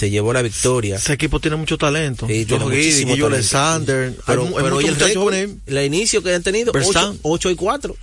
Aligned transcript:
se 0.00 0.08
llevó 0.08 0.32
la 0.32 0.40
victoria. 0.40 0.96
Ese 0.96 1.12
equipo 1.12 1.40
tiene 1.40 1.58
mucho 1.58 1.76
talento. 1.76 2.26
Sí, 2.26 2.46
Giddey, 2.46 2.58
muchísimo 2.58 3.12
Guillo 3.12 3.26
talento. 3.26 3.58
Alexander. 3.58 4.14
Pero, 4.24 4.42
hay, 4.44 4.48
hay 4.48 4.54
pero 4.54 4.76
hoy 4.76 4.86
el 4.86 4.96
récord, 4.96 5.34
el 5.34 5.84
inicio 5.84 6.22
que 6.22 6.34
han 6.34 6.42
tenido, 6.42 6.72
Verstappen. 6.72 7.18
8, 7.20 7.50
y 7.50 7.54
4. 7.54 7.96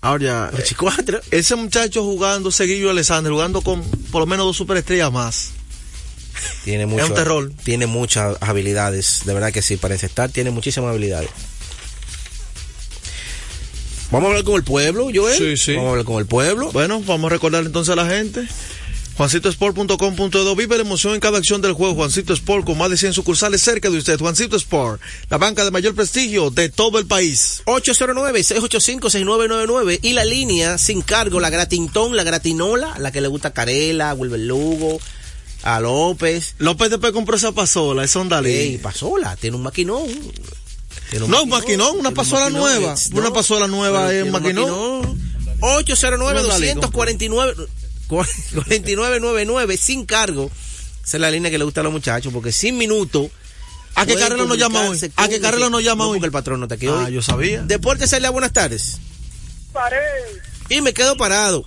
Ahora 0.00 0.24
ya, 0.24 0.50
8 0.54 0.64
y 0.70 0.74
4. 0.74 1.20
ese 1.30 1.54
muchacho 1.54 2.02
jugando, 2.02 2.50
Seguillo 2.50 2.88
Alexander, 2.88 3.30
jugando 3.30 3.60
con 3.60 3.82
por 4.10 4.20
lo 4.20 4.26
menos 4.26 4.46
dos 4.46 4.56
superestrellas 4.56 5.12
más. 5.12 5.50
Tiene 6.64 6.86
mucho, 6.86 7.04
un 7.04 7.14
terror. 7.14 7.52
Tiene 7.62 7.86
muchas 7.86 8.38
habilidades, 8.40 9.24
de 9.26 9.34
verdad 9.34 9.52
que 9.52 9.60
sí, 9.60 9.76
parece 9.76 10.06
estar, 10.06 10.30
tiene 10.30 10.50
muchísimas 10.50 10.88
habilidades. 10.88 11.28
Vamos 14.10 14.28
a 14.28 14.30
hablar 14.30 14.44
con 14.44 14.54
el 14.54 14.64
pueblo, 14.64 15.08
Joel. 15.14 15.36
Sí, 15.36 15.56
sí. 15.58 15.74
Vamos 15.74 15.88
a 15.88 15.90
hablar 15.90 16.06
con 16.06 16.18
el 16.20 16.26
pueblo. 16.26 16.72
Bueno, 16.72 17.02
vamos 17.02 17.30
a 17.30 17.34
recordar 17.34 17.66
entonces 17.66 17.92
a 17.92 17.96
la 17.96 18.06
gente. 18.06 18.48
JuancitoSport.com.edo 19.18 20.54
Vive 20.56 20.76
la 20.76 20.82
emoción 20.82 21.14
en 21.14 21.20
cada 21.20 21.38
acción 21.38 21.60
del 21.60 21.72
juego. 21.72 21.94
Juancito 21.96 22.32
Sport 22.32 22.64
con 22.64 22.78
más 22.78 22.88
de 22.90 22.96
100 22.96 23.14
sucursales 23.14 23.60
cerca 23.60 23.90
de 23.90 23.98
usted. 23.98 24.16
Juancito 24.18 24.54
Sport, 24.56 25.00
la 25.28 25.38
banca 25.38 25.64
de 25.64 25.70
mayor 25.72 25.94
prestigio 25.96 26.50
de 26.50 26.68
todo 26.68 26.98
el 27.00 27.06
país. 27.06 27.62
809-685-6999 27.66 29.98
y 30.02 30.12
la 30.12 30.24
línea 30.24 30.78
sin 30.78 31.02
cargo, 31.02 31.40
la 31.40 31.50
gratintón, 31.50 32.14
la 32.16 32.22
gratinola, 32.22 32.94
la 32.98 33.10
que 33.10 33.20
le 33.20 33.26
gusta 33.28 33.48
a 33.48 33.52
Carela, 33.52 34.10
a 34.10 34.14
Wilber 34.14 34.38
Lugo, 34.40 35.00
a 35.64 35.80
López. 35.80 36.54
López 36.58 36.88
después 36.90 37.12
compró 37.12 37.34
esa 37.36 37.50
pasola, 37.52 38.04
esa 38.04 38.20
Ondalí. 38.20 38.50
Ey, 38.52 38.78
pasola, 38.78 39.34
tiene 39.36 39.56
un 39.56 39.64
maquinón. 39.64 40.06
Tiene 41.10 41.26
No, 41.26 41.42
un 41.42 41.48
maquinón, 41.48 41.98
una 41.98 42.10
un 42.10 42.14
pasola 42.14 42.42
maquinón, 42.50 42.62
nueva. 42.62 42.94
es- 42.94 43.10
Una 43.12 43.32
pasola 43.32 43.66
nueva 43.66 44.08
tiene 44.10 44.22
un 44.24 44.30
maquinón. 44.30 45.18
809-249 45.60 47.66
4999 48.08 49.76
sin 49.76 50.06
cargo. 50.06 50.50
Esa 51.04 51.16
es 51.16 51.20
la 51.20 51.30
línea 51.30 51.50
que 51.50 51.58
le 51.58 51.64
gusta 51.64 51.80
a 51.80 51.84
los 51.84 51.92
muchachos, 51.92 52.32
porque 52.32 52.52
sin 52.52 52.76
minutos. 52.76 53.28
¿A 53.94 54.06
qué 54.06 54.14
Carrera 54.14 54.44
nos 54.44 54.58
llama 54.58 54.88
hoy? 54.88 54.98
¿A 55.16 55.28
qué 55.28 55.40
Carrera 55.40 55.68
nos 55.70 55.82
llama 55.82 56.04
no, 56.04 56.10
hoy? 56.10 56.18
Porque 56.18 56.26
el 56.26 56.32
patrón 56.32 56.60
no 56.60 56.66
está 56.66 56.76
aquí 56.76 56.86
Ah, 56.86 57.04
hoy. 57.06 57.14
yo 57.14 57.22
sabía. 57.22 57.62
Deporte 57.62 58.06
Celia, 58.06 58.30
buenas 58.30 58.52
tardes. 58.52 58.98
Y 60.68 60.80
me 60.82 60.92
quedo 60.92 61.16
parado. 61.16 61.64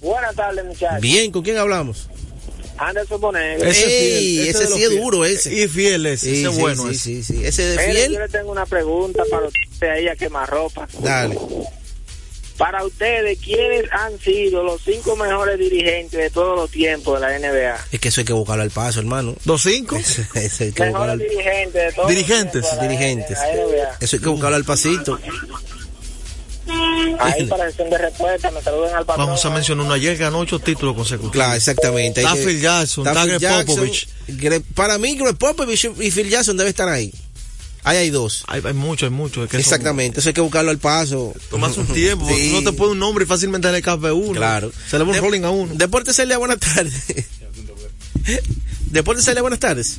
Buenas 0.00 0.34
tardes, 0.34 0.64
muchachos. 0.64 1.00
Bien, 1.00 1.30
¿con 1.32 1.42
quién 1.42 1.58
hablamos? 1.58 2.08
Anderson 2.78 3.20
Bonegro. 3.20 3.68
Ese 3.68 3.84
Ey, 4.18 4.38
fiel, 4.52 4.66
sí 4.74 4.82
es 4.84 4.90
duro, 4.90 5.24
ese. 5.24 5.52
Y 5.54 5.68
fiel 5.68 6.06
ese, 6.06 6.26
Sí, 6.26 6.32
ese 6.40 6.48
es 6.48 6.54
sí, 6.54 6.60
bueno 6.60 6.82
sí, 6.84 6.88
ese. 6.90 6.98
sí, 6.98 7.22
sí. 7.22 7.44
Ese 7.44 7.62
de 7.62 7.78
fiel. 7.92 8.12
yo 8.14 8.18
le 8.20 8.28
tengo 8.28 8.50
una 8.50 8.66
pregunta 8.66 9.22
para 9.30 9.46
usted 9.46 9.88
ahí 9.90 10.08
a 10.08 10.16
quemarropa. 10.16 10.88
Dale. 11.00 11.38
Para 12.62 12.84
ustedes, 12.84 13.40
¿quiénes 13.40 13.90
han 13.90 14.16
sido 14.20 14.62
los 14.62 14.80
cinco 14.82 15.16
mejores 15.16 15.58
dirigentes 15.58 16.16
de 16.20 16.30
todos 16.30 16.56
los 16.56 16.70
tiempos 16.70 17.20
de 17.20 17.26
la 17.26 17.36
NBA? 17.36 17.76
Es 17.90 17.98
que 17.98 18.06
eso 18.08 18.20
hay 18.20 18.24
que 18.24 18.32
buscarlo 18.32 18.62
al 18.62 18.70
paso, 18.70 19.00
hermano. 19.00 19.34
¿Dos 19.44 19.64
cinco? 19.64 19.96
Eso, 19.96 20.22
eso 20.36 20.62
hay 20.62 20.70
que 20.70 20.84
buscarlo 20.86 20.92
Mejores 20.92 21.10
al, 21.10 21.18
dirigentes 21.18 21.72
de 21.86 21.92
todos 21.92 22.08
Dirigentes. 22.08 22.62
los 22.62 22.70
de 22.70 22.76
la- 22.76 22.82
Dirigentes. 22.84 23.38
de 23.40 23.46
la 23.56 23.64
NBA. 23.66 23.96
eso 24.00 24.16
hay 24.16 24.22
que 24.22 24.28
buscarlo 24.28 24.56
al 24.56 24.64
pasito. 24.64 25.18
Ahí 27.18 27.46
para 27.46 27.68
sesión 27.68 27.90
de 27.90 27.98
respuesta, 27.98 28.50
me 28.52 28.62
saluden 28.62 28.94
al 28.94 29.04
patrón. 29.04 29.26
Vamos 29.26 29.44
a 29.44 29.50
mencionar 29.50 29.84
uno 29.84 29.94
ayer, 29.94 30.16
ganó 30.16 30.38
ocho 30.38 30.60
títulos 30.60 30.94
consecutivos. 30.94 31.32
Claro, 31.32 31.54
exactamente. 31.54 32.20
Está 32.20 32.34
Phil 32.36 32.60
Jackson, 32.60 33.06
está 33.08 33.26
Greg 33.26 33.66
Popovich. 33.66 34.08
Para 34.76 34.98
mí, 34.98 35.16
Greg 35.16 35.36
Popovich 35.36 35.90
y 35.98 36.10
Phil 36.12 36.28
Jackson 36.30 36.56
debe 36.56 36.70
estar 36.70 36.88
ahí. 36.88 37.12
Ahí 37.84 37.96
hay 37.96 38.10
dos. 38.10 38.44
Hay, 38.46 38.62
hay 38.64 38.74
mucho, 38.74 39.06
hay 39.06 39.10
mucho. 39.10 39.42
es 39.44 39.50
que 39.50 39.56
son- 39.56 39.60
Exactamente. 39.60 40.20
Eso 40.20 40.28
hay 40.28 40.34
que 40.34 40.40
buscarlo 40.40 40.70
al 40.70 40.78
paso. 40.78 41.34
Tomas 41.50 41.76
un 41.76 41.86
tiempo, 41.88 42.28
Sí. 42.28 42.52
no 42.52 42.62
te 42.62 42.76
pone 42.76 42.92
un 42.92 42.98
nombre 43.00 43.24
y 43.24 43.26
fácilmente 43.26 43.70
le 43.72 43.82
cabe 43.82 44.12
uno. 44.12 44.32
Claro. 44.38 44.70
Se 44.88 44.98
le 44.98 45.04
va 45.04 45.10
un 45.10 45.18
rolling 45.18 45.42
a 45.42 45.50
uno. 45.50 45.74
Deporte 45.74 46.12
Celia, 46.12 46.38
buenas 46.38 46.58
tardes. 46.60 47.02
Deporte 48.90 49.22
Celia, 49.22 49.42
buenas 49.42 49.58
tardes. 49.60 49.98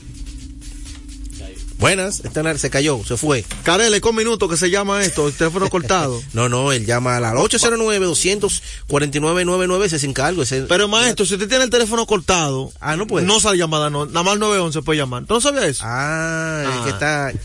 Buenas, 1.83 2.21
está 2.23 2.39
en 2.39 2.45
la- 2.45 2.57
se 2.57 2.69
cayó, 2.69 3.01
se 3.05 3.17
fue. 3.17 3.43
Carele, 3.63 3.99
con 3.99 4.15
minutos 4.15 4.49
que 4.49 4.55
se 4.55 4.69
llama 4.69 5.03
esto, 5.03 5.27
el 5.27 5.33
teléfono 5.33 5.69
cortado. 5.69 6.23
No, 6.33 6.47
no, 6.47 6.71
él 6.71 6.85
llama 6.85 7.17
a 7.17 7.19
la 7.19 7.33
809-249-99, 7.33 9.83
ese 9.83 9.99
sin 9.99 10.13
cargo. 10.13 10.43
Ese, 10.43 10.61
Pero 10.61 10.87
maestro, 10.87 11.25
si 11.25 11.33
usted 11.33 11.49
tiene 11.49 11.65
el 11.65 11.69
teléfono 11.69 12.05
cortado, 12.05 12.71
Ah, 12.79 12.95
no 12.95 13.05
puede. 13.05 13.25
no 13.25 13.41
sale 13.41 13.57
llamada, 13.57 13.89
no, 13.89 14.05
nada 14.05 14.23
más 14.23 14.39
911 14.39 14.81
puede 14.81 14.99
llamar. 14.99 15.25
¿Tú 15.25 15.33
no 15.33 15.41
sabías 15.41 15.65
eso? 15.65 15.83
Ah, 15.85 16.63
Ah. 16.65 16.81
que 16.85 16.89
está. 16.91 17.31
Eh, 17.31 17.35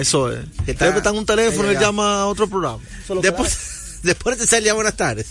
Eso 0.00 0.32
es. 0.32 0.40
Que 0.64 0.72
está- 0.72 0.88
está 0.88 1.10
en 1.10 1.16
un 1.18 1.24
teléfono 1.26 1.70
él 1.70 1.78
llama 1.78 2.22
a 2.22 2.26
otro 2.26 2.48
programa. 2.48 2.80
Es 2.82 3.06
que 3.06 3.14
Deporte, 3.20 3.54
Deporte 4.02 4.44
Celia, 4.48 4.74
buenas 4.74 4.96
tardes. 4.96 5.26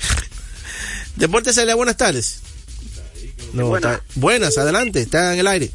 Deporte 1.16 1.52
Celia, 1.52 1.74
buenas 1.74 1.98
tardes. 1.98 2.38
No, 3.52 3.66
Buenas. 3.66 3.96
está- 3.98 4.04
buenas, 4.14 4.56
adelante, 4.56 5.02
está 5.02 5.34
en 5.34 5.40
el 5.40 5.46
aire. 5.46 5.70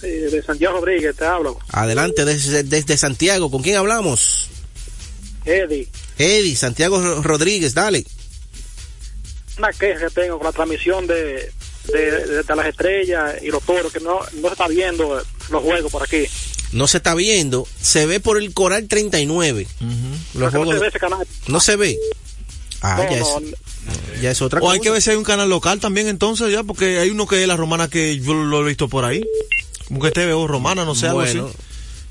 Sí, 0.00 0.06
de 0.08 0.42
Santiago 0.42 0.78
Rodríguez 0.80 1.16
te 1.16 1.24
hablo. 1.24 1.58
Adelante, 1.70 2.24
desde, 2.24 2.62
desde 2.64 2.96
Santiago, 2.98 3.50
¿con 3.50 3.62
quién 3.62 3.76
hablamos? 3.76 4.48
Eddie, 5.44 5.88
Eddie, 6.18 6.56
Santiago 6.56 7.00
Ro- 7.00 7.22
Rodríguez, 7.22 7.72
dale. 7.74 8.04
una 9.58 9.70
queja 9.72 10.06
que 10.08 10.10
tengo 10.14 10.38
con 10.38 10.46
la 10.46 10.52
transmisión 10.52 11.06
de, 11.06 11.50
de, 11.92 12.10
de- 12.10 12.42
de 12.42 12.56
las 12.56 12.66
estrellas 12.66 13.36
y 13.42 13.46
los 13.48 13.62
toros, 13.62 13.92
que 13.92 14.00
no, 14.00 14.20
no 14.34 14.48
se 14.48 14.52
está 14.52 14.68
viendo 14.68 15.22
los 15.50 15.62
juegos 15.62 15.90
por 15.90 16.02
aquí. 16.02 16.24
No 16.72 16.88
se 16.88 16.96
está 16.98 17.14
viendo, 17.14 17.66
se 17.80 18.06
ve 18.06 18.18
por 18.20 18.36
el 18.38 18.52
Coral 18.52 18.88
39. 18.88 19.66
Los 19.70 19.72
Porque 20.32 20.44
no 20.44 20.50
juegos 20.50 20.74
se 20.74 20.80
ve 20.80 20.88
ese 20.88 20.98
canal. 20.98 21.26
no 21.46 21.60
se 21.60 21.76
ve. 21.76 21.96
Ah, 22.82 22.96
No, 22.98 23.10
ya, 23.10 23.20
no, 23.20 23.38
es, 23.38 24.20
ya 24.20 24.30
es 24.32 24.42
otra 24.42 24.58
O 24.58 24.62
cosa. 24.62 24.74
hay 24.74 24.80
que 24.80 24.90
ver 24.90 25.00
si 25.00 25.10
hay 25.10 25.16
un 25.16 25.24
canal 25.24 25.48
local 25.48 25.80
también 25.80 26.08
entonces 26.08 26.52
ya, 26.52 26.62
porque 26.64 26.98
hay 26.98 27.08
uno 27.10 27.26
que 27.26 27.40
es 27.40 27.48
la 27.48 27.56
romana 27.56 27.88
que 27.88 28.18
yo 28.18 28.34
lo 28.34 28.62
he 28.62 28.68
visto 28.68 28.88
por 28.88 29.04
ahí. 29.04 29.22
Como 29.88 30.00
que 30.00 30.10
TV 30.10 30.32
romana, 30.46 30.84
no 30.84 30.94
sé, 30.94 31.06
algo 31.06 31.20
Bueno, 31.20 31.46
así. 31.48 31.56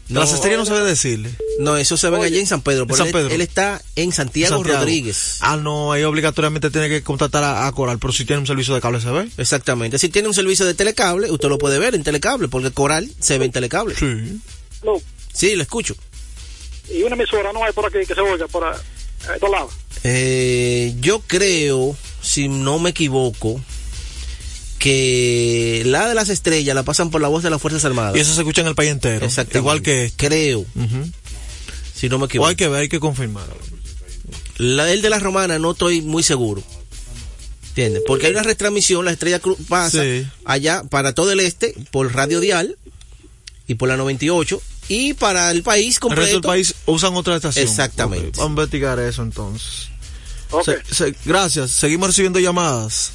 no, 0.10 0.20
Las 0.22 0.32
estrellas 0.34 0.60
no 0.60 0.66
se 0.66 0.74
debe 0.74 0.88
decirle. 0.88 1.30
no, 1.60 1.76
eso 1.78 1.98
se 1.98 2.10
ve 2.10 2.18
allá 2.24 2.40
en 2.40 2.48
San 2.48 2.62
Pedro. 2.62 2.86
pero 2.86 2.98
San 2.98 3.08
él- 3.08 3.14
Pedro. 3.14 3.30
Él, 3.34 3.42
está 3.42 3.82
en 3.96 4.12
Santiago, 4.12 4.56
Santiago. 4.58 4.80
Rodríguez. 4.80 5.38
Ah, 5.42 5.58
no, 5.58 5.92
ahí 5.92 6.04
obligatoriamente 6.04 6.70
tiene 6.72 6.90
que 6.90 7.02
contratar 7.04 7.44
a, 7.44 7.68
a 7.68 7.72
Coral, 7.72 7.98
pero 8.00 8.14
si 8.14 8.24
tiene 8.26 8.40
un 8.42 8.48
servicio 8.48 8.74
de 8.76 8.82
cable 8.82 9.02
se 9.02 9.10
ve. 9.10 9.28
Exactamente. 9.38 9.98
Si 10.00 10.10
tiene 10.10 10.28
un 10.28 10.34
servicio 10.34 10.66
de 10.66 10.74
telecable, 10.74 11.30
usted 11.32 11.50
lo 11.50 11.58
puede 11.58 11.80
ver 11.80 11.96
en 11.96 12.04
telecable, 12.04 12.48
porque 12.48 12.72
Coral 12.72 13.10
se 13.20 13.38
ve 13.38 13.46
en 13.46 13.52
telecable. 13.52 13.96
Sí. 13.96 14.40
no. 14.84 14.94
Sí, 15.34 15.56
lo 15.56 15.64
escucho. 15.64 15.96
Y 16.90 17.02
una 17.04 17.16
emisora 17.16 17.52
no 17.52 17.64
hay 17.66 17.74
por 17.74 17.86
aquí 17.88 18.06
que 18.08 18.14
se 18.16 18.22
oiga 18.22 18.48
por 18.48 18.64
estos 19.34 19.50
lados. 19.50 19.74
Eh, 20.04 20.94
yo 21.00 21.20
creo, 21.26 21.98
si 22.22 22.48
no 22.48 22.78
me 22.80 22.92
equivoco, 22.92 23.60
que 24.80 25.84
la 25.86 26.08
de 26.08 26.16
las 26.16 26.30
estrellas 26.30 26.76
la 26.76 26.84
pasan 26.84 27.10
por 27.10 27.22
la 27.22 27.28
voz 27.28 27.44
de 27.44 27.50
las 27.50 27.62
Fuerzas 27.62 27.84
Armadas. 27.86 28.16
Y 28.16 28.20
eso 28.20 28.34
se 28.34 28.42
escucha 28.42 28.62
en 28.62 28.68
el 28.68 28.76
país 28.76 28.92
entero. 28.92 29.26
Exactamente. 29.26 29.58
Igual 29.60 29.82
que 29.82 30.06
este. 30.06 30.28
Creo, 30.28 30.66
si 31.94 32.10
no 32.10 32.18
me 32.18 32.26
O 32.26 32.28
equivoco. 32.28 32.50
hay 32.50 32.56
que 32.56 32.68
ver, 32.68 32.82
hay 32.82 32.90
que 32.90 33.00
confirmar. 33.00 33.46
La 34.58 34.86
del 34.86 35.02
de 35.02 35.10
la 35.10 35.20
romana 35.20 35.60
no 35.60 35.72
estoy 35.72 36.02
muy 36.02 36.24
seguro. 36.24 36.64
¿Entiendes? 37.70 38.04
Porque 38.08 38.28
hay 38.28 38.32
una 38.32 38.44
retransmisión, 38.44 39.04
la 39.04 39.12
estrella 39.12 39.42
cru- 39.42 39.58
pasa 39.68 40.02
Sí. 40.02 40.26
allá 40.46 40.84
para 40.90 41.14
todo 41.14 41.32
el 41.34 41.42
este, 41.42 41.76
por 41.92 42.14
Radio 42.14 42.40
Dial 42.40 42.78
y 43.68 43.76
por 43.76 43.90
la 43.90 43.98
98, 43.98 44.62
y 44.88 45.14
para 45.14 45.52
el 45.52 45.62
país 45.64 45.86
El 45.86 45.92
resto 45.94 46.08
completo. 46.08 46.32
del 46.36 46.42
país 46.42 46.76
usan 46.86 47.16
otra 47.16 47.36
estación. 47.36 47.66
Exactamente. 47.68 48.38
Vamos 48.38 48.46
a 48.46 48.50
investigar 48.50 49.00
eso 49.00 49.24
entonces. 49.24 49.90
Ok. 50.52 50.64
Se- 50.64 50.96
se- 50.96 51.16
gracias. 51.26 51.72
Seguimos 51.72 52.08
recibiendo 52.10 52.40
llamadas. 52.40 53.12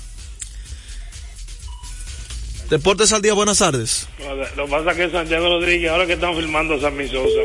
Deportes 2.70 3.12
al 3.12 3.20
día, 3.20 3.34
buenas 3.34 3.58
tardes. 3.58 4.06
Lo 4.56 4.64
que 4.66 4.70
pasa 4.70 4.92
es 4.92 4.96
que 4.96 5.10
Santiago 5.10 5.46
Rodríguez, 5.48 5.90
ahora 5.90 6.06
que 6.06 6.12
están 6.12 6.36
filmando 6.36 6.74
a 6.74 6.80
Sammy 6.80 7.08
Sosa, 7.08 7.40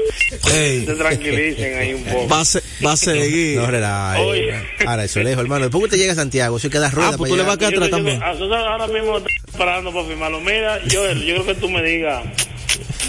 Ey, 0.54 0.86
se 0.86 0.94
tranquilicen 0.94 1.80
ahí 1.80 1.94
un 1.96 2.04
poco. 2.04 2.28
va, 2.28 2.42
a 2.42 2.46
se- 2.46 2.62
va 2.86 2.92
a 2.92 2.98
seguir. 2.98 3.58
No, 3.58 3.66
relaje. 3.66 4.22
Oye. 4.22 4.54
Ahora, 4.86 5.04
eso 5.06 5.20
lejos, 5.22 5.42
hermano. 5.44 5.66
Después 5.66 5.82
que 5.82 5.86
usted 5.86 5.98
llega 5.98 6.12
a 6.14 6.16
Santiago, 6.16 6.58
eso 6.58 6.70
queda 6.70 6.92
rueda 6.92 7.10
Ah, 7.10 7.18
pues 7.18 7.30
para 7.30 7.30
tú 7.32 7.36
le 7.38 7.42
vas 7.42 7.50
a 7.50 7.54
atrás 7.68 7.72
yo- 7.74 7.90
también. 7.90 8.22
A 8.22 8.38
Sosa 8.38 8.56
ahora 8.60 8.86
mismo 8.88 9.18
está 9.18 9.30
parando 9.58 9.92
para 9.92 10.06
firmarlo. 10.06 10.42
Mira, 10.42 10.84
yo, 10.86 11.12
yo 11.14 11.34
creo 11.34 11.46
que 11.48 11.56
tú 11.56 11.70
me 11.70 11.82
digas 11.82 12.24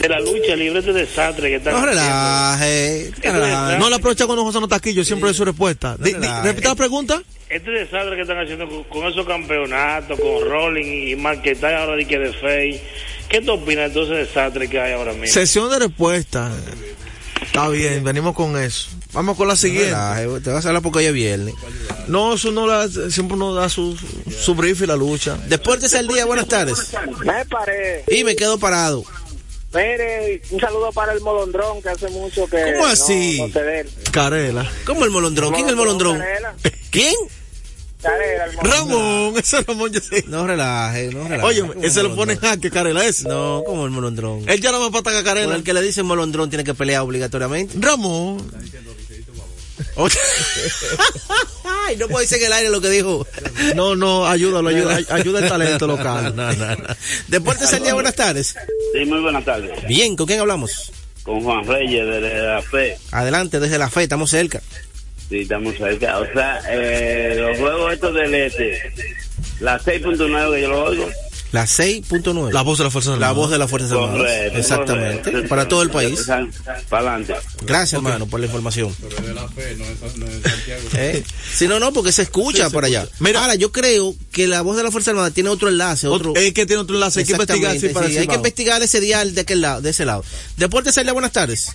de 0.01 0.09
la 0.09 0.21
lucha 0.21 0.55
libre 0.57 0.81
este 0.81 0.93
desastre 0.93 1.49
que 1.49 1.57
están 1.57 1.73
No 1.73 1.79
haciendo. 1.81 2.01
relaje. 2.01 3.11
relaje. 3.23 3.79
No 3.79 3.89
le 3.89 3.97
aprovecha 3.97 4.27
cuando 4.27 4.45
José 4.45 4.59
no 4.59 4.67
está 4.67 4.77
aquí, 4.77 4.93
yo 4.95 5.05
siempre 5.05 5.29
doy 5.29 5.35
su 5.37 5.45
respuesta. 5.45 5.97
Relaje. 5.99 6.43
repita 6.49 6.69
la 6.71 6.75
pregunta. 6.75 7.23
Este 7.49 7.71
desastre 7.71 8.17
que 8.17 8.23
están 8.23 8.39
haciendo 8.39 8.69
con, 8.69 8.85
con 8.85 9.07
esos 9.07 9.25
campeonatos, 9.27 10.19
con 10.21 10.49
Rolling 10.49 11.11
y 11.11 11.17
Marquetay 11.17 11.75
ahora 11.75 11.97
de 11.97 12.05
que 12.07 12.19
de 12.19 12.33
Fey. 12.33 12.81
¿Qué 13.29 13.41
tú 13.41 13.53
opinas 13.53 13.89
de 13.89 13.95
todo 13.95 14.05
ese 14.05 14.15
desastre 14.27 14.69
que 14.69 14.81
hay 14.81 14.93
ahora 14.93 15.13
mismo? 15.13 15.29
Sesión 15.29 15.71
de 15.71 15.79
respuesta. 15.79 16.51
Está 17.43 17.69
bien, 17.69 18.03
venimos 18.03 18.35
con 18.35 18.57
eso. 18.61 18.89
Vamos 19.13 19.37
con 19.37 19.47
la 19.47 19.55
No 19.55 19.59
siguiente. 19.59 19.91
relaje, 19.91 20.27
Te 20.43 20.51
vas 20.51 20.65
a 20.65 20.69
hablar 20.69 20.83
porque 20.83 20.99
hoy 21.01 21.07
es 21.07 21.13
viernes. 21.13 21.55
No, 22.09 22.35
eso 22.35 22.51
no 22.51 22.67
la, 22.67 22.89
siempre 22.89 23.37
uno 23.37 23.55
da 23.55 23.69
su, 23.69 23.97
su 24.39 24.55
brief 24.55 24.83
y 24.83 24.87
la 24.87 24.97
lucha. 24.97 25.37
Deportes 25.49 25.95
al 25.95 26.07
día, 26.09 26.25
buenas 26.25 26.49
tardes. 26.49 26.93
Me 27.25 27.45
paré. 27.47 28.05
Y 28.09 28.25
me 28.25 28.35
quedo 28.37 28.59
parado. 28.59 29.05
Mire, 29.77 30.41
un 30.51 30.61
saludo 30.61 30.91
para 30.93 31.13
el 31.13 31.21
molondrón 31.21 31.83
que 31.83 31.91
hace 31.91 32.09
mucho 32.09 32.47
que. 32.47 32.73
¿Cómo 32.73 32.87
así? 32.87 33.39
No, 33.41 33.47
no 33.49 33.53
se 33.53 33.63
ve. 33.63 33.87
Carela. 34.11 34.71
¿Cómo 34.87 35.05
el 35.05 35.11
molondrón? 35.11 35.53
¿Quién 35.53 35.67
es 35.67 35.71
el 35.71 35.77
molondrón? 35.77 36.19
Varela. 36.19 36.55
¿Quién? 36.91 37.15
Carela, 38.01 38.45
el 38.45 38.53
Ramón, 38.59 39.35
ese 39.39 39.63
Ramón 39.63 39.93
yo 39.93 40.01
sé. 40.01 40.25
No 40.29 40.47
relaje, 40.47 41.09
no 41.13 41.25
relaje. 41.29 41.43
Oye, 41.43 41.61
ese 41.83 42.03
lo 42.03 42.11
molondrón. 42.11 42.17
pone 42.17 42.33
en 42.35 42.39
jaque, 42.39 42.71
Carela, 42.71 43.05
ese. 43.05 43.29
No, 43.29 43.63
como 43.67 43.85
el 43.85 43.91
molondrón. 43.91 44.49
Él 44.49 44.61
ya 44.61 44.73
no 44.73 44.81
me 44.81 44.91
para 44.91 45.01
atacar 45.01 45.21
a 45.21 45.25
Carela. 45.25 45.55
el 45.55 45.63
que 45.63 45.75
le 45.75 45.83
dicen 45.83 46.07
molondrón 46.07 46.49
tiene 46.49 46.65
que 46.65 46.75
pelear 46.75 47.03
obligatoriamente. 47.03 47.75
Ramón. 47.79 48.39
Ay, 51.65 51.97
no 51.97 52.09
puede 52.09 52.27
decir 52.27 52.39
en 52.39 52.47
el 52.47 52.53
aire 52.53 52.71
lo 52.71 52.81
que 52.81 52.91
dijo. 52.91 53.27
No, 53.75 53.97
no, 53.97 54.27
ayúdalo, 54.27 54.69
ayuda, 54.69 54.99
ayuda 55.11 55.41
el 55.41 55.49
talento 55.49 55.87
local. 55.87 56.07
No, 56.37 56.53
no, 56.53 56.77
no. 56.77 56.85
Deportes 57.29 57.73
al 57.73 57.83
día, 57.83 57.95
buenas 57.95 58.15
tardes. 58.15 58.55
Sí, 58.93 59.05
muy 59.05 59.21
buenas 59.21 59.45
tardes. 59.45 59.87
Bien, 59.87 60.17
¿con 60.17 60.27
quién 60.27 60.41
hablamos? 60.41 60.93
Con 61.23 61.41
Juan 61.43 61.65
Reyes 61.67 62.07
de 62.07 62.21
la 62.21 62.63
fe. 62.63 62.99
Adelante, 63.11 63.59
desde 63.59 63.79
la 63.79 63.89
fe, 63.89 64.05
estamos 64.05 64.31
cerca. 64.31 64.61
Sí, 65.29 65.41
estamos 65.41 65.77
cerca. 65.77 66.19
O 66.19 66.27
sea, 66.33 66.61
eh, 66.69 67.37
los 67.39 67.59
juegos 67.59 67.93
estos 67.93 68.15
del 68.15 68.35
este, 68.35 68.93
la 69.61 69.79
6.9 69.81 70.55
que 70.55 70.63
yo 70.63 70.69
lo 70.69 70.85
oigo. 70.85 71.09
La 71.57 71.65
6.9. 71.65 72.53
La 72.53 72.61
voz 72.61 72.77
de 72.77 72.85
la 72.85 72.91
Fuerza 72.91 73.17
La 73.17 73.33
voz 73.33 73.51
de 73.51 73.57
las 73.57 73.71
Fuerzas 73.71 73.91
Armadas. 73.93 74.17
Correcto, 74.19 74.59
Exactamente. 74.59 75.23
correcto. 75.31 75.49
Para 75.49 75.67
todo 75.67 75.81
el 75.81 75.89
país. 75.91 76.25
Para 76.91 77.13
adelante. 77.13 77.35
Gracias, 77.63 77.95
hermano, 77.95 78.27
por 78.27 78.41
la 78.41 78.47
información. 78.47 78.95
Eh, 80.95 81.25
Si 81.55 81.67
no, 81.67 81.81
no, 81.81 81.95
porque 81.95 82.13
se 82.13 82.21
escucha 82.23 82.69
por 82.69 82.85
allá. 82.85 83.09
Mira- 83.21 83.41
Ahora, 83.41 83.55
yo 83.55 83.73
creo 83.73 84.15
que 84.33 84.47
la 84.47 84.61
voz 84.61 84.77
de 84.77 84.83
la 84.83 84.91
Fuerza 84.91 85.13
Armada 85.13 85.31
tiene 85.31 85.49
otro 85.49 85.69
enlace, 85.71 86.09
otro. 86.09 86.35
Es 86.37 86.53
que 86.53 86.67
tiene 86.67 86.83
otro 86.83 86.95
enlace, 86.97 87.21
hay 87.21 87.25
que 87.27 87.33
investigar 87.33 87.79
sí, 87.79 87.89
para 87.89 88.09
sí, 88.09 88.19
hay 88.19 88.27
que 88.27 88.35
investigar 88.35 88.83
ese 88.83 89.01
dial 89.01 89.35
de 89.35 89.41
aquel 89.41 89.63
lado, 89.63 89.81
de 89.81 89.89
ese 89.91 90.05
lado. 90.05 90.25
Deportes 90.59 90.99
al 90.99 91.05
día, 91.05 91.15
buenas 91.15 91.33
tardes. 91.33 91.71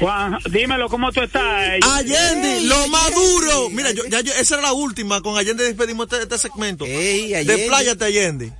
Juan, 0.00 0.38
dímelo, 0.50 0.88
¿cómo 0.88 1.12
tú 1.12 1.22
estás? 1.22 1.40
Allende, 1.82 2.62
lo 2.62 2.88
más 2.88 3.14
duro. 3.14 3.70
Mira, 3.70 3.92
yo, 3.92 4.02
ya 4.10 4.22
yo- 4.22 4.32
esa 4.34 4.54
era 4.54 4.62
la 4.64 4.72
última. 4.72 5.20
Con 5.22 5.38
Allende 5.38 5.62
despedimos 5.62 6.06
este, 6.10 6.24
este 6.24 6.36
segmento. 6.38 6.84
Ey, 6.84 7.32
Allende. 7.32 7.56
Despláyate, 7.58 8.04
Allende. 8.04 8.52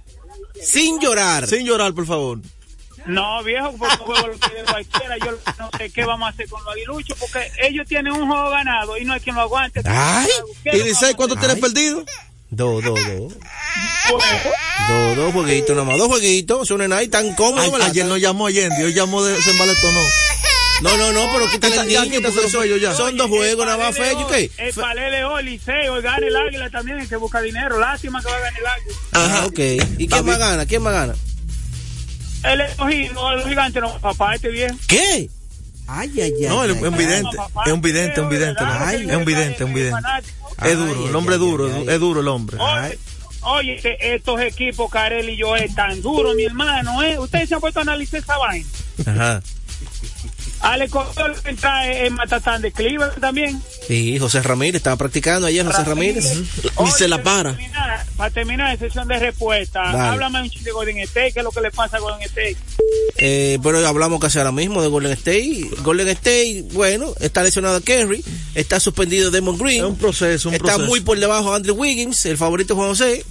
Sin 0.62 1.00
llorar. 1.00 1.46
Sin 1.46 1.66
llorar, 1.66 1.92
por 1.94 2.06
favor. 2.06 2.40
No, 3.06 3.42
viejo, 3.42 3.74
porque 3.78 3.96
juego 3.98 4.28
lo 4.28 4.38
que 4.38 4.54
de 4.54 4.64
cualquiera. 4.64 5.18
Yo 5.18 5.32
no 5.58 5.70
sé 5.76 5.90
qué 5.90 6.04
vamos 6.04 6.26
a 6.26 6.30
hacer 6.30 6.48
con 6.48 6.62
los 6.64 6.72
aguiluchos, 6.72 7.18
porque 7.18 7.50
ellos 7.62 7.86
tienen 7.86 8.12
un 8.12 8.26
juego 8.26 8.50
ganado 8.50 8.96
y 8.96 9.04
no 9.04 9.12
hay 9.12 9.20
quien 9.20 9.36
lo 9.36 9.42
aguante. 9.42 9.82
Ay, 9.84 10.28
¿Qué 10.62 10.76
¿Y 10.78 10.80
dice 10.80 11.14
cuánto 11.14 11.36
tienes 11.36 11.58
perdido? 11.58 12.04
Dos, 12.50 12.84
dos, 12.84 12.94
dos. 12.94 13.34
Dos, 14.88 15.16
dos 15.16 15.32
jueguitos 15.32 15.74
nada 15.74 15.88
más. 15.88 15.98
Dos 15.98 16.08
jueguitos. 16.08 16.68
Son 16.68 16.92
ahí 16.92 17.08
tan 17.08 17.34
cómodos. 17.34 17.80
Ayer 17.82 18.06
no 18.06 18.16
llamó 18.16 18.46
Allende, 18.46 18.84
hoy 18.84 18.94
llamó 18.94 19.22
de 19.22 19.40
se 19.42 19.50
embaletonó. 19.50 20.00
No, 20.84 20.96
no, 20.98 21.12
no, 21.12 21.32
pero 21.32 21.50
quítale 21.50 21.76
el 21.76 21.88
Ya, 21.88 22.02
niño, 22.04 22.20
porque 22.22 22.48
son, 22.50 22.60
Fello, 22.62 22.76
ya. 22.76 22.92
son 22.94 23.16
dos 23.16 23.28
juegos 23.28 23.64
nada 23.64 23.78
más, 23.78 23.96
Fello, 23.96 24.26
¿qué? 24.28 24.50
El 24.58 24.74
Palele 24.74 25.24
hoy, 25.24 25.42
Liceo, 25.44 26.02
gana 26.02 26.26
el 26.26 26.36
Águila 26.36 26.68
también, 26.68 26.98
el 27.00 27.08
que 27.08 27.16
busca 27.16 27.40
dinero. 27.40 27.78
Lástima 27.78 28.20
que 28.20 28.28
va 28.28 28.36
a 28.36 28.40
ganar 28.40 28.60
el 28.60 28.66
Águila. 28.66 28.96
Ah, 29.12 29.42
ok. 29.46 29.58
¿Y 29.98 30.06
quién 30.08 30.26
más 30.26 30.38
gana? 30.38 30.66
¿Quién 30.66 30.82
más 30.82 30.92
gana? 30.92 31.14
El 32.44 32.60
escogido, 32.60 33.32
el 33.32 33.42
gigante, 33.44 33.80
no, 33.80 33.98
papá, 33.98 34.34
este 34.34 34.50
viejo. 34.50 34.76
¿Qué? 34.86 35.30
Ay, 35.86 36.10
ay, 36.20 36.32
ay. 36.38 36.46
No, 36.48 36.64
es 36.64 36.72
un 36.72 36.96
vidente. 36.98 37.30
Es 37.64 37.72
un 37.72 37.80
vidente, 37.80 38.12
es 38.12 38.18
un 38.18 38.28
vidente. 38.28 38.62
Ay, 38.62 39.06
Es 39.08 39.16
un 39.16 39.24
vidente, 39.24 39.54
es 39.56 39.60
un 39.62 39.72
vidente. 39.72 39.98
Es 40.64 40.76
duro, 40.76 41.08
el 41.08 41.16
hombre 41.16 41.36
es 41.36 41.40
duro, 41.40 41.90
es 41.90 42.00
duro 42.00 42.20
el 42.20 42.28
hombre. 42.28 42.58
Oye, 43.40 43.80
estos 44.00 44.38
equipos, 44.40 44.90
Carel 44.90 45.30
y 45.30 45.36
yo, 45.38 45.56
es 45.56 45.74
tan 45.74 46.00
duro, 46.02 46.34
mi 46.34 46.44
hermano, 46.44 47.02
¿eh? 47.02 47.18
Ustedes 47.18 47.48
se 47.48 47.54
han 47.54 47.60
puesto 47.62 47.78
a 47.80 47.82
analizar 47.82 48.20
esa 48.20 48.36
vaina. 48.36 48.66
Ajá. 49.06 49.42
Ale 50.64 50.88
Correa 50.88 51.32
entra 51.44 51.92
en 51.92 52.14
Matatán 52.14 52.62
de 52.62 52.72
Cleveland 52.72 53.20
también. 53.20 53.60
Sí, 53.86 54.18
José 54.18 54.42
Ramírez 54.42 54.76
estaba 54.76 54.96
practicando 54.96 55.46
ayer, 55.46 55.64
José 55.66 55.84
Ramírez. 55.84 56.36
Ni 56.80 56.90
se 56.90 57.06
la 57.06 57.22
para. 57.22 57.50
Para 57.50 57.56
terminar, 57.56 58.06
para 58.16 58.30
terminar 58.30 58.72
la 58.72 58.78
sesión 58.78 59.06
de 59.06 59.18
respuesta, 59.18 59.82
Dale. 59.82 59.98
háblame 59.98 60.40
un 60.42 60.48
chiste 60.50 60.70
de 60.70 60.72
Golden 60.72 60.98
State, 61.00 61.32
¿qué 61.32 61.40
es 61.40 61.44
lo 61.44 61.50
que 61.50 61.60
le 61.60 61.70
pasa 61.70 61.98
a 61.98 62.00
Golden 62.00 62.22
State? 62.22 62.56
Eh, 63.18 63.58
pero 63.62 63.86
hablamos 63.86 64.18
casi 64.20 64.38
ahora 64.38 64.52
mismo 64.52 64.80
de 64.80 64.88
Golden 64.88 65.12
State. 65.12 65.68
Golden 65.82 66.08
State, 66.08 66.64
bueno, 66.72 67.12
está 67.20 67.42
lesionado 67.42 67.82
Kerry, 67.82 68.24
está 68.54 68.80
suspendido 68.80 69.30
Demon 69.30 69.58
Green. 69.58 69.84
Es 69.84 69.90
un 69.90 69.98
proceso, 69.98 70.48
un 70.48 70.54
está 70.54 70.64
proceso. 70.68 70.88
muy 70.88 71.00
por 71.00 71.18
debajo 71.18 71.54
Andrew 71.54 71.76
Wiggins, 71.76 72.24
el 72.24 72.38
favorito 72.38 72.74
Juan 72.74 72.88
José. 72.88 73.22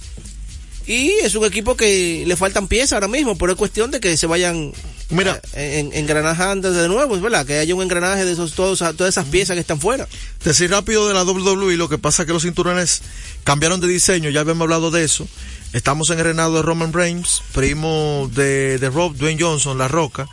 Y 0.86 1.08
es 1.22 1.34
un 1.34 1.44
equipo 1.46 1.76
que 1.76 2.24
le 2.26 2.36
faltan 2.36 2.68
piezas 2.68 2.92
ahora 2.92 3.08
mismo, 3.08 3.36
pero 3.36 3.52
es 3.52 3.58
cuestión 3.58 3.90
de 3.90 4.00
que 4.00 4.16
se 4.16 4.26
vayan 4.26 4.72
Mira. 5.14 5.40
eh, 5.54 5.78
en, 5.80 5.92
engranajando 5.92 6.72
de 6.72 6.88
nuevo, 6.88 7.16
es 7.16 7.22
verdad, 7.22 7.46
que 7.46 7.58
haya 7.58 7.74
un 7.74 7.82
engranaje 7.82 8.24
de 8.24 8.32
esos, 8.32 8.52
todos, 8.52 8.78
todas 8.78 9.14
esas 9.14 9.26
piezas 9.26 9.54
que 9.54 9.60
están 9.60 9.80
fuera. 9.80 10.08
Decir 10.44 10.70
rápido 10.70 11.08
de 11.08 11.14
la 11.14 11.24
WWE, 11.24 11.76
lo 11.76 11.88
que 11.88 11.98
pasa 11.98 12.22
es 12.22 12.26
que 12.26 12.32
los 12.32 12.42
cinturones 12.42 13.02
cambiaron 13.44 13.80
de 13.80 13.88
diseño, 13.88 14.30
ya 14.30 14.40
habíamos 14.40 14.62
hablado 14.62 14.90
de 14.90 15.04
eso. 15.04 15.26
Estamos 15.72 16.10
en 16.10 16.18
el 16.18 16.24
reinado 16.24 16.54
de 16.54 16.62
Roman 16.62 16.92
Reigns, 16.92 17.42
primo 17.52 18.30
de, 18.32 18.78
de 18.78 18.90
Rob 18.90 19.16
Dwayne 19.16 19.42
Johnson, 19.42 19.76
La 19.76 19.88
Roca, 19.88 20.28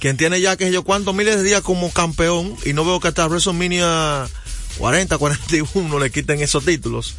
quien 0.00 0.16
tiene 0.16 0.40
ya 0.40 0.56
que 0.56 0.72
yo 0.72 0.82
cuántos 0.82 1.14
miles 1.14 1.36
de 1.36 1.42
días 1.44 1.60
como 1.60 1.92
campeón 1.92 2.56
y 2.64 2.72
no 2.72 2.84
veo 2.84 2.98
que 2.98 3.08
hasta 3.08 3.26
WrestleMania 3.26 4.26
40, 4.78 5.18
41 5.18 5.98
le 5.98 6.10
quiten 6.10 6.40
esos 6.40 6.64
títulos. 6.64 7.14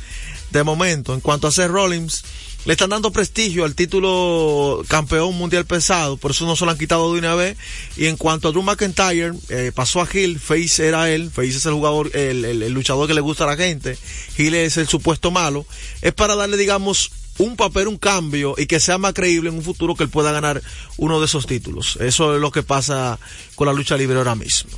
De 0.51 0.63
momento, 0.63 1.13
en 1.13 1.21
cuanto 1.21 1.47
a 1.47 1.51
Seth 1.51 1.69
Rollins, 1.71 2.23
le 2.65 2.73
están 2.73 2.91
dando 2.91 3.11
prestigio 3.11 3.65
al 3.65 3.73
título 3.73 4.83
campeón 4.87 5.35
mundial 5.35 5.65
pesado, 5.65 6.17
por 6.17 6.31
eso 6.31 6.45
no 6.45 6.55
se 6.55 6.63
lo 6.65 6.71
han 6.71 6.77
quitado 6.77 7.11
de 7.13 7.19
una 7.19 7.33
vez. 7.35 7.57
Y 7.97 8.05
en 8.05 8.17
cuanto 8.17 8.47
a 8.47 8.51
Drew 8.51 8.61
McIntyre, 8.63 9.33
eh, 9.49 9.71
pasó 9.73 10.01
a 10.01 10.07
Hill, 10.11 10.39
Face 10.39 10.87
era 10.87 11.09
él, 11.09 11.31
Face 11.31 11.49
es 11.49 11.65
el 11.65 11.73
jugador, 11.73 12.11
el, 12.15 12.45
el- 12.45 12.63
el 12.63 12.71
luchador 12.73 13.07
que 13.07 13.13
le 13.15 13.21
gusta 13.21 13.45
a 13.45 13.47
la 13.47 13.57
gente, 13.57 13.97
Hill 14.37 14.53
es 14.55 14.77
el 14.77 14.87
supuesto 14.87 15.31
malo, 15.31 15.65
es 16.01 16.13
para 16.13 16.35
darle, 16.35 16.57
digamos, 16.57 17.11
un 17.37 17.55
papel, 17.55 17.87
un 17.87 17.97
cambio 17.97 18.53
y 18.57 18.67
que 18.67 18.79
sea 18.79 18.99
más 18.99 19.13
creíble 19.13 19.49
en 19.49 19.55
un 19.55 19.63
futuro 19.63 19.95
que 19.95 20.03
él 20.03 20.09
pueda 20.09 20.31
ganar 20.31 20.61
uno 20.97 21.19
de 21.19 21.25
esos 21.25 21.47
títulos. 21.47 21.97
Eso 21.99 22.35
es 22.35 22.41
lo 22.41 22.51
que 22.51 22.61
pasa 22.61 23.17
con 23.55 23.65
la 23.67 23.73
lucha 23.73 23.97
libre 23.97 24.17
ahora 24.17 24.35
mismo. 24.35 24.69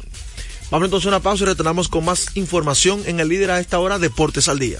Vamos 0.72 0.86
entonces 0.86 1.08
a 1.08 1.10
una 1.10 1.20
pausa 1.20 1.44
y 1.44 1.48
retornamos 1.48 1.90
con 1.90 2.06
más 2.06 2.28
información 2.36 3.04
en 3.06 3.20
el 3.20 3.28
líder 3.28 3.52
a 3.52 3.60
esta 3.60 3.80
hora, 3.80 4.00
Deportes 4.00 4.48
al 4.48 4.60
Día. 4.60 4.80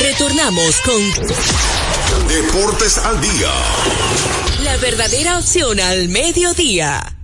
Retornamos 0.00 0.80
con 0.82 1.02
Deportes 2.28 2.98
al 2.98 3.20
día. 3.20 3.50
la 4.62 4.76
verdadera 4.76 5.38
opción 5.38 5.80
al 5.80 6.08
mediodía. 6.08 7.17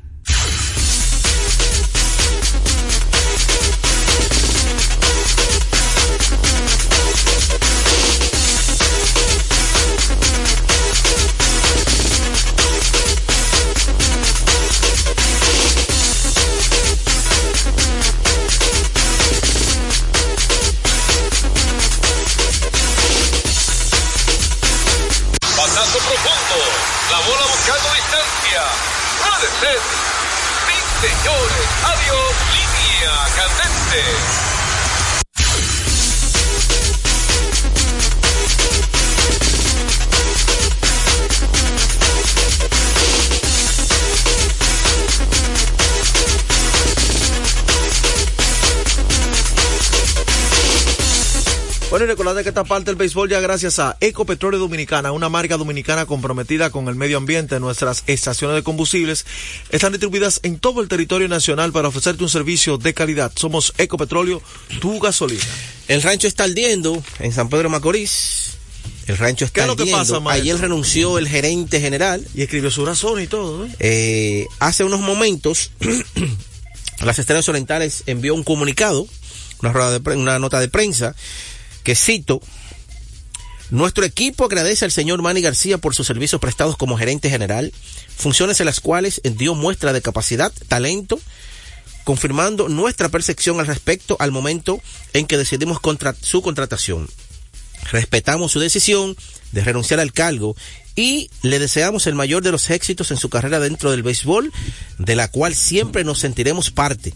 Bueno, 51.95 52.07
y 52.07 52.09
recordad 52.09 52.43
que 52.43 52.49
esta 52.49 52.65
parte 52.65 52.87
del 52.87 52.97
béisbol 52.97 53.31
ya 53.31 53.39
gracias 53.39 53.79
a 53.79 53.97
Ecopetróleo 54.01 54.59
Dominicana, 54.59 55.13
una 55.13 55.29
marca 55.29 55.57
dominicana 55.57 56.07
comprometida 56.07 56.71
con 56.71 56.89
el 56.89 56.97
medio 56.97 57.19
ambiente. 57.19 57.61
Nuestras 57.61 58.03
estaciones 58.09 58.57
de 58.57 58.65
combustibles 58.65 59.25
están 59.71 59.93
distribuidas 59.93 60.41
en 60.43 60.59
todo 60.59 60.81
el 60.81 60.89
territorio 60.89 61.29
nacional 61.29 61.71
para 61.71 61.87
ofrecerte 61.87 62.25
un 62.25 62.29
servicio 62.29 62.79
de 62.79 62.95
calidad. 62.95 63.31
Somos 63.37 63.75
Ecopetróleo, 63.79 64.43
tu 64.81 64.99
gasolina. 64.99 65.45
El 65.87 66.03
rancho 66.03 66.27
está 66.27 66.43
ardiendo 66.43 67.01
en 67.21 67.31
San 67.33 67.49
Pedro 67.49 67.71
Macorís. 67.71 68.55
El 69.07 69.17
rancho 69.17 69.45
está 69.45 69.55
¿Qué 69.55 69.61
es 69.61 69.67
lo 69.69 69.77
que 69.77 69.87
pasa? 69.87 70.21
Ayer 70.31 70.59
renunció 70.59 71.17
el 71.19 71.29
gerente 71.29 71.81
general. 71.81 72.27
Y 72.35 72.43
escribió 72.43 72.73
su 72.73 72.85
razón 72.85 73.23
y 73.23 73.29
todo, 73.29 73.67
¿eh? 73.67 73.71
Eh, 73.79 74.47
hace 74.59 74.83
unos 74.83 74.99
momentos, 74.99 75.71
las 77.05 77.21
Estrellas 77.21 77.49
Orientales 77.49 78.03
envió 78.07 78.35
un 78.35 78.43
comunicado, 78.43 79.07
una, 79.63 79.73
rueda 79.73 79.93
de 79.93 80.01
pre- 80.01 80.17
una 80.17 80.41
nota 80.41 80.59
de 80.59 80.69
prensa, 80.69 81.15
que 81.85 81.95
cito, 81.95 82.41
nuestro 83.71 84.05
equipo 84.05 84.45
agradece 84.45 84.85
al 84.85 84.91
señor 84.91 85.23
Manny 85.23 85.41
García 85.41 85.79
por 85.79 85.95
sus 85.95 86.07
servicios 86.07 86.41
prestados 86.41 86.77
como 86.77 86.99
gerente 86.99 87.31
general, 87.31 87.73
funciones 88.17 88.61
en 88.61 88.67
las 88.67 88.81
cuales 88.81 89.21
dio 89.23 89.55
muestra 89.55 89.93
de 89.93 90.03
capacidad, 90.03 90.53
talento, 90.69 91.21
confirmando 92.05 92.69
nuestra 92.69 93.09
percepción 93.09 93.61
al 93.61 93.67
respecto 93.67 94.17
al 94.19 94.33
momento 94.33 94.81
en 95.13 95.27
que 95.27 95.39
decidimos 95.39 95.81
contra 95.81 96.15
su 96.21 96.43
contratación. 96.43 97.09
Respetamos 97.91 98.53
su 98.53 98.61
decisión 98.61 99.17
de 99.53 99.63
renunciar 99.63 100.01
al 100.01 100.13
cargo 100.13 100.57
y 100.97 101.31
le 101.43 101.59
deseamos 101.59 102.07
el 102.07 102.15
mayor 102.15 102.43
de 102.43 102.53
los 102.53 102.71
éxitos 102.71 103.11
en 103.11 103.17
su 103.17 103.29
carrera 103.29 103.61
dentro 103.61 103.91
del 103.91 104.03
béisbol, 104.03 104.53
de 104.99 105.17
la 105.17 105.29
cual 105.29 105.55
siempre 105.55 106.05
nos 106.05 106.21
sentiremos 106.21 106.71
parte. 106.71 107.15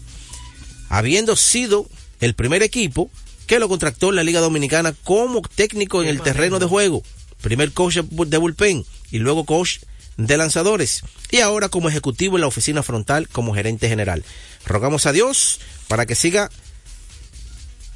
Habiendo 0.89 1.35
sido 1.35 1.87
el 2.19 2.33
primer 2.33 2.63
equipo 2.63 3.09
que 3.49 3.57
lo 3.57 3.67
contrató 3.67 4.09
en 4.11 4.15
la 4.17 4.23
Liga 4.23 4.41
Dominicana 4.41 4.93
como 5.03 5.41
técnico 5.41 6.03
en 6.03 6.07
el 6.07 6.21
terreno 6.21 6.59
de 6.59 6.67
juego, 6.67 7.01
primer 7.41 7.71
coach 7.71 7.95
de 7.95 8.37
bullpen 8.37 8.85
y 9.09 9.17
luego 9.17 9.43
coach 9.43 9.79
de 10.17 10.37
lanzadores 10.37 11.01
y 11.31 11.39
ahora 11.39 11.67
como 11.67 11.89
ejecutivo 11.89 12.37
en 12.37 12.41
la 12.41 12.47
oficina 12.47 12.83
frontal 12.83 13.27
como 13.27 13.55
gerente 13.55 13.89
general. 13.89 14.23
Rogamos 14.67 15.07
a 15.07 15.13
Dios 15.13 15.59
para 15.87 16.05
que 16.05 16.13
siga 16.13 16.51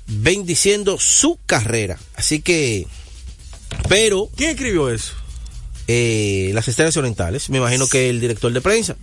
bendiciendo 0.07 0.97
su 0.99 1.37
carrera. 1.45 1.99
Así 2.15 2.41
que, 2.41 2.87
pero... 3.87 4.31
¿Quién 4.35 4.49
escribió 4.49 4.89
eso? 4.89 5.13
Eh, 5.87 6.49
las 6.55 6.67
estrellas 6.67 6.97
orientales, 6.97 7.51
me 7.51 7.59
imagino 7.59 7.87
que 7.87 8.09
el 8.09 8.19
director 8.19 8.51
de 8.51 8.61
prensa. 8.61 8.97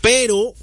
Pero, 0.00 0.54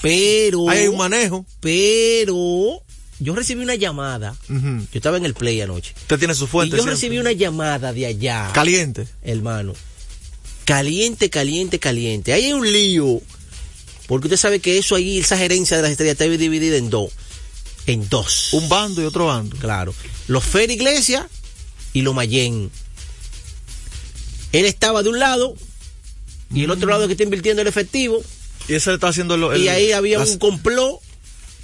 pero... 0.00 0.70
Hay 0.70 0.88
un 0.88 0.96
manejo. 0.96 1.44
Pero, 1.60 2.82
yo 3.20 3.34
recibí 3.34 3.62
una 3.62 3.74
llamada. 3.76 4.34
Yo 4.48 4.82
estaba 4.92 5.16
en 5.18 5.24
el 5.26 5.34
play 5.34 5.60
anoche. 5.60 5.94
Usted 6.02 6.18
tiene 6.18 6.34
su 6.34 6.44
Y 6.44 6.48
fuente. 6.48 6.70
yo 6.76 6.82
siempre. 6.82 6.94
recibí 6.94 7.18
una 7.18 7.32
llamada 7.32 7.92
de 7.92 8.06
allá. 8.06 8.50
Caliente. 8.52 9.06
Hermano. 9.22 9.74
Caliente, 10.64 11.30
caliente, 11.30 11.78
caliente. 11.78 12.32
Ahí 12.32 12.46
hay 12.46 12.52
un 12.52 12.70
lío. 12.70 13.20
Porque 14.06 14.26
usted 14.26 14.36
sabe 14.38 14.60
que 14.60 14.78
eso 14.78 14.94
ahí, 14.96 15.18
esa 15.18 15.36
gerencia 15.38 15.76
de 15.76 15.82
las 15.84 15.92
estrellas 15.92 16.12
está 16.12 16.24
dividida 16.24 16.76
en 16.76 16.90
dos. 16.90 17.10
En 17.86 18.08
dos. 18.08 18.52
Un 18.52 18.68
bando 18.68 19.00
y 19.02 19.04
otro 19.04 19.26
bando. 19.26 19.56
Claro. 19.56 19.94
Los 20.26 20.44
Fer 20.44 20.70
Iglesias 20.70 21.26
y 21.92 22.02
los 22.02 22.14
Mayen. 22.14 22.70
Él 24.52 24.64
estaba 24.64 25.02
de 25.02 25.08
un 25.10 25.18
lado 25.18 25.54
y 26.52 26.64
el 26.64 26.70
otro 26.70 26.88
lado 26.88 27.06
que 27.06 27.12
está 27.12 27.22
invirtiendo 27.24 27.62
el 27.62 27.68
efectivo. 27.68 28.20
Y 28.68 28.74
ese 28.74 28.90
le 28.90 28.94
está 28.96 29.08
haciendo 29.08 29.36
lo- 29.36 29.52
el- 29.52 29.62
y 29.62 29.68
ahí 29.68 29.92
había 29.92 30.18
las- 30.18 30.30
un 30.30 30.38
complot 30.38 31.00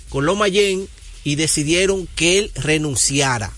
con 0.08 0.24
los 0.26 0.36
Mayen 0.36 0.88
y 1.26 1.34
decidieron 1.34 2.06
que 2.14 2.38
él 2.38 2.52
renunciara. 2.54 3.52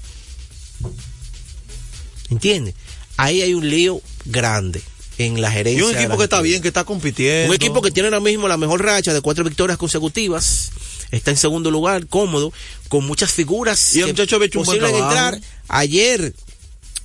¿Entiendes? 2.30 2.74
Ahí 3.18 3.42
hay 3.42 3.52
un 3.52 3.68
lío 3.68 4.00
grande 4.24 4.80
en 5.18 5.42
la 5.42 5.50
gerencia. 5.50 5.78
Y 5.78 5.84
un 5.84 5.94
equipo 5.94 6.16
que 6.16 6.24
está 6.24 6.40
bien, 6.40 6.62
que 6.62 6.68
está 6.68 6.84
compitiendo. 6.84 7.50
Un 7.50 7.54
equipo 7.54 7.82
que 7.82 7.90
tiene 7.90 8.06
ahora 8.06 8.20
mismo 8.20 8.48
la 8.48 8.56
mejor 8.56 8.82
racha 8.82 9.12
de 9.12 9.20
cuatro 9.20 9.44
victorias 9.44 9.76
consecutivas. 9.76 10.70
Está 11.10 11.30
en 11.30 11.36
segundo 11.36 11.70
lugar, 11.70 12.06
cómodo, 12.06 12.54
con 12.88 13.06
muchas 13.06 13.32
figuras. 13.32 13.94
Y 13.94 13.98
el 13.98 14.06
que 14.06 14.12
muchacho 14.12 14.40
posible 14.50 14.88
entrar. 14.88 15.38
Ayer, 15.68 16.32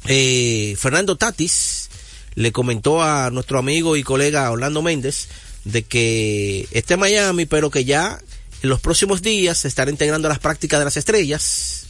eh, 0.07 0.77
Fernando 0.79 1.17
Tatis 1.17 1.89
le 2.35 2.53
comentó 2.53 3.03
a 3.03 3.31
nuestro 3.31 3.59
amigo 3.59 3.97
y 3.97 4.03
colega 4.03 4.49
Orlando 4.49 4.81
Méndez 4.81 5.27
de 5.65 5.83
que 5.83 6.69
está 6.71 6.93
en 6.93 7.01
Miami, 7.01 7.47
pero 7.47 7.69
que 7.69 7.83
ya 7.83 8.21
en 8.63 8.69
los 8.69 8.79
próximos 8.79 9.21
días 9.21 9.57
se 9.57 9.67
estará 9.67 9.91
integrando 9.91 10.27
a 10.27 10.29
las 10.29 10.39
prácticas 10.39 10.79
de 10.79 10.85
las 10.85 10.95
estrellas. 10.95 11.83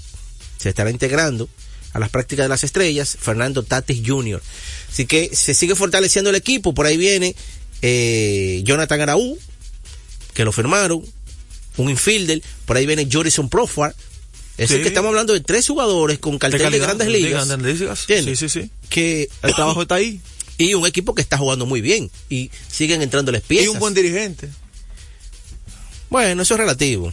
Se 0.58 0.70
estará 0.70 0.89
integrando 0.89 1.48
a 1.94 2.00
las 2.00 2.10
prácticas 2.10 2.46
de 2.46 2.50
las 2.50 2.63
estrellas, 2.63 3.15
Fernando 3.20 3.62
Tatis 3.62 4.01
Jr. 4.03 4.42
Así 4.92 5.06
que 5.06 5.30
se 5.36 5.53
sigue 5.53 5.75
fortaleciendo 5.75 6.32
el 6.32 6.36
equipo. 6.36 6.74
Por 6.74 6.88
ahí 6.88 6.98
viene 6.98 7.36
eh, 7.84 8.62
Jonathan 8.65 9.01
Araú, 9.01 9.38
que 10.34 10.44
lo 10.44 10.51
firmaron, 10.51 11.06
un 11.77 11.89
infielder. 11.92 12.42
Por 12.65 12.75
ahí 12.75 12.88
viene 12.88 13.08
Jorison 13.10 13.50
Profar. 13.50 13.96
Es 14.58 14.70
decir, 14.70 14.82
que 14.82 14.88
estamos 14.88 15.10
hablando 15.10 15.34
de 15.34 15.42
tres 15.42 15.68
jugadores 15.68 16.18
con 16.18 16.39
cartel 16.39 16.58
de, 16.58 16.63
calidad, 16.63 16.86
grandes 16.88 17.08
de 17.08 17.13
ligas. 17.13 17.48
grandes 17.48 17.80
ligas. 17.80 18.00
¿Entiendes? 18.01 18.39
Sí, 18.39 18.50
sí, 18.50 18.62
sí. 18.62 18.72
Que 18.89 19.30
El 19.44 19.53
trabajo 19.53 19.84
está 19.84 19.96
ahí. 19.96 20.20
y 20.58 20.74
un 20.74 20.88
equipo 20.88 21.13
que 21.13 21.22
está 21.22 21.38
jugando 21.38 21.68
muy 21.68 21.82
bien 21.82 22.10
y 22.30 22.50
siguen 22.68 23.03
entrándoles 23.03 23.42
piezas. 23.42 23.68
Y 23.68 23.70
un 23.70 23.80
buen 23.80 23.94
dirigente. 23.94 24.50
Bueno, 26.13 26.43
eso 26.43 26.53
es 26.53 26.60
relativo. 26.60 27.12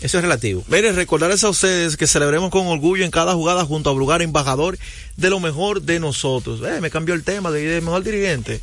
Eso 0.00 0.16
es 0.16 0.22
relativo. 0.22 0.64
Miren, 0.68 0.96
recordarles 0.96 1.44
a 1.44 1.50
ustedes 1.50 1.98
que 1.98 2.06
celebremos 2.06 2.48
con 2.50 2.66
orgullo 2.68 3.04
en 3.04 3.10
cada 3.10 3.34
jugada 3.34 3.66
junto 3.66 3.90
a 3.90 3.92
Brugar, 3.92 4.22
embajador 4.22 4.78
de 5.18 5.28
lo 5.28 5.40
mejor 5.40 5.82
de 5.82 6.00
nosotros. 6.00 6.62
Eh, 6.66 6.80
me 6.80 6.88
cambió 6.90 7.14
el 7.14 7.22
tema 7.22 7.50
de, 7.50 7.60
de 7.66 7.80
mejor 7.82 8.02
dirigente. 8.02 8.62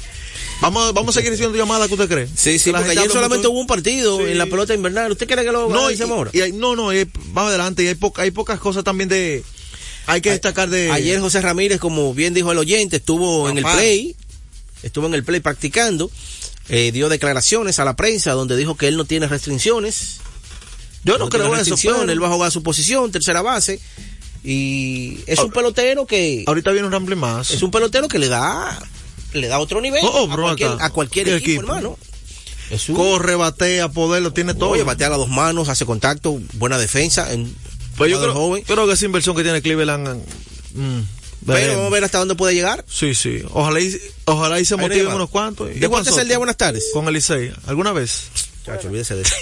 Vamos, 0.62 0.90
a- 0.90 0.92
vamos 0.94 1.16
a 1.16 1.20
seguir 1.20 1.32
haciendo 1.34 1.56
llamadas, 1.56 1.88
¿qué 1.90 1.94
usted 1.94 2.08
cree? 2.10 2.28
Sí, 2.36 2.58
sí, 2.58 2.72
Que 2.72 2.78
porque 2.78 2.90
ayer 2.90 3.12
solamente 3.12 3.48
hubo 3.48 3.60
un 3.60 3.68
partido 3.68 4.18
Sí. 4.18 4.32
en 4.32 4.40
la 4.40 4.48
pelota 4.48 4.74
invernal. 4.74 5.12
¿Usted 5.12 5.28
cree 5.28 5.46
que 5.46 5.52
lo 5.52 5.70
No, 5.70 5.92
y, 5.92 6.02
ahora? 6.02 6.32
y 6.34 6.42
hay- 6.42 6.52
no, 6.54 6.76
no, 6.76 6.92
y 6.92 7.08
más 7.34 7.50
adelante, 7.50 7.84
y 7.84 7.88
hay, 7.90 7.96
poca- 7.96 8.24
hay 8.24 8.32
pocas 8.32 8.60
cosas 8.60 8.84
también 8.84 9.10
de... 9.10 9.44
Hay 10.08 10.22
que 10.22 10.32
destacar 10.32 10.70
de... 10.72 10.90
Ayer 10.90 11.20
José 11.20 11.40
Ramírez, 11.42 11.80
como 11.80 12.16
bien 12.16 12.34
dijo 12.34 12.52
el 12.52 12.58
oyente, 12.58 12.96
estuvo 12.96 13.48
en 13.48 13.60
el 13.60 13.64
play, 13.64 14.16
estuvo 14.82 15.06
en 15.06 15.14
el 15.14 15.24
play 15.24 15.40
practicando, 15.42 16.10
eh, 16.70 16.92
dio 16.92 17.10
declaraciones 17.10 17.80
a 17.80 17.86
la 17.86 17.96
prensa 17.96 18.32
donde 18.34 18.56
dijo 18.58 18.76
que 18.76 18.88
él 18.88 18.98
no 18.98 19.06
tiene 19.06 19.28
restricciones. 19.28 20.18
Yo 21.04 21.18
no 21.20 21.30
tiene 21.30 21.46
creo 21.46 21.54
eso, 21.54 21.56
restricciones, 21.60 22.02
pero- 22.02 22.12
él 22.14 22.24
va 22.24 22.28
a 22.28 22.32
jugar 22.32 22.52
su 22.52 22.64
posición, 22.64 23.12
tercera 23.12 23.42
base, 23.44 23.80
y 24.44 25.20
es 25.28 25.40
un 25.40 25.50
Ah, 25.52 25.54
pelotero 25.54 26.06
que 26.06 26.44
Ahorita 26.48 26.72
viene 26.72 26.88
un 26.88 26.94
ramble 26.94 27.16
más. 27.16 27.52
es 27.52 27.62
un 27.64 27.72
pelotero 27.72 28.08
que 28.08 28.20
le 28.20 28.28
da 28.28 28.80
le 29.34 29.48
da 29.48 29.60
otro 29.60 29.82
nivel 29.82 30.00
Oh, 30.04 30.28
oh, 30.30 30.32
a 30.32 30.36
cualquier, 30.38 30.70
acá. 30.72 30.86
a 30.86 30.90
cualquier 30.92 31.26
¿Qué 31.26 31.36
equipo, 31.36 31.52
equipo? 31.62 31.74
hermano. 31.76 31.98
Es 32.72 32.88
un- 32.90 32.96
Corre, 32.96 33.36
batea, 33.36 33.90
poder, 33.90 34.24
lo 34.24 34.32
tiene 34.34 34.54
todo. 34.54 34.70
Oye, 34.70 34.84
batea 34.84 35.08
a 35.08 35.10
las 35.12 35.20
dos 35.20 35.30
manos, 35.30 35.68
hace 35.70 35.86
contacto, 35.86 36.40
buena 36.54 36.78
defensa. 36.80 37.32
En, 37.34 37.54
Pues 37.98 38.10
yo 38.10 38.20
creo, 38.22 38.34
joven. 38.34 38.64
creo 38.66 38.88
que 38.88 38.94
esa 38.94 39.06
inversión 39.06 39.36
que 39.36 39.44
tiene 39.44 39.62
Cleveland... 39.62 40.24
mm, 40.74 41.00
Pero 41.46 41.74
vamos 41.76 41.88
a 41.88 41.94
ver 41.94 42.04
hasta 42.04 42.18
dónde 42.20 42.36
puede 42.36 42.54
llegar. 42.56 42.84
Sí, 42.90 43.14
sí. 43.16 43.44
Ojalá 43.52 43.80
y, 43.80 43.96
ojalá 44.26 44.60
y 44.60 44.66
se 44.66 44.76
motiven 44.76 45.08
unos 45.14 45.30
cuantos. 45.30 45.70
¿Y 45.76 45.80
Deportes 45.80 46.18
al 46.18 46.28
día, 46.28 46.38
buenas 46.38 46.58
tardes. 46.58 46.86
Con 46.94 47.08
Elisei. 47.08 47.52
¿Alguna 47.68 47.92
vez? 47.94 48.30
Chacho, 48.66 48.88
olvídese 48.88 49.16
de 49.16 49.22
eso. 49.22 49.36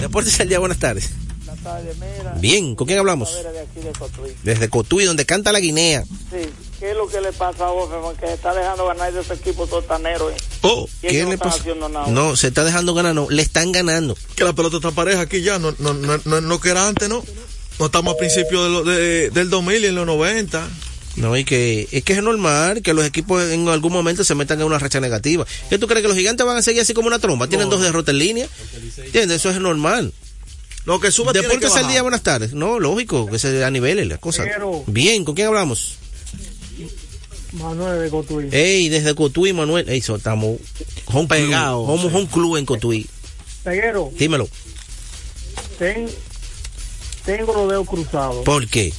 Deportes 0.00 0.38
al 0.40 0.48
día, 0.48 0.58
buenas 0.58 0.78
tardes. 0.78 1.10
Buenas 1.44 1.64
tardes, 1.64 1.96
mira. 1.96 2.34
Bien, 2.38 2.74
¿con 2.74 2.86
quién 2.86 2.98
hablamos? 2.98 3.30
Talavera 3.30 3.52
de 3.52 3.60
aquí 3.60 3.80
de 3.80 3.92
Cotuí. 3.92 4.30
Desde 4.42 4.68
Cotuí, 4.68 5.04
donde 5.06 5.24
canta 5.24 5.50
la 5.50 5.60
Guinea. 5.60 6.04
Sí, 6.30 6.50
¿qué 6.78 6.90
es 6.90 6.96
lo 6.96 7.08
que 7.08 7.20
le 7.22 7.32
pasa 7.32 7.64
a 7.64 7.70
Offerman? 7.70 8.14
Que 8.16 8.32
está 8.34 8.52
dejando 8.52 8.86
ganar 8.86 9.10
de 9.12 9.20
ese 9.22 9.32
equipo 9.32 9.66
sotanero. 9.66 10.30
¿eh? 10.30 10.36
Oh, 10.60 10.86
¿Qué 11.00 11.22
no 11.22 11.30
le 11.30 11.38
pasa? 11.38 11.64
nada. 11.88 12.06
No, 12.08 12.36
se 12.36 12.48
está 12.48 12.64
dejando 12.64 12.92
ganar, 12.92 13.14
no, 13.14 13.28
le 13.30 13.40
están 13.40 13.72
ganando. 13.72 14.14
que 14.36 14.44
la 14.44 14.52
pelota 14.52 14.76
está 14.76 14.90
pareja 14.90 15.22
aquí 15.22 15.40
ya. 15.40 15.58
No, 15.58 15.74
no, 15.78 15.94
no, 15.94 16.20
no, 16.26 16.40
no 16.42 16.60
que 16.60 16.68
era 16.68 16.86
antes, 16.86 17.08
¿no? 17.08 17.24
No 17.78 17.86
estamos 17.86 18.14
a 18.14 18.18
principios 18.18 18.84
de 18.84 18.92
de- 18.92 19.30
del 19.30 19.48
2000 19.48 19.84
y 19.84 19.86
en 19.86 19.94
los 19.94 20.06
90. 20.06 20.68
No, 21.18 21.36
y 21.36 21.44
que 21.44 21.88
es 21.90 22.04
que 22.04 22.12
es 22.12 22.22
normal 22.22 22.80
que 22.82 22.94
los 22.94 23.04
equipos 23.04 23.42
en 23.50 23.68
algún 23.68 23.92
momento 23.92 24.22
se 24.24 24.34
metan 24.34 24.60
en 24.60 24.66
una 24.66 24.78
racha 24.78 25.00
negativa. 25.00 25.44
¿Qué 25.68 25.78
tú 25.78 25.86
crees 25.86 26.02
que 26.02 26.08
los 26.08 26.16
gigantes 26.16 26.46
van 26.46 26.56
a 26.56 26.62
seguir 26.62 26.80
así 26.82 26.94
como 26.94 27.08
una 27.08 27.18
tromba? 27.18 27.48
Tienen 27.48 27.68
No. 27.68 27.74
dos 27.76 27.84
derrotas 27.84 28.12
en 28.12 28.18
línea. 28.20 28.48
¿Entiendes? 28.98 29.38
Eso 29.38 29.50
es 29.50 29.58
normal. 29.60 30.12
Lo 30.84 31.00
que 31.00 31.10
suba 31.10 31.32
Deportes 31.32 31.74
al 31.74 31.88
día, 31.88 32.02
buenas 32.02 32.22
tardes. 32.22 32.52
No, 32.54 32.78
lógico, 32.78 33.26
que 33.26 33.38
se 33.38 33.62
a 33.64 33.70
niveles 33.70 34.06
las 34.06 34.18
cosas. 34.20 34.46
Pero- 34.50 34.84
Bien, 34.86 35.24
¿con 35.24 35.34
quién 35.34 35.48
hablamos? 35.48 35.96
Manuel 37.52 38.00
de 38.00 38.10
Cotuí. 38.10 38.48
Ey, 38.52 38.88
desde 38.88 39.14
Cotuí, 39.14 39.52
Manuel. 39.52 39.88
Ey, 39.88 40.00
so, 40.00 40.16
estamos 40.16 40.58
home 41.06 41.26
Pegados, 41.28 41.84
club, 41.84 41.90
home, 41.98 42.10
sí. 42.10 42.16
home 42.16 42.26
club 42.32 42.56
en 42.56 42.66
Cotuí. 42.66 43.06
Peguero, 43.64 44.10
Dímelo, 44.16 44.48
ten, 45.78 46.08
tengo 47.24 47.52
los 47.52 47.68
dedos 47.68 47.88
cruzados 47.88 48.44
¿por 48.44 48.66
qué? 48.68 48.92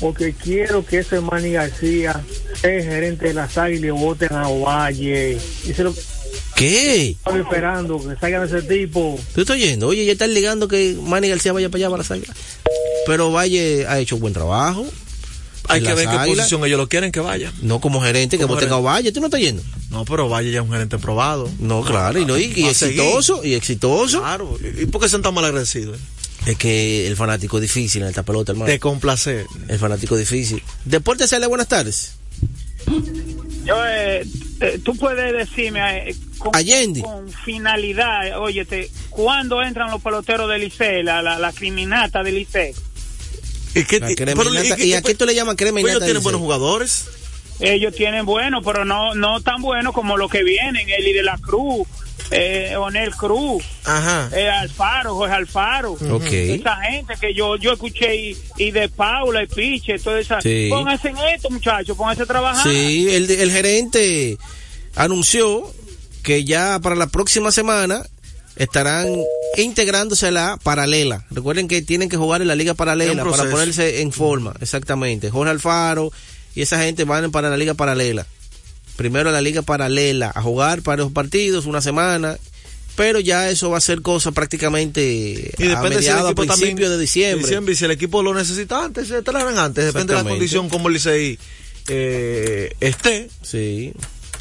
Porque 0.00 0.32
quiero 0.34 0.84
que 0.84 0.98
ese 0.98 1.20
Manny 1.20 1.52
García, 1.52 2.20
el 2.62 2.82
gerente 2.82 3.28
de 3.28 3.34
las 3.34 3.56
águilas, 3.58 3.92
voten 3.98 4.32
a 4.32 4.48
Ovalle. 4.48 5.38
Y 5.66 5.72
se 5.74 5.84
lo 5.84 5.94
¿Qué? 6.56 7.10
estoy 7.10 7.40
esperando, 7.40 7.98
que 7.98 8.16
salgan 8.16 8.44
ese 8.44 8.62
tipo. 8.62 9.18
¿Tú 9.34 9.40
estás 9.42 9.56
oyendo? 9.56 9.88
Oye, 9.88 10.04
ya 10.04 10.12
están 10.12 10.32
ligando 10.34 10.68
que 10.68 10.96
Manny 11.02 11.28
García 11.28 11.52
vaya 11.52 11.68
para 11.68 11.78
allá 11.80 11.90
para 11.90 12.02
la 12.02 12.08
salida. 12.08 12.32
pero 13.06 13.30
Valle 13.30 13.86
ha 13.86 13.98
hecho 13.98 14.16
buen 14.18 14.32
trabajo. 14.34 14.86
Hay 15.68 15.80
que 15.82 15.86
las 15.88 15.96
ver 15.96 16.08
qué 16.08 16.16
Águilas. 16.16 16.38
posición 16.38 16.64
ellos 16.66 16.78
lo 16.78 16.88
quieren 16.88 17.12
que 17.12 17.20
vaya. 17.20 17.52
No 17.62 17.80
como 17.80 18.00
gerente, 18.02 18.36
que 18.36 18.42
Como 18.42 18.54
vos 18.54 18.60
tengas 18.60 18.78
gerente. 18.78 18.92
Valle, 18.92 19.12
tú 19.12 19.20
no 19.20 19.26
estás 19.26 19.40
yendo. 19.40 19.62
No, 19.90 20.04
pero 20.04 20.28
Valle 20.28 20.50
ya 20.50 20.58
es 20.60 20.64
un 20.64 20.72
gerente 20.72 20.98
probado. 20.98 21.48
No, 21.60 21.82
claro, 21.82 22.18
y, 22.18 22.24
no, 22.24 22.36
y, 22.36 22.52
y 22.56 22.64
a 22.64 22.70
exitoso, 22.70 23.44
y 23.44 23.54
exitoso. 23.54 24.20
Claro. 24.20 24.58
¿Y 24.80 24.86
por 24.86 25.00
qué 25.00 25.08
son 25.08 25.22
tan 25.22 25.32
mal 25.32 25.44
agradecidos? 25.44 25.98
Es 26.46 26.56
que 26.56 27.06
el 27.06 27.16
fanático 27.16 27.60
difícil 27.60 28.02
en 28.02 28.08
esta 28.08 28.22
pelota, 28.22 28.52
hermano. 28.52 28.70
De 28.70 28.78
complacer. 28.78 29.46
El 29.68 29.78
fanático 29.78 30.16
difícil. 30.16 30.62
Deporte 30.84 31.28
sale, 31.28 31.46
buenas 31.46 31.68
tardes. 31.68 32.14
Yo, 33.64 33.76
eh, 33.86 34.26
eh, 34.60 34.80
tú 34.82 34.96
puedes 34.96 35.32
decirme 35.36 36.10
eh, 36.10 36.16
con, 36.38 36.56
Allende. 36.56 37.02
con 37.02 37.30
finalidad, 37.30 38.40
óyete, 38.40 38.90
¿cuándo 39.10 39.62
entran 39.62 39.90
los 39.90 40.02
peloteros 40.02 40.48
del 40.48 40.62
Licey, 40.62 41.02
la, 41.02 41.20
la, 41.20 41.38
la 41.38 41.52
criminata 41.52 42.22
del 42.22 42.36
Licey? 42.36 42.72
¿Y, 43.74 43.84
qué. 43.84 44.00
¿Y 44.78 44.94
a 44.94 45.02
qué 45.02 45.14
tú 45.14 45.26
le 45.26 45.34
llamas 45.34 45.56
crema 45.56 45.80
Pues 45.80 45.92
ellos 45.92 46.04
tienen 46.04 46.22
buenos 46.22 46.40
jugadores. 46.40 47.06
Ellos 47.60 47.94
tienen 47.94 48.24
buenos, 48.24 48.64
pero 48.64 48.84
no 48.84 49.14
no 49.14 49.42
tan 49.42 49.60
buenos 49.60 49.94
como 49.94 50.16
los 50.16 50.30
que 50.30 50.42
vienen, 50.42 50.88
Eli 50.88 51.12
de 51.12 51.22
la 51.22 51.36
Cruz, 51.38 51.86
eh, 52.30 52.76
Onel 52.76 53.14
Cruz, 53.14 53.64
Ajá. 53.84 54.28
eh, 54.32 54.48
Alfaro, 54.48 55.14
Jorge 55.16 55.34
Alfaro. 55.34 55.92
Ok. 55.92 56.32
Esa 56.32 56.76
gente 56.76 57.14
que 57.20 57.34
yo 57.34 57.56
yo 57.56 57.72
escuché 57.72 58.14
y, 58.16 58.38
y 58.56 58.70
de 58.70 58.88
Paula 58.88 59.42
y 59.42 59.46
Piche, 59.46 59.98
toda 59.98 60.20
esa. 60.20 60.40
Sí. 60.40 60.68
Pónganse 60.70 61.08
en 61.08 61.18
esto, 61.18 61.50
muchachos, 61.50 61.96
pónganse 61.96 62.22
a 62.22 62.26
trabajar. 62.26 62.62
Sí, 62.70 63.08
el, 63.10 63.30
el 63.30 63.50
gerente 63.50 64.38
anunció 64.96 65.72
que 66.22 66.44
ya 66.44 66.78
para 66.80 66.96
la 66.96 67.06
próxima 67.06 67.50
semana 67.52 68.02
estarán 68.56 69.08
integrándose 69.56 70.26
a 70.26 70.30
la 70.30 70.58
paralela. 70.62 71.24
Recuerden 71.30 71.66
que 71.68 71.82
tienen 71.82 72.08
que 72.08 72.16
jugar 72.16 72.42
en 72.42 72.48
la 72.48 72.54
liga 72.54 72.74
paralela 72.74 73.24
para 73.24 73.48
ponerse 73.50 74.02
en 74.02 74.12
forma, 74.12 74.54
exactamente. 74.60 75.30
Jorge 75.30 75.50
Alfaro 75.50 76.12
y 76.54 76.62
esa 76.62 76.78
gente 76.82 77.04
van 77.04 77.30
para 77.30 77.48
la 77.48 77.56
liga 77.56 77.74
paralela. 77.74 78.26
Primero 78.96 79.30
la 79.32 79.40
liga 79.40 79.62
paralela 79.62 80.30
a 80.34 80.42
jugar 80.42 80.82
para 80.82 81.02
los 81.02 81.12
partidos 81.12 81.66
una 81.66 81.80
semana, 81.80 82.36
pero 82.96 83.18
ya 83.20 83.48
eso 83.50 83.70
va 83.70 83.78
a 83.78 83.80
ser 83.80 84.02
cosa 84.02 84.30
prácticamente 84.32 85.52
Y 85.58 85.64
a 85.64 85.80
si 85.80 85.86
el 85.86 85.90
mediados, 85.94 86.30
a 86.32 86.34
también. 86.34 86.48
principios 86.58 86.90
de 86.90 86.98
diciembre. 86.98 87.72
Y 87.72 87.76
si 87.76 87.84
el 87.86 87.90
equipo 87.92 88.22
lo 88.22 88.34
necesita 88.34 88.84
antes, 88.84 89.08
se 89.08 89.22
traerán 89.22 89.58
antes. 89.58 89.86
Depende 89.86 90.14
de 90.14 90.22
la 90.22 90.28
condición 90.28 90.68
como 90.68 90.88
el 90.88 90.94
Licey 90.94 91.38
eh, 91.88 92.74
esté. 92.80 93.30
Sí. 93.42 93.92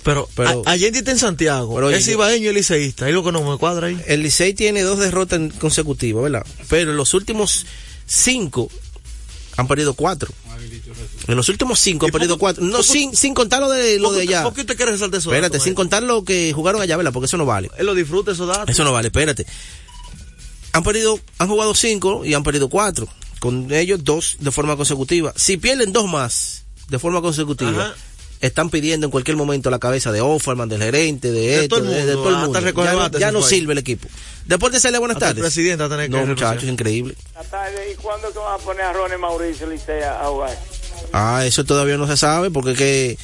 Pero, 0.03 0.27
Pero- 0.35 0.63
a- 0.65 0.71
Allende 0.71 0.99
está 0.99 1.11
en 1.11 1.19
Santiago. 1.19 1.75
Pero, 1.75 1.89
es 1.89 2.07
ibaeño 2.07 2.49
y 2.51 2.53
liceísta. 2.53 3.05
Ahí 3.05 3.13
lo 3.13 3.23
que 3.23 3.31
no 3.31 3.49
me 3.49 3.57
cuadra 3.57 3.87
ahí. 3.87 3.97
El 4.07 4.23
Licey 4.23 4.53
tiene 4.53 4.81
dos 4.81 4.99
derrotas 4.99 5.39
consecutivas, 5.59 6.23
¿verdad? 6.23 6.45
Pero 6.69 6.91
en 6.91 6.97
los 6.97 7.13
últimos 7.13 7.65
cinco 8.05 8.69
han 9.57 9.67
perdido 9.67 9.93
cuatro. 9.93 10.33
En 11.27 11.35
los 11.35 11.47
últimos 11.49 11.79
cinco 11.79 12.05
han 12.05 12.09
¿Y 12.09 12.11
por 12.11 12.19
perdido 12.21 12.37
cuatro. 12.37 12.63
No, 12.63 12.81
sin, 12.83 13.15
sin 13.15 13.33
contar 13.33 13.59
lo 13.61 13.69
de, 13.69 13.99
lo 13.99 14.09
¿Por 14.09 14.17
de 14.17 14.21
allá. 14.23 14.43
¿Por 14.43 14.53
qué 14.53 14.61
usted 14.61 14.75
quiere 14.75 14.91
resaltar 14.93 15.19
eso? 15.19 15.29
Espérate, 15.31 15.59
sin 15.59 15.73
contar 15.75 16.03
lo 16.03 16.23
que 16.23 16.51
jugaron 16.53 16.81
allá, 16.81 16.97
¿verdad? 16.97 17.11
Porque 17.13 17.25
eso 17.27 17.37
no 17.37 17.45
vale. 17.45 17.69
Él 17.77 17.85
lo 17.85 17.93
disfruta 17.95 18.31
esos 18.31 18.47
datos. 18.47 18.69
Eso 18.69 18.83
no 18.83 18.91
vale, 18.91 19.07
espérate. 19.09 19.45
Han 20.73 20.83
perdido, 20.83 21.19
han 21.37 21.47
jugado 21.47 21.73
cinco 21.73 22.23
y 22.25 22.33
han 22.33 22.43
perdido 22.43 22.69
cuatro. 22.69 23.07
Con 23.39 23.71
ellos 23.71 24.03
dos 24.03 24.37
de 24.39 24.51
forma 24.51 24.75
consecutiva. 24.75 25.33
Si 25.35 25.57
pierden 25.57 25.93
dos 25.93 26.07
más 26.07 26.63
de 26.89 26.99
forma 26.99 27.21
consecutiva, 27.21 27.85
Ajá. 27.87 27.95
están 28.41 28.69
pidiendo 28.69 29.07
en 29.07 29.11
cualquier 29.11 29.37
momento 29.37 29.69
la 29.69 29.79
cabeza 29.79 30.11
de 30.11 30.21
Offerman, 30.21 30.67
del 30.69 30.81
gerente, 30.81 31.31
de, 31.31 31.39
De 31.39 31.55
esto, 31.63 31.77
todo 31.77 31.85
el 31.89 31.91
de, 31.95 32.05
de 32.05 32.15
mundo, 32.15 32.21
todo 32.23 32.29
el 32.59 32.67
hasta 32.67 32.91
mundo. 32.93 33.11
Ya, 33.13 33.19
ya 33.19 33.27
se 33.27 33.31
no 33.33 33.39
ahí. 33.39 33.43
sirve 33.45 33.73
el 33.73 33.79
equipo. 33.79 34.07
Deporte 34.45 34.79
Celia, 34.79 34.99
buenas 34.99 35.15
Hasta 35.15 35.29
el 35.29 35.35
tardes. 35.35 35.53
presidente 35.53 35.77
va 35.81 35.85
a 35.85 35.89
tener 35.89 36.05
que 36.07 36.11
No, 36.11 36.21
renunciar. 36.21 36.49
muchachos, 36.49 36.69
increíble. 36.69 37.15
¿Y 37.91 37.95
cuándo 37.95 38.31
que 38.33 38.39
van 38.39 38.55
a 38.55 38.57
poner 38.57 38.81
a 38.83 38.93
Ronnie 38.93 39.17
Mauricio 39.17 39.67
Licea 39.67 40.21
a 40.21 40.25
jugar? 40.27 40.59
Ah, 41.13 41.43
eso 41.45 41.63
todavía 41.65 41.97
no 41.97 42.07
se 42.07 42.17
sabe 42.17 42.51
porque 42.51 42.73
que 42.73 43.17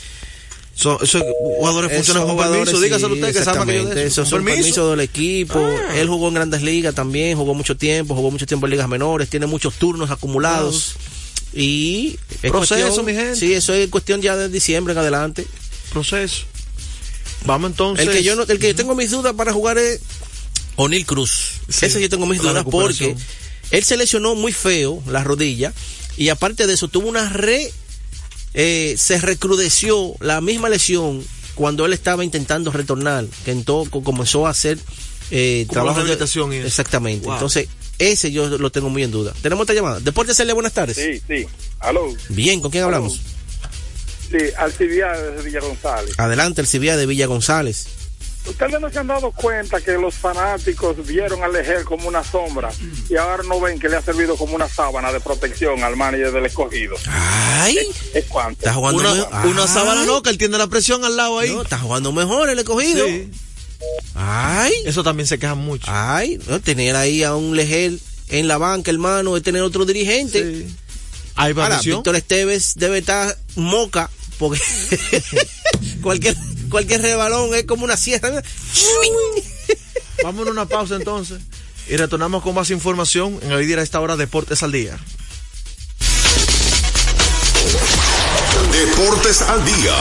So- 0.76 1.02
esos 1.02 1.22
jugadores 1.40 1.90
esos 1.92 2.06
funcionan 2.08 2.24
con 2.24 2.34
jugadores, 2.34 2.66
permiso. 2.66 2.78
sí, 2.80 2.84
Dígaselo 2.84 3.14
usted 3.14 3.34
que 3.34 3.44
sabe 3.46 3.66
que 3.66 3.76
yo 3.78 3.86
de 3.86 3.92
eso. 4.08 4.22
Esos 4.24 4.30
Con 4.30 4.40
son 4.40 4.46
permisos 4.46 4.90
del 4.92 5.00
equipo. 5.00 5.60
Ah. 5.60 5.98
Él 5.98 6.08
jugó 6.10 6.28
en 6.28 6.34
grandes 6.34 6.62
ligas 6.64 6.94
también, 6.94 7.38
jugó 7.38 7.54
mucho 7.54 7.78
tiempo, 7.78 8.14
jugó 8.14 8.30
mucho 8.32 8.46
tiempo 8.46 8.66
en 8.68 8.72
ligas 8.72 8.90
menores, 8.90 9.30
tiene 9.30 9.46
muchos 9.46 9.74
turnos 9.76 10.12
acumulados. 10.12 10.96
Y 11.54 12.18
es 12.44 12.52
Proceso, 12.52 12.82
cuestión- 12.82 13.06
mi 13.06 13.14
gente. 13.14 13.36
Sí, 13.38 13.54
eso 13.54 13.74
es 13.74 13.88
cuestión 13.90 14.22
ya 14.22 14.36
de 14.36 14.50
diciembre 14.50 14.92
en 14.92 14.98
adelante. 14.98 15.48
Proceso. 15.94 16.44
Vamos 17.46 17.72
entonces. 17.72 18.08
El 18.08 18.14
que 18.14 18.24
yo 18.24 18.36
no, 18.36 18.44
el 18.44 18.60
que 18.60 18.68
yo 18.68 18.76
tengo 18.76 18.96
mis 18.96 19.12
dudas 19.12 19.34
para 19.34 19.54
jugar 19.54 19.78
es 19.78 20.02
O'Neill 20.76 21.06
Cruz. 21.06 21.52
Sí, 21.70 21.86
Ese 21.86 22.02
yo 22.02 22.10
tengo 22.10 22.26
mis 22.26 22.42
dudas 22.42 22.66
porque 22.70 23.16
él 23.72 23.84
se 23.86 23.96
lesionó 23.96 24.36
muy 24.36 24.52
feo 24.52 25.02
la 25.08 25.24
rodilla 25.24 25.72
y 26.18 26.30
aparte 26.30 26.68
de 26.68 26.74
eso 26.74 26.88
tuvo 26.88 27.08
una 27.10 27.30
re 27.30 27.72
eh, 28.54 28.96
se 28.98 29.20
recrudeció 29.20 30.16
la 30.20 30.40
misma 30.42 30.70
lesión 30.70 31.24
cuando 31.56 31.86
él 31.86 31.94
estaba 31.94 32.24
intentando 32.24 32.72
retornar, 32.72 33.26
que 33.44 33.52
entonces 33.52 33.92
comenzó 34.04 34.48
a 34.48 34.50
hacer 34.52 34.78
eh, 35.32 35.64
Como 35.68 35.74
trabajo 35.74 35.98
de- 36.00 36.04
rehabilitación 36.06 36.54
y. 36.54 36.58
Exactamente. 36.58 37.26
Wow. 37.26 37.36
Entonces, 37.36 37.68
ese 37.98 38.32
yo 38.32 38.58
lo 38.58 38.70
tengo 38.72 38.90
muy 38.90 39.04
en 39.04 39.12
duda. 39.12 39.34
Tenemos 39.42 39.64
esta 39.64 39.74
llamada. 39.74 40.00
Deporte 40.00 40.34
Celia, 40.34 40.54
buenas 40.54 40.74
tardes. 40.74 40.98
Sí, 40.98 41.22
sí. 41.28 41.46
Aló. 41.80 42.14
Bien, 42.30 42.60
¿con 42.62 42.72
quién 42.72 42.84
hablamos? 42.84 43.20
Sí, 44.32 44.38
Alcibiades 44.58 45.36
de 45.38 45.44
Villa 45.44 45.60
González. 45.62 46.14
Adelante, 46.18 46.60
el 46.62 46.68
Cibia 46.68 46.98
de 46.98 47.06
Villa 47.06 47.28
González. 47.28 47.88
Ustedes 48.48 48.80
no 48.80 48.90
se 48.92 49.00
han 49.00 49.08
dado 49.08 49.32
cuenta 49.32 49.82
que 49.82 49.94
los 49.94 50.14
fanáticos 50.16 51.06
vieron 51.06 51.44
al 51.44 51.52
Lejer 51.54 51.84
como 51.84 52.08
una 52.08 52.24
sombra 52.24 52.72
y 53.10 53.16
ahora 53.16 53.44
no 53.44 53.60
ven 53.60 53.80
que 53.80 53.90
le 53.90 53.98
ha 53.98 54.02
servido 54.02 54.38
como 54.38 54.56
una 54.56 54.70
sábana 54.70 55.12
de 55.12 55.20
protección 55.20 55.84
al 55.84 55.96
manager 55.98 56.32
del 56.32 56.46
escogido. 56.46 56.96
Ay, 57.08 57.78
¿Es 58.14 58.26
cuánto? 58.26 58.60
está 58.60 58.74
jugando 58.74 59.02
Una, 59.02 59.14
mejor. 59.14 59.46
una 59.48 59.62
Ay. 59.64 59.68
sábana 59.68 60.06
no, 60.06 60.22
que 60.22 60.30
él 60.30 60.38
tiene 60.38 60.58
la 60.58 60.68
presión 60.68 61.04
al 61.04 61.18
lado 61.18 61.40
ahí. 61.40 61.52
No, 61.52 61.64
está 61.64 61.80
jugando 61.80 62.12
mejor 62.12 62.50
el 62.50 62.60
escogido. 62.60 63.06
Sí. 63.08 63.30
Ay, 64.14 64.74
Eso 64.86 65.04
también 65.04 65.28
se 65.28 65.38
quejan 65.40 65.58
mucho. 65.58 65.86
ay, 65.90 66.40
no, 66.48 66.60
tener 66.62 66.96
ahí 66.96 67.24
a 67.24 67.36
un 67.36 67.56
Legel 67.56 68.00
en 68.30 68.48
la 68.48 68.58
banca, 68.58 68.90
hermano, 68.92 69.36
es 69.38 69.44
tener 69.44 69.62
otro 69.64 69.86
dirigente. 69.86 70.66
Sí. 70.66 70.76
Ahora. 71.36 71.80
Víctor 71.84 72.16
Esteves 72.16 72.74
debe 72.76 73.00
estar 73.00 73.38
moca, 73.56 74.10
porque 74.40 74.62
cualquier, 76.02 76.36
cualquier 76.70 77.02
rebalón 77.02 77.54
es 77.54 77.66
como 77.66 77.84
una 77.84 77.98
sierra. 77.98 78.42
Vamos 80.24 80.48
a 80.48 80.52
una 80.52 80.66
pausa 80.66 80.96
entonces. 80.96 81.42
Y 81.88 81.98
retornamos 81.98 82.42
con 82.42 82.56
más 82.56 82.72
información 82.72 83.40
en 83.44 83.52
el 83.52 83.68
día 83.68 83.78
a 83.78 83.84
esta 83.84 84.00
hora 84.00 84.16
Deportes 84.18 84.64
al 84.64 84.72
Día. 84.72 84.98
Deportes 88.72 89.42
al 89.42 89.64
día. 89.64 89.96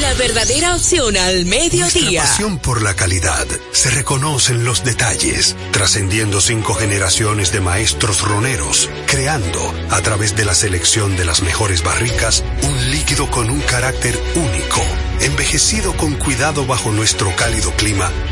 La 0.00 0.14
verdadera 0.14 0.76
opción 0.76 1.16
al 1.16 1.44
Nuestra 1.44 1.58
mediodía. 1.58 2.22
pasión 2.22 2.58
por 2.58 2.82
la 2.82 2.94
calidad 2.94 3.46
se 3.72 3.90
reconoce 3.90 4.52
en 4.52 4.64
los 4.64 4.84
detalles, 4.84 5.56
trascendiendo 5.72 6.40
cinco 6.40 6.74
generaciones 6.74 7.52
de 7.52 7.60
maestros 7.60 8.22
roneros, 8.22 8.88
creando, 9.06 9.74
a 9.90 10.00
través 10.02 10.36
de 10.36 10.44
la 10.44 10.54
selección 10.54 11.16
de 11.16 11.24
las 11.24 11.42
mejores 11.42 11.82
barricas, 11.82 12.44
un 12.62 12.90
líquido 12.90 13.28
con 13.30 13.50
un 13.50 13.60
carácter 13.60 14.18
único, 14.36 14.82
envejecido 15.20 15.96
con 15.96 16.14
cuidado 16.14 16.66
bajo 16.66 16.92
nuestro 16.92 17.34
cálido 17.36 17.72
clima, 17.72 18.10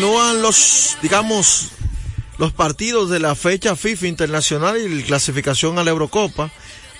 Continúan 0.00 0.40
los, 0.40 0.96
digamos, 1.02 1.72
los 2.38 2.54
partidos 2.54 3.10
de 3.10 3.18
la 3.18 3.34
fecha 3.34 3.76
FIFA 3.76 4.06
internacional 4.06 4.78
y 4.78 4.88
la 4.88 5.06
clasificación 5.06 5.78
a 5.78 5.84
la 5.84 5.90
Eurocopa. 5.90 6.50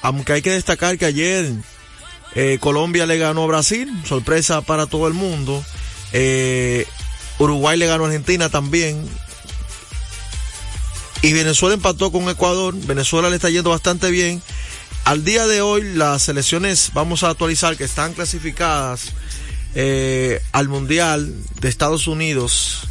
Aunque 0.03 0.35
hay 0.35 0.43
que 0.43 0.51
destacar 0.51 0.99
que 0.99 1.07
ayer 1.07 1.51
eh, 2.35 2.59
Colombia 2.61 3.07
le 3.07 3.17
ganó 3.17 3.45
a 3.45 3.47
Brasil, 3.47 3.91
sorpresa 4.07 4.61
para 4.61 4.87
todo 4.87 5.09
el 5.09 5.15
mundo. 5.15 5.65
Eh, 6.13 6.85
Uruguay 7.39 7.79
le 7.79 7.87
ganó 7.87 8.05
a 8.05 8.09
Argentina 8.09 8.51
también. 8.51 9.03
Y 11.23 11.33
Venezuela 11.33 11.77
empató 11.77 12.13
con 12.13 12.29
Ecuador. 12.29 12.75
Venezuela 12.75 13.31
le 13.31 13.37
está 13.37 13.49
yendo 13.49 13.71
bastante 13.71 14.11
bien. 14.11 14.43
Al 15.07 15.25
día 15.25 15.47
de 15.47 15.63
hoy, 15.63 15.95
las 15.95 16.25
selecciones, 16.25 16.91
vamos 16.93 17.23
a 17.23 17.31
actualizar, 17.31 17.79
que 17.79 17.85
están 17.85 18.13
clasificadas 18.13 19.15
eh, 19.75 20.43
al 20.53 20.69
Mundial 20.69 21.35
de 21.61 21.69
Estados 21.71 22.09
Unidos, 22.09 22.90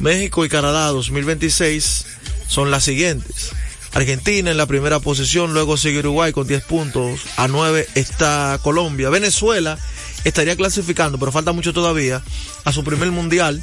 México 0.00 0.44
y 0.44 0.48
Canadá 0.48 0.88
2026 0.88 2.06
son 2.48 2.70
las 2.70 2.84
siguientes. 2.84 3.52
Argentina 3.92 4.50
en 4.50 4.56
la 4.56 4.66
primera 4.66 5.00
posición, 5.00 5.52
luego 5.52 5.76
sigue 5.76 5.98
Uruguay 5.98 6.32
con 6.32 6.46
10 6.46 6.64
puntos, 6.64 7.20
a 7.36 7.46
9 7.48 7.86
está 7.94 8.58
Colombia. 8.62 9.10
Venezuela 9.10 9.78
estaría 10.24 10.56
clasificando, 10.56 11.18
pero 11.18 11.32
falta 11.32 11.52
mucho 11.52 11.72
todavía, 11.72 12.22
a 12.64 12.72
su 12.72 12.84
primer 12.84 13.10
mundial 13.10 13.62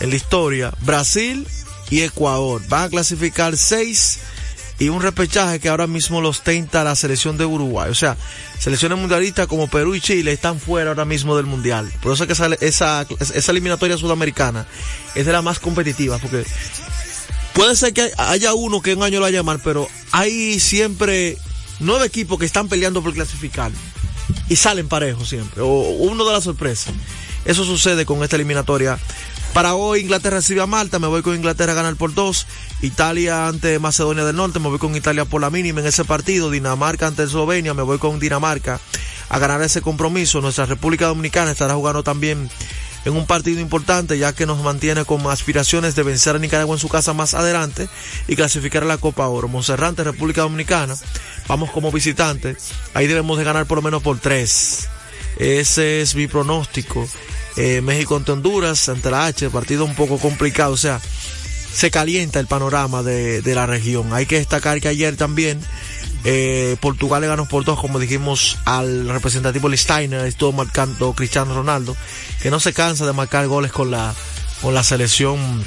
en 0.00 0.10
la 0.10 0.16
historia. 0.16 0.72
Brasil 0.80 1.46
y 1.90 2.00
Ecuador 2.00 2.62
van 2.68 2.84
a 2.84 2.88
clasificar 2.88 3.56
6 3.56 4.18
y 4.78 4.88
un 4.88 5.02
repechaje 5.02 5.58
que 5.58 5.68
ahora 5.68 5.86
mismo 5.86 6.20
los 6.20 6.42
tenta 6.42 6.84
la 6.84 6.94
selección 6.94 7.36
de 7.36 7.44
Uruguay. 7.44 7.90
O 7.90 7.94
sea, 7.94 8.16
selecciones 8.58 8.98
mundialistas 8.98 9.46
como 9.46 9.68
Perú 9.68 9.94
y 9.94 10.00
Chile 10.00 10.32
están 10.32 10.60
fuera 10.60 10.90
ahora 10.90 11.04
mismo 11.04 11.36
del 11.36 11.46
mundial. 11.46 11.90
Por 12.00 12.12
eso 12.12 12.24
es 12.24 12.26
que 12.28 12.32
esa, 12.32 12.46
esa, 12.60 13.06
esa 13.18 13.50
eliminatoria 13.52 13.96
sudamericana 13.96 14.66
es 15.14 15.26
de 15.26 15.32
las 15.32 15.42
más 15.42 15.58
competitivas, 15.58 16.20
porque 16.20 16.44
puede 17.54 17.74
ser 17.74 17.92
que 17.92 18.12
haya 18.16 18.54
uno 18.54 18.80
que 18.80 18.94
un 18.94 19.02
año 19.02 19.18
lo 19.18 19.24
vaya 19.24 19.38
a 19.38 19.42
llamar, 19.42 19.60
pero 19.64 19.88
hay 20.12 20.60
siempre 20.60 21.36
nueve 21.80 22.06
equipos 22.06 22.38
que 22.38 22.46
están 22.46 22.68
peleando 22.68 23.02
por 23.02 23.12
clasificar 23.14 23.72
y 24.48 24.56
salen 24.56 24.88
parejos 24.88 25.28
siempre, 25.28 25.60
o 25.62 25.66
uno 25.66 26.24
de 26.24 26.32
las 26.32 26.44
sorpresas. 26.44 26.94
Eso 27.44 27.64
sucede 27.64 28.04
con 28.04 28.22
esta 28.22 28.36
eliminatoria. 28.36 28.98
Para 29.52 29.74
hoy 29.74 30.00
Inglaterra 30.00 30.36
recibe 30.36 30.62
a 30.62 30.66
Malta, 30.66 30.98
me 30.98 31.08
voy 31.08 31.22
con 31.22 31.34
Inglaterra 31.34 31.72
a 31.72 31.74
ganar 31.74 31.96
por 31.96 32.14
dos. 32.14 32.46
Italia 32.80 33.48
ante 33.48 33.78
Macedonia 33.78 34.24
del 34.24 34.36
Norte, 34.36 34.60
me 34.60 34.68
voy 34.68 34.78
con 34.78 34.94
Italia 34.94 35.24
por 35.24 35.40
la 35.40 35.50
mínima 35.50 35.80
en 35.80 35.86
ese 35.86 36.04
partido. 36.04 36.50
Dinamarca 36.50 37.06
ante 37.06 37.24
Eslovenia, 37.24 37.74
me 37.74 37.82
voy 37.82 37.98
con 37.98 38.20
Dinamarca 38.20 38.80
a 39.28 39.38
ganar 39.38 39.60
ese 39.62 39.82
compromiso. 39.82 40.40
Nuestra 40.40 40.66
República 40.66 41.06
Dominicana 41.06 41.50
estará 41.50 41.74
jugando 41.74 42.04
también 42.04 42.48
en 43.04 43.16
un 43.16 43.26
partido 43.26 43.60
importante 43.60 44.18
ya 44.18 44.32
que 44.32 44.46
nos 44.46 44.62
mantiene 44.62 45.04
con 45.04 45.26
aspiraciones 45.26 45.94
de 45.94 46.02
vencer 46.02 46.36
a 46.36 46.38
Nicaragua 46.38 46.76
en 46.76 46.80
su 46.80 46.88
casa 46.88 47.12
más 47.12 47.34
adelante 47.34 47.88
y 48.26 48.36
clasificar 48.36 48.82
a 48.82 48.86
la 48.86 48.98
Copa 48.98 49.26
Oro. 49.26 49.48
Monserrante, 49.48 50.04
República 50.04 50.42
Dominicana, 50.42 50.94
vamos 51.48 51.70
como 51.70 51.90
visitantes, 51.90 52.70
ahí 52.94 53.06
debemos 53.06 53.38
de 53.38 53.44
ganar 53.44 53.66
por 53.66 53.78
lo 53.78 53.82
menos 53.82 54.02
por 54.02 54.18
tres. 54.18 54.88
Ese 55.38 56.00
es 56.00 56.14
mi 56.14 56.26
pronóstico. 56.26 57.08
Eh, 57.60 57.80
México 57.80 58.14
ante 58.14 58.30
Honduras, 58.30 58.88
ante 58.88 59.10
la 59.10 59.26
H, 59.26 59.50
partido 59.50 59.84
un 59.84 59.96
poco 59.96 60.18
complicado, 60.18 60.72
o 60.72 60.76
sea, 60.76 61.00
se 61.72 61.90
calienta 61.90 62.38
el 62.38 62.46
panorama 62.46 63.02
de, 63.02 63.42
la 63.44 63.66
región. 63.66 64.12
Hay 64.12 64.26
que 64.26 64.38
destacar 64.38 64.80
que 64.80 64.86
ayer 64.86 65.16
también 65.16 65.60
eh, 66.22 66.76
Portugal 66.80 67.20
le 67.20 67.26
ganó 67.26 67.46
por 67.46 67.64
dos, 67.64 67.80
como 67.80 67.98
dijimos 67.98 68.58
al 68.64 69.08
representativo 69.08 69.68
Listainer, 69.68 70.24
estuvo 70.24 70.52
marcando 70.52 71.12
Cristiano 71.14 71.52
Ronaldo, 71.52 71.96
que 72.40 72.52
no 72.52 72.60
se 72.60 72.72
cansa 72.72 73.04
de 73.04 73.12
marcar 73.12 73.48
goles 73.48 73.72
con 73.72 73.90
la, 73.90 74.14
con 74.62 74.72
la 74.72 74.84
selección 74.84 75.64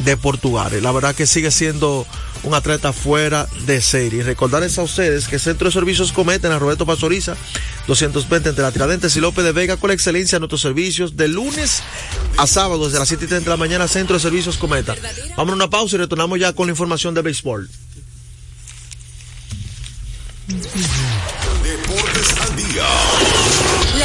de 0.00 0.16
Portugal. 0.16 0.82
La 0.82 0.92
verdad 0.92 1.14
que 1.14 1.26
sigue 1.26 1.50
siendo 1.50 2.06
un 2.42 2.54
atleta 2.54 2.92
fuera 2.92 3.48
de 3.66 3.80
serie. 3.80 4.22
Recordarles 4.22 4.78
a 4.78 4.82
ustedes 4.82 5.28
que 5.28 5.38
Centro 5.38 5.68
de 5.68 5.72
Servicios 5.72 6.12
Cometen 6.12 6.52
a 6.52 6.58
Roberto 6.58 6.86
Pastoriza, 6.86 7.36
220 7.86 8.50
entre 8.50 8.62
la 8.62 8.72
Tiradentes 8.72 9.16
y 9.16 9.20
López 9.20 9.44
de 9.44 9.52
Vega, 9.52 9.76
con 9.76 9.88
la 9.88 9.94
excelencia 9.94 10.36
en 10.36 10.40
nuestros 10.40 10.60
servicios 10.60 11.16
de 11.16 11.28
lunes 11.28 11.82
a 12.36 12.46
sábado, 12.46 12.86
desde 12.86 12.98
las 12.98 13.08
7 13.08 13.24
y 13.24 13.28
30 13.28 13.44
de 13.44 13.50
la 13.50 13.56
mañana, 13.56 13.88
Centro 13.88 14.14
de 14.14 14.20
Servicios 14.20 14.56
Cometa. 14.56 14.94
Vamos 15.36 15.52
a 15.52 15.56
una 15.56 15.70
pausa 15.70 15.96
y 15.96 15.98
retornamos 15.98 16.38
ya 16.38 16.52
con 16.52 16.66
la 16.66 16.72
información 16.72 17.14
de 17.14 17.22
béisbol. 17.22 17.68
Deportes 21.62 22.36
al 22.40 22.56
día. 22.56 22.86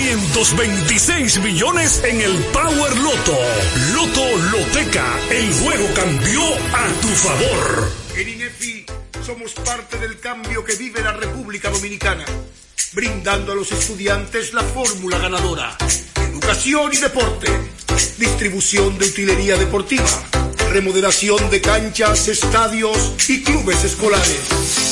526 0.00 1.42
millones 1.42 2.02
en 2.04 2.22
el 2.22 2.32
Power 2.54 2.96
Loto. 3.00 3.38
Loto 3.92 4.24
Loteca, 4.50 5.04
el 5.30 5.52
juego 5.52 5.86
cambió 5.94 6.42
a 6.72 6.88
tu 7.02 7.08
favor. 7.08 7.92
En 8.16 8.28
INEFI 8.30 8.86
somos 9.22 9.52
parte 9.52 9.98
del 9.98 10.18
cambio 10.18 10.64
que 10.64 10.74
vive 10.76 11.02
la 11.02 11.12
República 11.12 11.68
Dominicana, 11.68 12.24
brindando 12.94 13.52
a 13.52 13.54
los 13.54 13.72
estudiantes 13.72 14.54
la 14.54 14.62
fórmula 14.62 15.18
ganadora. 15.18 15.76
Educación 16.16 16.90
y 16.94 16.96
deporte, 16.96 17.48
distribución 18.16 18.96
de 18.96 19.04
utilería 19.04 19.58
deportiva, 19.58 20.08
remodelación 20.70 21.50
de 21.50 21.60
canchas, 21.60 22.26
estadios 22.26 23.12
y 23.28 23.42
clubes 23.42 23.84
escolares, 23.84 24.89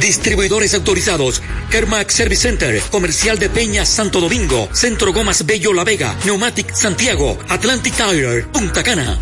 Distribuidores 0.00 0.74
autorizados. 0.74 1.42
Kermax 1.70 2.14
Service 2.14 2.42
Center, 2.42 2.80
Comercial 2.90 3.38
de 3.38 3.48
Peña 3.50 3.84
Santo 3.84 4.20
Domingo, 4.20 4.68
Centro 4.72 5.12
Gomas 5.12 5.44
Bello 5.46 5.72
La 5.72 5.84
Vega, 5.84 6.16
Neumatic 6.24 6.72
Santiago, 6.74 7.38
Atlantic 7.48 7.94
Tire, 7.94 8.42
Punta 8.44 8.82
Cana. 8.82 9.18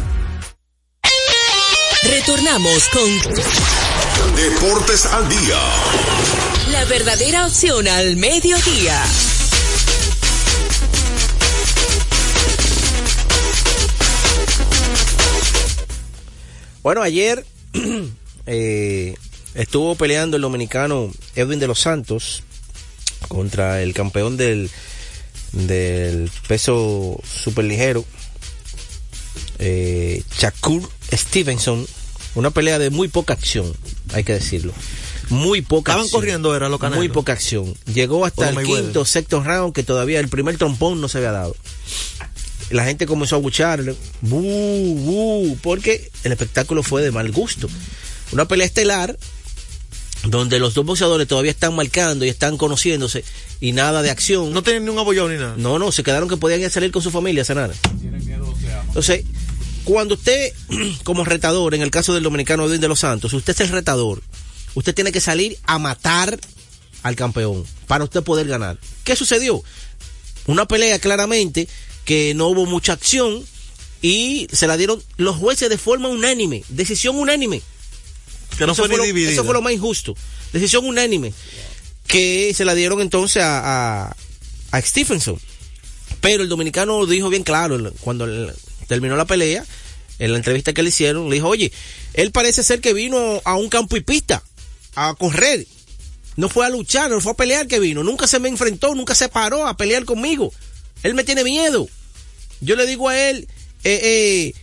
Retornamos 2.03 2.89
con 2.89 3.11
Deportes 4.37 5.07
al 5.07 5.29
día. 5.29 5.59
la 6.71 6.85
verdadera 6.87 7.47
opción 7.47 7.87
al 7.89 8.17
mediodía. 8.17 9.03
Bueno, 16.83 17.03
ayer 17.03 17.45
eh, 18.47 19.15
estuvo 19.55 19.95
peleando 19.95 20.37
el 20.37 20.43
dominicano 20.43 21.11
Edwin 21.35 21.59
de 21.61 21.67
los 21.67 21.81
Santos 21.81 22.43
contra 23.29 23.83
el 23.83 23.95
campeón 23.95 24.37
del, 24.37 24.71
del 25.53 26.31
peso 26.49 27.21
superligero, 27.25 28.05
eh, 29.59 30.23
Shakur 30.38 30.88
Stevenson. 31.12 31.87
Una 32.35 32.51
pelea 32.51 32.81
de 32.81 32.90
muy 32.90 33.07
poca 33.07 33.35
acción, 33.35 33.73
hay 34.12 34.25
que 34.25 34.33
decirlo. 34.33 34.73
Muy 35.31 35.62
poca 35.62 35.93
Estaban 35.93 36.05
acción. 36.05 36.21
corriendo, 36.21 36.57
era 36.57 36.69
lo 36.69 36.81
canelo. 36.81 37.01
Muy 37.01 37.09
poca 37.09 37.33
acción. 37.33 37.75
Llegó 37.93 38.25
hasta 38.27 38.51
el 38.51 38.59
quinto, 38.64 39.05
sexto 39.05 39.43
round, 39.43 39.73
que 39.73 39.85
todavía 39.85 40.19
el 40.19 40.29
primer 40.29 40.59
trompón 40.59 41.01
no 41.01 41.09
se 41.09 41.19
había 41.19 41.31
dado. 41.31 41.57
La 42.71 42.85
gente 42.85 43.07
comenzó 43.07 43.37
a 43.37 43.38
bucharle, 43.38 43.95
bu, 44.21 44.40
bu, 44.40 45.59
porque 45.62 46.11
el 46.25 46.33
espectáculo 46.33 46.83
fue 46.83 47.03
de 47.03 47.12
mal 47.12 47.31
gusto. 47.31 47.69
Una 48.33 48.49
pelea 48.49 48.67
estelar 48.67 49.17
donde 50.27 50.59
los 50.59 50.75
dos 50.75 50.85
boxeadores 50.85 51.29
todavía 51.29 51.51
están 51.51 51.75
marcando 51.75 52.25
y 52.25 52.29
están 52.29 52.57
conociéndose 52.57 53.25
y 53.61 53.73
nada 53.73 54.03
de 54.03 54.11
acción. 54.11 54.53
No 54.53 54.63
tienen 54.63 54.85
ni 54.85 54.91
un 54.91 54.99
abollado 54.99 55.29
ni 55.29 55.37
nada. 55.37 55.55
No, 55.57 55.79
no, 55.79 55.93
se 55.93 56.03
quedaron 56.03 56.29
que 56.29 56.37
podían 56.37 56.61
ir 56.61 56.67
a 56.67 56.71
salir 56.71 56.91
con 56.91 57.03
su 57.03 57.11
familia 57.11 57.43
a 57.43 57.45
cenar. 57.45 57.73
Entonces, 58.89 59.25
cuando 59.85 60.15
usted, 60.15 60.53
como 61.05 61.25
retador, 61.25 61.75
en 61.75 61.83
el 61.83 61.91
caso 61.91 62.15
del 62.15 62.23
dominicano 62.23 62.67
Edwin 62.67 62.81
de 62.81 62.89
los 62.89 63.01
Santos, 63.01 63.33
usted 63.33 63.53
es 63.53 63.61
el 63.61 63.69
retador, 63.69 64.23
usted 64.75 64.95
tiene 64.95 65.13
que 65.13 65.21
salir 65.21 65.59
a 65.65 65.79
matar 65.79 66.39
al 67.03 67.17
campeón 67.17 67.65
para 67.87 68.05
usted 68.05 68.23
poder 68.23 68.49
ganar. 68.49 68.79
¿Qué 69.05 69.15
sucedió? 69.17 69.63
Una 70.47 70.67
pelea 70.67 70.99
claramente 70.99 71.69
que 72.05 72.35
no 72.35 72.49
hubo 72.49 72.67
mucha 72.67 72.95
acción 72.95 73.45
y 74.03 74.47
se 74.53 74.67
la 74.67 74.77
dieron 74.77 75.03
los 75.17 75.37
jueces 75.37 75.69
de 75.69 75.79
forma 75.79 76.09
unánime, 76.09 76.65
decisión 76.69 77.17
unánime. 77.17 77.63
Que 78.59 78.67
no 78.67 78.73
Eso 78.73 78.83
fue 78.83 78.88
ni 78.90 78.97
lo- 78.97 79.05
dividida. 79.05 79.33
Eso 79.33 79.45
fue 79.45 79.55
lo 79.55 79.62
más 79.62 79.73
injusto. 79.73 80.14
Decisión 80.53 80.85
unánime. 80.87 81.33
Que 82.07 82.53
se 82.55 82.64
la 82.64 82.75
dieron 82.75 83.01
entonces 83.01 83.43
a, 83.43 84.07
a, 84.09 84.17
a 84.71 84.81
Stephenson. 84.83 85.38
Pero 86.21 86.43
el 86.43 86.49
dominicano 86.49 87.05
dijo 87.07 87.29
bien 87.29 87.43
claro, 87.43 87.79
cuando 88.01 88.27
terminó 88.87 89.17
la 89.17 89.25
pelea, 89.25 89.64
en 90.19 90.33
la 90.33 90.38
entrevista 90.38 90.73
que 90.73 90.83
le 90.83 90.90
hicieron, 90.90 91.29
le 91.29 91.35
dijo, 91.37 91.49
oye, 91.49 91.73
él 92.14 92.31
parece 92.31 92.62
ser 92.62 92.81
que 92.81 92.93
vino 92.95 93.43
a 93.45 93.55
un 93.57 93.69
campo 93.69 93.97
y 93.97 94.01
pista, 94.01 94.43
a 94.95 95.14
correr. 95.14 95.67
No 96.37 96.49
fue 96.49 96.67
a 96.67 96.71
luchar, 96.71 97.11
no 97.11 97.21
fue 97.21 97.33
a 97.33 97.37
pelear 97.37 97.67
que 97.67 97.79
vino. 97.79 98.03
Nunca 98.03 98.27
se 98.27 98.38
me 98.38 98.49
enfrentó, 98.49 98.95
nunca 98.95 99.14
se 99.14 99.29
paró 99.29 99.67
a 99.67 99.77
pelear 99.77 100.05
conmigo. 100.05 100.53
Él 101.03 101.14
me 101.14 101.25
tiene 101.25 101.45
miedo. 101.45 101.88
Yo 102.61 102.77
le 102.77 102.87
digo 102.87 103.09
a 103.09 103.19
él, 103.31 103.47
eh, 103.85 104.01
eh, 104.03 104.55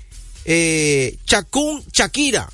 eh, 0.46 1.18
Chacún 1.26 1.84
Shakira. 1.94 2.52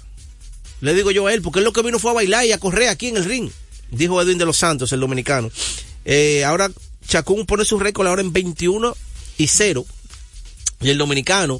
Le 0.82 0.94
digo 0.94 1.12
yo 1.12 1.28
a 1.28 1.34
él, 1.34 1.42
porque 1.42 1.60
él 1.60 1.66
lo 1.66 1.74
que 1.74 1.82
vino 1.82 2.00
fue 2.00 2.12
a 2.12 2.16
bailar 2.16 2.46
y 2.46 2.52
a 2.52 2.60
correr 2.60 2.90
aquí 2.90 3.08
en 3.08 3.18
el 3.18 3.26
ring. 3.26 3.50
Dijo 3.90 4.22
Edwin 4.22 4.38
de 4.38 4.46
los 4.46 4.58
Santos, 4.58 4.92
el 4.92 5.00
dominicano. 5.00 5.50
Eh, 6.06 6.44
ahora 6.46 6.70
Chacún 7.08 7.46
pone 7.46 7.66
su 7.66 7.80
récord 7.80 8.08
ahora 8.08 8.22
en 8.22 8.34
21 8.34 8.96
y 9.38 9.48
0. 9.48 9.86
Y 10.82 10.90
el 10.90 10.98
dominicano, 10.98 11.60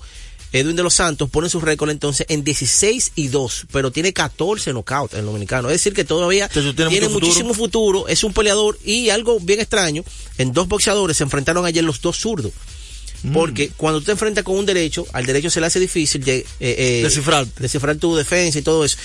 Edwin 0.52 0.76
de 0.76 0.84
los 0.84 0.94
Santos, 0.94 1.30
pone 1.30 1.50
su 1.50 1.60
récord 1.60 1.90
entonces 1.90 2.28
en 2.30 2.44
16 2.44 3.14
y 3.16 3.30
2. 3.30 3.68
Pero 3.72 3.92
tiene 3.92 4.14
14 4.14 4.72
knockouts 4.72 5.16
el 5.16 5.26
dominicano. 5.26 5.70
Es 5.70 5.76
decir, 5.76 5.94
que 5.94 6.04
todavía 6.04 6.50
tiene 6.50 6.74
tiene, 6.74 6.90
mucho 6.90 7.10
futuro. 7.10 7.28
muchísimo 7.28 7.54
futuro. 7.54 8.08
Es 8.08 8.24
un 8.24 8.34
peleador 8.34 8.78
y 8.84 9.10
algo 9.10 9.40
bien 9.40 9.60
extraño. 9.60 10.04
En 10.38 10.54
dos 10.54 10.68
boxeadores 10.68 11.18
se 11.18 11.24
enfrentaron 11.24 11.66
ayer 11.66 11.84
los 11.84 12.02
dos 12.02 12.18
zurdos. 12.18 12.52
Mm. 13.24 13.34
Porque 13.34 13.70
cuando 13.76 14.00
tú 14.00 14.06
te 14.08 14.12
enfrentas 14.14 14.44
con 14.44 14.56
un 14.58 14.66
derecho, 14.66 15.06
al 15.14 15.26
derecho 15.26 15.50
se 15.50 15.60
le 15.60 15.68
hace 15.68 15.80
difícil 15.80 16.24
de, 16.24 16.38
eh, 16.40 16.46
eh, 16.60 17.02
Descifrar. 17.04 17.46
descifrar 17.60 17.96
tu 17.98 18.16
defensa 18.16 18.60
y 18.60 18.62
todo 18.62 18.86
eso. 18.86 18.98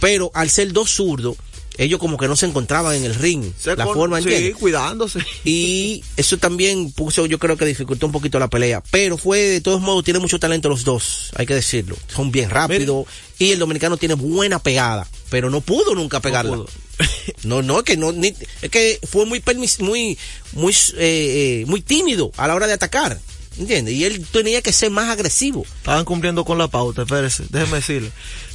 Pero 0.00 0.30
al 0.34 0.50
ser 0.50 0.72
dos 0.72 0.90
zurdos, 0.90 1.36
ellos 1.78 1.98
como 2.00 2.18
que 2.18 2.28
no 2.28 2.36
se 2.36 2.44
encontraban 2.46 2.94
en 2.96 3.04
el 3.04 3.14
ring. 3.14 3.44
Se 3.58 3.74
la 3.76 3.84
con- 3.84 3.94
forma, 3.94 4.18
sí, 4.20 4.24
¿entiendes? 4.28 4.56
cuidándose. 4.56 5.20
Y 5.44 6.02
eso 6.16 6.36
también 6.38 6.92
puso, 6.92 7.24
yo 7.26 7.38
creo 7.38 7.56
que 7.56 7.64
dificultó 7.64 8.06
un 8.06 8.12
poquito 8.12 8.38
la 8.38 8.48
pelea. 8.48 8.82
Pero 8.90 9.16
fue, 9.16 9.38
de 9.38 9.60
todos 9.60 9.80
modos, 9.80 10.04
tiene 10.04 10.18
mucho 10.18 10.38
talento 10.38 10.68
los 10.68 10.84
dos, 10.84 11.30
hay 11.36 11.46
que 11.46 11.54
decirlo. 11.54 11.96
Son 12.14 12.30
bien 12.32 12.50
rápidos. 12.50 13.06
Y 13.38 13.52
el 13.52 13.58
dominicano 13.58 13.96
tiene 13.96 14.14
buena 14.14 14.58
pegada, 14.58 15.06
pero 15.30 15.50
no 15.50 15.60
pudo 15.60 15.94
nunca 15.94 16.20
pegarla. 16.20 16.58
No, 17.44 17.62
no, 17.62 17.78
es 17.78 17.84
que 17.84 17.96
no, 17.96 18.12
ni- 18.12 18.34
es 18.62 18.70
que 18.70 19.00
fue 19.10 19.26
muy 19.26 19.40
permis, 19.40 19.80
muy, 19.80 20.16
muy, 20.52 20.72
eh, 20.96 21.62
eh, 21.62 21.64
muy 21.66 21.80
tímido 21.80 22.30
a 22.36 22.46
la 22.46 22.54
hora 22.54 22.66
de 22.68 22.74
atacar. 22.74 23.18
¿Entiendes? 23.58 23.94
Y 23.94 24.04
él 24.04 24.26
tenía 24.32 24.62
que 24.62 24.72
ser 24.72 24.90
más 24.90 25.08
agresivo. 25.10 25.64
Estaban 25.78 26.04
cumpliendo 26.04 26.44
con 26.44 26.56
la 26.58 26.68
pauta, 26.68 27.02
espérese, 27.02 27.44
déjeme 27.50 27.76
decirle. 27.76 28.10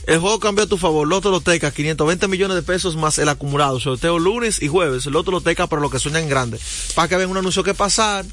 El 0.07 0.19
juego 0.19 0.39
cambió 0.39 0.63
a 0.63 0.67
tu 0.67 0.77
favor, 0.77 1.07
Loto 1.07 1.29
Loteca, 1.29 1.71
520 1.71 2.27
millones 2.27 2.55
de 2.55 2.63
pesos 2.63 2.95
más 2.95 3.17
el 3.19 3.29
acumulado, 3.29 3.79
sorteo 3.79 4.17
lunes 4.19 4.61
y 4.61 4.67
jueves, 4.69 5.05
Loto 5.05 5.31
Loteca 5.31 5.67
para 5.67 5.81
los 5.81 5.91
que 5.91 5.99
sueñan 5.99 6.29
grande. 6.29 6.59
Para 6.95 7.07
que 7.07 7.17
vean 7.17 7.29
un 7.29 7.37
anuncio 7.37 7.63
que 7.63 7.73
pasar, 7.73 8.25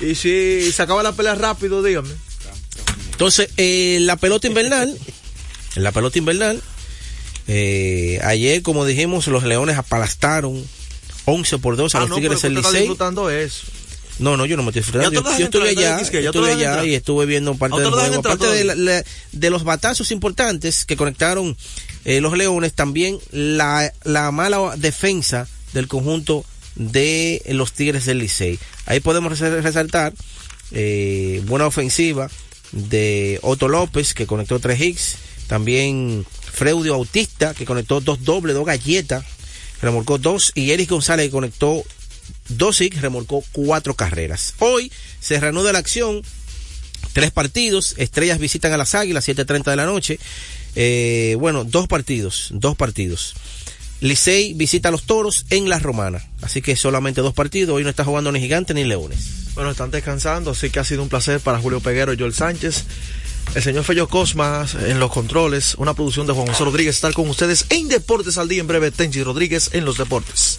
y 0.00 0.14
si 0.14 0.70
se 0.72 0.82
acaba 0.82 1.02
la 1.02 1.12
pelea 1.12 1.34
rápido, 1.34 1.82
dígame. 1.82 2.10
Entonces, 3.12 3.48
eh, 3.56 3.98
la 4.02 4.16
pelota 4.16 4.46
invernal, 4.46 4.96
en 5.76 5.82
la 5.82 5.92
pelota 5.92 6.18
invernal, 6.18 6.60
eh, 7.48 8.20
ayer, 8.24 8.62
como 8.62 8.84
dijimos, 8.84 9.26
los 9.28 9.44
Leones 9.44 9.76
apalastaron 9.78 10.62
11 11.24 11.58
por 11.58 11.76
2 11.76 11.94
a 11.94 11.98
Ah, 11.98 12.00
los 12.02 12.10
no, 12.10 12.16
Tigres 12.16 12.42
del 12.42 12.54
Licey. 12.54 12.88
No, 14.22 14.36
no, 14.36 14.46
yo 14.46 14.56
no 14.56 14.62
me 14.62 14.70
estoy. 14.70 14.82
Ya 15.02 15.10
Yo, 15.10 15.20
estuve 15.44 15.68
allá, 15.70 15.90
¿sabes 15.96 16.10
qué? 16.10 16.18
Ya 16.18 16.22
yo 16.24 16.32
te 16.32 16.38
lo 16.38 16.46
estuve 16.46 16.60
allá 16.60 16.68
entrar. 16.70 16.86
y 16.86 16.94
estuve 16.94 17.26
viendo 17.26 17.54
parte 17.54 17.74
¿A 17.74 17.76
usted 17.76 17.84
del 17.90 17.92
juego. 17.98 18.14
entrar 18.16 18.34
Aparte 18.36 18.54
de, 18.56 18.64
la- 18.64 18.72
todavía? 18.74 18.94
la- 19.02 19.04
de 19.32 19.50
los 19.50 19.64
batazos 19.64 20.10
importantes 20.12 20.84
que 20.84 20.96
conectaron 20.96 21.56
eh, 22.04 22.20
los 22.20 22.36
Leones, 22.36 22.72
también 22.72 23.18
la, 23.32 23.92
la 24.04 24.30
mala 24.30 24.74
defensa 24.76 25.48
del 25.72 25.88
conjunto 25.88 26.44
de 26.76 27.42
los 27.48 27.72
Tigres 27.72 28.06
del 28.06 28.18
Licey. 28.18 28.58
Ahí 28.86 29.00
podemos 29.00 29.38
res- 29.38 29.62
resaltar 29.62 30.12
eh, 30.70 31.42
buena 31.46 31.66
ofensiva 31.66 32.30
de 32.72 33.38
Otto 33.42 33.68
López, 33.68 34.14
que 34.14 34.26
conectó 34.26 34.58
tres 34.58 34.80
hits. 34.80 35.16
También 35.46 36.24
Freudio 36.52 36.94
Autista, 36.94 37.52
que 37.54 37.64
conectó 37.66 38.00
dos 38.00 38.24
dobles, 38.24 38.54
dos 38.56 38.64
galletas, 38.64 39.24
remolcó 39.82 40.16
dos. 40.18 40.52
Y 40.54 40.70
Eric 40.70 40.88
González, 40.90 41.26
que 41.26 41.32
conectó 41.32 41.82
dos 42.48 42.80
hits, 42.80 43.00
remolcó 43.00 43.44
cuatro 43.52 43.94
carreras. 43.94 44.54
Hoy 44.58 44.90
se 45.20 45.40
reanuda 45.40 45.72
la 45.72 45.78
acción. 45.78 46.22
Tres 47.12 47.30
partidos. 47.30 47.94
Estrellas 47.98 48.38
visitan 48.38 48.72
a 48.72 48.76
las 48.76 48.94
Águilas, 48.94 49.28
7.30 49.28 49.64
de 49.64 49.76
la 49.76 49.86
noche. 49.86 50.18
Eh, 50.74 51.36
bueno, 51.38 51.64
dos 51.64 51.88
partidos, 51.88 52.48
dos 52.52 52.76
partidos. 52.76 53.34
Licey 54.00 54.54
visita 54.54 54.88
a 54.88 54.92
los 54.92 55.04
Toros 55.04 55.46
en 55.50 55.68
La 55.68 55.78
Romana. 55.78 56.26
Así 56.40 56.60
que 56.60 56.74
solamente 56.74 57.20
dos 57.20 57.34
partidos. 57.34 57.76
Hoy 57.76 57.84
no 57.84 57.90
está 57.90 58.04
jugando 58.04 58.32
ni 58.32 58.40
Gigantes 58.40 58.74
ni 58.74 58.84
Leones. 58.84 59.54
Bueno, 59.54 59.70
están 59.70 59.90
descansando, 59.90 60.50
así 60.50 60.70
que 60.70 60.80
ha 60.80 60.84
sido 60.84 61.02
un 61.02 61.08
placer 61.08 61.38
para 61.40 61.60
Julio 61.60 61.80
Peguero 61.80 62.12
y 62.12 62.18
Joel 62.18 62.34
Sánchez. 62.34 62.84
El 63.54 63.62
señor 63.62 63.84
Fello 63.84 64.08
Cosmas 64.08 64.74
en 64.74 64.98
los 64.98 65.12
controles, 65.12 65.74
una 65.76 65.94
producción 65.94 66.26
de 66.26 66.32
Juan 66.32 66.46
José 66.46 66.64
Rodríguez, 66.64 66.96
estar 66.96 67.12
con 67.12 67.28
ustedes 67.28 67.66
en 67.68 67.88
Deportes 67.88 68.38
al 68.38 68.48
Día. 68.48 68.62
En 68.62 68.66
breve, 68.66 68.90
Tenchi 68.90 69.22
Rodríguez 69.22 69.70
en 69.72 69.84
los 69.84 69.98
deportes. 69.98 70.58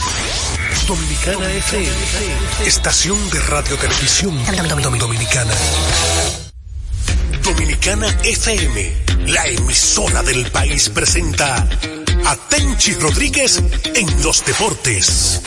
Dominicana 0.87 1.51
FM, 1.51 2.65
estación 2.65 3.17
de 3.29 3.39
radio 3.41 3.77
televisión 3.77 4.37
dominicana. 4.99 5.53
Dominicana 7.43 8.07
FM, 8.23 9.31
la 9.31 9.45
emisora 9.47 10.23
del 10.23 10.49
país 10.51 10.89
presenta 10.89 11.55
a 12.25 12.35
Tenchi 12.49 12.93
Rodríguez 12.95 13.63
en 13.95 14.23
los 14.23 14.43
deportes. 14.45 15.41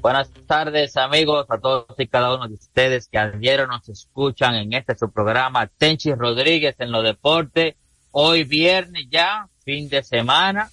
Buenas 0.00 0.30
tardes 0.46 0.96
amigos 0.96 1.46
a 1.48 1.58
todos 1.58 1.86
y 1.98 2.06
cada 2.08 2.34
uno 2.34 2.48
de 2.48 2.54
ustedes 2.54 3.08
que 3.08 3.18
ayer 3.18 3.66
nos 3.68 3.88
escuchan 3.88 4.54
en 4.56 4.72
este 4.72 4.96
su 4.98 5.10
programa 5.10 5.66
Tenchi 5.66 6.12
Rodríguez 6.14 6.74
en 6.78 6.90
los 6.90 7.04
deportes. 7.04 7.76
Hoy 8.10 8.44
viernes 8.44 9.06
ya, 9.10 9.48
fin 9.64 9.88
de 9.88 10.02
semana. 10.02 10.70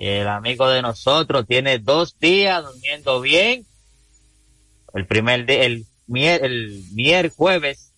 El 0.00 0.28
amigo 0.28 0.66
de 0.70 0.80
nosotros 0.80 1.46
tiene 1.46 1.78
dos 1.78 2.18
días 2.18 2.64
durmiendo 2.64 3.20
bien. 3.20 3.66
El 4.94 5.04
primer 5.04 5.44
día, 5.44 5.64
el, 5.64 5.84
mier, 6.06 6.42
el 6.42 6.82
miércoles 6.92 7.92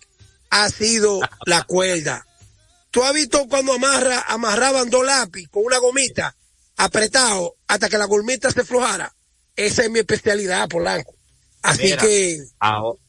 ha 0.52 0.70
sido 0.70 1.20
la 1.46 1.64
cuerda. 1.64 2.26
¿Tú 2.92 3.04
has 3.04 3.14
visto 3.14 3.48
cuando 3.48 3.74
amarra, 3.74 4.24
amarraban 4.28 4.92
dos 4.92 5.04
lápiz 5.04 5.48
con 5.50 5.64
una 5.66 5.80
gomita 5.80 6.36
apretado 6.78 7.56
hasta 7.68 7.90
que 7.90 7.98
la 7.98 8.06
gomita 8.06 8.52
se 8.52 8.64
flojara? 8.64 9.16
Esa 9.56 9.84
es 9.84 9.90
mi 9.90 10.00
especialidad, 10.00 10.70
Polanco. 10.70 11.16
Así 11.64 11.84
Mira, 11.84 12.02
que, 12.04 12.44
aho- 12.60 13.00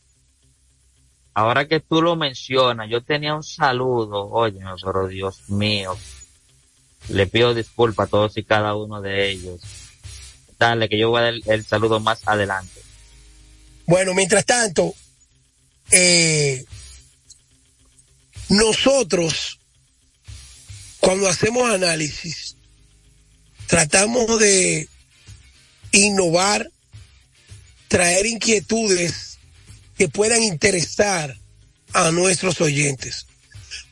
Ahora 1.34 1.66
que 1.68 1.80
tú 1.80 2.00
lo 2.00 2.16
mencionas, 2.16 2.88
yo 2.88 3.02
tenía 3.02 3.34
un 3.34 3.42
saludo, 3.42 4.28
oye, 4.30 4.60
pero 4.82 5.08
Dios 5.08 5.50
mío, 5.50 5.98
le 7.08 7.26
pido 7.26 7.52
disculpas 7.52 8.06
a 8.06 8.10
todos 8.10 8.36
y 8.38 8.44
cada 8.44 8.74
uno 8.76 9.02
de 9.02 9.30
ellos. 9.30 9.60
Dale, 10.58 10.88
que 10.88 10.96
yo 10.96 11.10
voy 11.10 11.18
a 11.20 11.24
dar 11.24 11.34
el, 11.34 11.42
el 11.46 11.66
saludo 11.66 11.98
más 12.00 12.22
adelante. 12.26 12.83
Bueno, 13.86 14.14
mientras 14.14 14.46
tanto, 14.46 14.94
eh, 15.90 16.64
nosotros, 18.48 19.58
cuando 21.00 21.28
hacemos 21.28 21.70
análisis, 21.70 22.56
tratamos 23.66 24.38
de 24.38 24.88
innovar, 25.92 26.70
traer 27.88 28.26
inquietudes 28.26 29.38
que 29.96 30.08
puedan 30.08 30.42
interesar 30.42 31.38
a 31.92 32.10
nuestros 32.10 32.60
oyentes. 32.60 33.26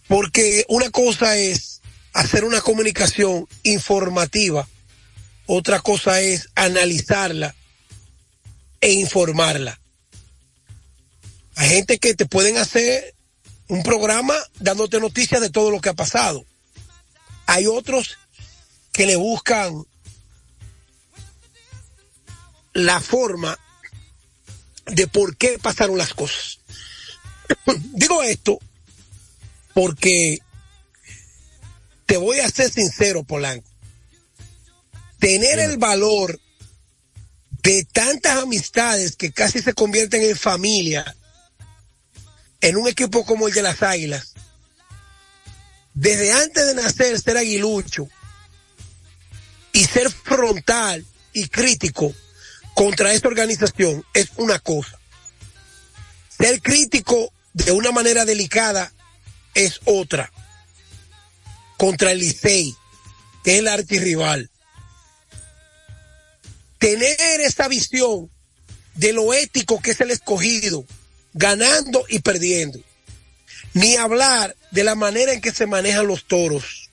Porque 0.09 0.65
una 0.69 0.91
cosa 0.91 1.37
es 1.37 1.81
hacer 2.13 2.45
una 2.45 2.61
comunicación 2.61 3.47
informativa, 3.63 4.69
otra 5.47 5.81
cosa 5.81 6.21
es 6.21 6.49
analizarla 6.55 7.55
e 8.81 8.93
informarla. 8.93 9.82
Hay 11.63 11.69
gente 11.69 11.99
que 12.01 12.17
te 12.17 12.27
pueden 12.27 12.59
hacer 12.59 13.15
un 13.69 13.85
programa 13.85 14.35
dándote 14.59 14.99
noticias 14.99 15.41
de 15.41 15.49
todo 15.49 15.71
lo 15.71 15.81
que 15.81 15.91
ha 15.91 15.95
pasado. 15.95 16.45
Hay 17.47 17.69
otros 17.69 18.19
que 18.91 19.07
le 19.07 19.15
buscan 19.15 19.85
la 22.73 22.99
forma 22.99 23.57
de 24.87 25.07
por 25.07 25.37
qué 25.37 25.61
pasaron 25.63 25.97
las 25.97 26.15
cosas. 26.15 26.59
Digo 27.93 28.25
esto 28.25 28.59
porque 29.73 30.41
te 32.07 32.17
voy 32.17 32.41
a 32.41 32.51
ser 32.51 32.73
sincero, 32.73 33.23
Polanco. 33.23 33.71
Tener 35.21 35.61
el 35.61 35.79
valor 35.79 36.41
de 37.63 37.85
tantas 37.85 38.39
amistades 38.39 39.15
que 39.15 39.31
casi 39.31 39.63
se 39.63 39.75
convierten 39.75 40.25
en 40.25 40.37
familia 40.37 41.17
en 42.63 42.77
un 42.77 42.89
equipo 42.89 43.27
como 43.27 43.49
el 43.49 43.55
de 43.55 43.63
las 43.63 43.83
Águilas, 43.83 44.33
desde 45.93 46.33
antes 46.33 46.67
de 46.67 46.75
nacer 46.75 47.21
ser 47.21 47.37
aguilucho 47.37 48.09
y 49.73 49.85
ser 49.85 50.11
frontal 50.11 51.05
y 51.35 51.49
crítico 51.49 52.15
contra 52.75 53.13
esta 53.13 53.29
organización 53.29 54.05
es 54.15 54.31
una 54.37 54.59
cosa. 54.59 54.99
Ser 56.39 56.63
crítico 56.63 57.33
de 57.53 57.73
una 57.73 57.93
manera 57.93 58.25
delicada 58.25 58.93
es 59.55 59.81
otra. 59.85 60.33
Contra 61.77 62.13
el 62.13 62.21
Licey, 62.21 62.75
que 63.45 63.55
es 63.55 63.59
el 63.59 63.69
archirrival. 63.69 64.51
Tener 66.79 67.41
esa 67.41 67.69
visión 67.69 68.31
de 68.95 69.13
lo 69.13 69.35
ético 69.35 69.81
que 69.81 69.93
es 69.93 70.01
el 70.01 70.11
escogido, 70.11 70.85
ganando 71.35 72.05
y 72.09 72.21
perdiendo. 72.21 72.81
Ni 73.75 73.97
hablar 73.97 74.57
de 74.71 74.85
la 74.85 74.95
manera 74.95 75.33
en 75.33 75.41
que 75.41 75.53
se 75.53 75.67
manejan 75.67 76.07
los 76.07 76.25
toros. 76.25 76.91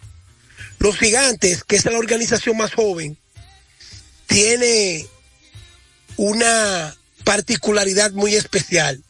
Los 0.79 0.97
gigantes, 0.97 1.63
que 1.63 1.75
es 1.75 1.85
la 1.85 1.97
organización 1.97 2.55
más 2.55 2.73
joven, 2.73 3.17
tiene 4.27 5.07
una 6.15 6.95
particularidad 7.25 8.11
muy 8.11 8.35
especial. 8.35 9.03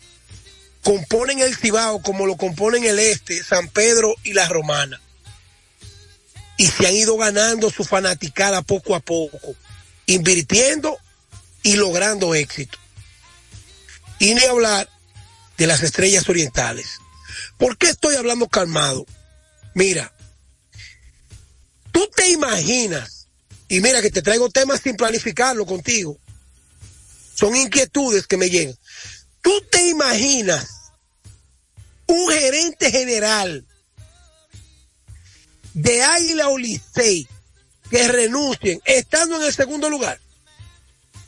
Componen 0.82 1.39
el 1.39 1.55
Cibao 1.55 2.01
como 2.01 2.25
lo 2.25 2.38
componen 2.38 2.86
el 2.86 2.97
Este, 2.97 3.43
San 3.43 3.67
Pedro 3.67 4.15
y 4.23 4.34
la 4.34 4.47
Romana. 4.47 4.99
Y 6.57 6.67
se 6.67 6.88
han 6.88 6.95
ido 6.95 7.17
ganando 7.17 7.69
su 7.69 7.86
fanaticada 7.86 8.61
poco 8.61 8.95
a 8.95 8.99
poco, 8.99 9.55
invirtiendo 10.07 10.97
y 11.61 11.75
logrando 11.75 12.34
éxito. 12.34 12.77
Y 14.17 14.34
ni 14.34 14.43
hablar 14.43 14.89
de 15.60 15.68
las 15.68 15.84
estrellas 15.84 16.28
orientales. 16.30 16.99
¿Por 17.57 17.78
qué 17.78 17.89
estoy 17.89 18.16
hablando 18.16 18.47
calmado? 18.47 19.05
Mira, 19.76 20.12
tú 21.91 22.10
te 22.16 22.30
imaginas, 22.30 23.28
y 23.68 23.82
mira 23.82 24.01
que 24.01 24.10
te 24.10 24.22
traigo 24.22 24.49
temas 24.49 24.82
sin 24.82 24.95
planificarlo 24.95 25.66
contigo, 25.66 26.18
son 27.36 27.55
inquietudes 27.55 28.26
que 28.26 28.38
me 28.38 28.49
llegan. 28.49 28.76
Tú 29.41 29.51
te 29.70 29.88
imaginas 29.89 30.93
un 32.07 32.32
gerente 32.32 32.89
general 32.89 33.66
de 35.74 36.03
Águila 36.03 36.49
o 36.49 36.57
que 36.57 38.07
renuncien 38.07 38.82
estando 38.86 39.38
en 39.38 39.43
el 39.43 39.53
segundo 39.53 39.89
lugar. 39.89 40.20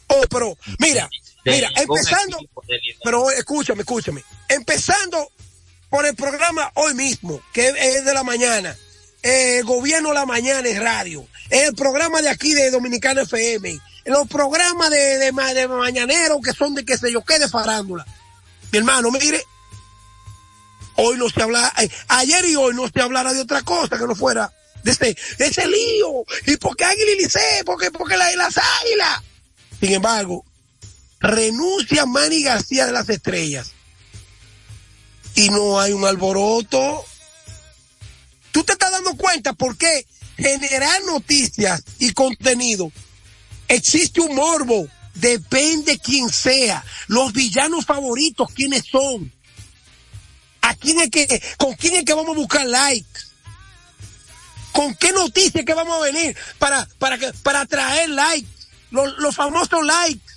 Oh, 0.08 0.24
pero 0.30 0.58
mira, 0.80 1.10
mira, 1.46 1.70
empezando, 1.76 2.38
pero 3.04 3.32
escúchame, 3.32 3.82
escúchame, 3.82 4.24
empezando 4.48 5.28
por 5.90 6.06
el 6.06 6.16
programa 6.16 6.72
hoy 6.76 6.94
mismo, 6.94 7.42
que 7.54 7.70
es 7.70 8.06
de 8.06 8.14
la 8.14 8.24
mañana, 8.24 8.76
el 9.24 9.64
gobierno 9.66 10.14
la 10.14 10.26
mañana 10.26 10.68
es 10.68 10.80
radio, 10.80 11.28
el 11.50 11.74
programa 11.76 12.22
de 12.22 12.30
aquí 12.30 12.54
de 12.54 12.72
Dominicana 12.72 13.22
FM, 13.24 13.80
los 14.06 14.28
programas 14.28 14.90
de, 14.90 15.18
de, 15.18 15.32
de 15.54 15.68
mañanero 15.68 16.40
que 16.42 16.54
son 16.54 16.74
de 16.76 16.86
qué 16.86 16.98
sé 16.98 17.12
yo 17.12 17.22
qué 17.24 17.38
de 17.40 17.50
farándula. 17.50 18.06
Mi 18.72 18.78
hermano, 18.80 19.12
mire, 19.12 19.44
hoy 20.96 21.18
no 21.18 21.30
se 21.30 21.42
habla, 21.42 21.72
eh, 21.82 21.90
ayer 22.08 22.46
y 22.46 22.56
hoy 22.56 22.74
no 22.74 22.88
se 22.88 23.02
hablara 23.02 23.34
de 23.34 23.42
otra 23.42 23.62
cosa 23.64 23.98
que 23.98 24.06
no 24.08 24.16
fuera 24.16 24.52
de 24.84 24.92
ese, 24.92 25.16
de 25.38 25.46
ese 25.48 25.68
lío. 25.68 26.24
¿Y 26.48 26.58
por 26.58 26.76
qué 26.76 26.86
Águila 26.86 27.12
y 27.12 27.24
Licey? 27.24 27.64
¿Por 27.66 27.80
qué, 27.80 27.92
por 27.92 28.08
qué 28.10 28.18
la- 28.18 28.36
las 28.36 28.58
águilas? 28.58 29.22
Sin 29.80 29.94
embargo, 29.94 30.46
renuncia 31.22 32.06
Manny 32.06 32.44
García 32.44 32.86
de 32.86 32.92
las 32.92 33.08
Estrellas. 33.10 33.72
Y 35.36 35.50
no 35.50 35.80
hay 35.80 35.94
un 35.94 36.06
alboroto. 36.06 37.06
Tú 38.52 38.64
te 38.64 38.74
estás 38.74 38.92
dando 38.92 39.16
cuenta 39.16 39.54
por 39.54 39.78
qué 39.78 40.06
generar 40.38 41.02
noticias 41.06 41.84
y 42.00 42.12
contenido 42.12 42.92
existe 43.68 44.22
un 44.22 44.36
morbo. 44.36 44.88
Depende 45.14 46.00
quién 46.00 46.30
sea. 46.30 46.84
Los 47.08 47.34
villanos 47.34 47.86
favoritos, 47.86 48.50
quiénes 48.54 48.86
son. 48.86 49.32
¿A 50.62 50.76
quién 50.76 51.00
es 51.00 51.10
que, 51.10 51.42
con 51.58 51.74
quién 51.76 51.96
es 51.96 52.06
que 52.06 52.14
vamos 52.14 52.36
a 52.36 52.40
buscar 52.40 52.66
likes? 52.66 53.22
¿Con 54.72 54.96
qué 54.96 55.12
noticias 55.12 55.66
que 55.66 55.74
vamos 55.74 55.98
a 55.98 56.06
venir 56.06 56.36
para, 56.60 56.88
para, 56.98 57.18
para 57.44 57.66
traer 57.66 58.10
likes? 58.10 58.48
Los, 58.90 59.18
los 59.18 59.36
famosos 59.36 59.86
likes. 59.86 60.31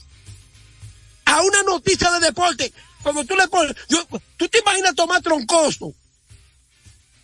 A 1.35 1.43
una 1.43 1.65
noticia 1.65 2.13
de 2.13 2.27
deporte. 2.27 2.73
Cuando 3.03 3.25
tú 3.25 3.35
le 3.35 3.49
pones, 3.49 3.75
yo, 3.89 4.07
tú 4.37 4.49
te 4.49 4.61
imaginas 4.61 4.95
Tomás 4.95 5.21
Troncoso. 5.21 5.93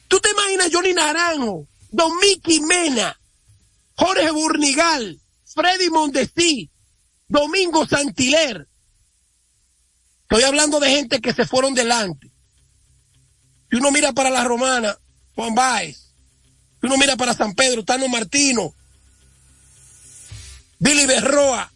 Tú 0.08 0.18
te 0.18 0.30
imaginas 0.30 0.70
Johnny 0.72 0.92
Naranjo, 0.92 1.68
Don 1.92 2.18
Mickey 2.18 2.60
Mena, 2.60 3.16
Jorge 3.94 4.32
Burnigal, 4.32 5.20
Freddy 5.44 5.90
Mondesí, 5.90 6.68
Domingo 7.28 7.86
Santiler. 7.86 8.66
Estoy 10.22 10.42
hablando 10.42 10.80
de 10.80 10.90
gente 10.90 11.20
que 11.20 11.32
se 11.32 11.46
fueron 11.46 11.74
delante. 11.74 12.32
Si 13.70 13.76
uno 13.76 13.92
mira 13.92 14.12
para 14.12 14.30
la 14.30 14.42
Romana, 14.42 14.98
Juan 15.36 15.54
Baez. 15.54 15.98
Si 16.80 16.86
uno 16.86 16.96
mira 16.96 17.16
para 17.16 17.32
San 17.32 17.54
Pedro, 17.54 17.84
Tano 17.84 18.08
Martino, 18.08 18.74
Billy 20.80 21.06
Berroa, 21.06 21.72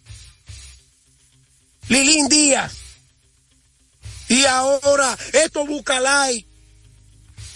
Lilín 1.88 2.28
Díaz. 2.28 2.72
Y 4.28 4.44
ahora, 4.46 5.16
esto 5.32 5.66
busca 5.66 6.00
like. 6.00 6.46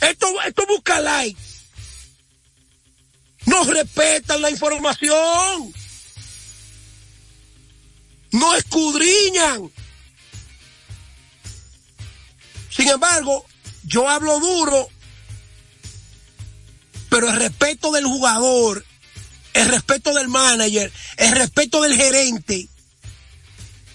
Esto, 0.01 0.27
esto 0.43 0.67
busca 0.67 1.01
like. 1.01 1.41
No 3.47 3.65
respetan 3.65 4.43
la 4.43 4.51
información. 4.51 5.73
No 8.33 8.55
escudriñan. 8.55 9.73
Sin 12.71 12.89
embargo, 12.89 13.47
yo 13.85 14.09
hablo 14.09 14.39
duro, 14.39 14.89
pero 17.09 17.31
el 17.31 17.37
respeto 17.37 17.91
del 17.91 18.05
jugador, 18.05 18.85
el 19.55 19.69
respeto 19.69 20.13
del 20.15 20.29
manager, 20.29 20.93
el 21.17 21.33
respeto 21.33 21.81
del 21.81 21.97
gerente, 21.97 22.69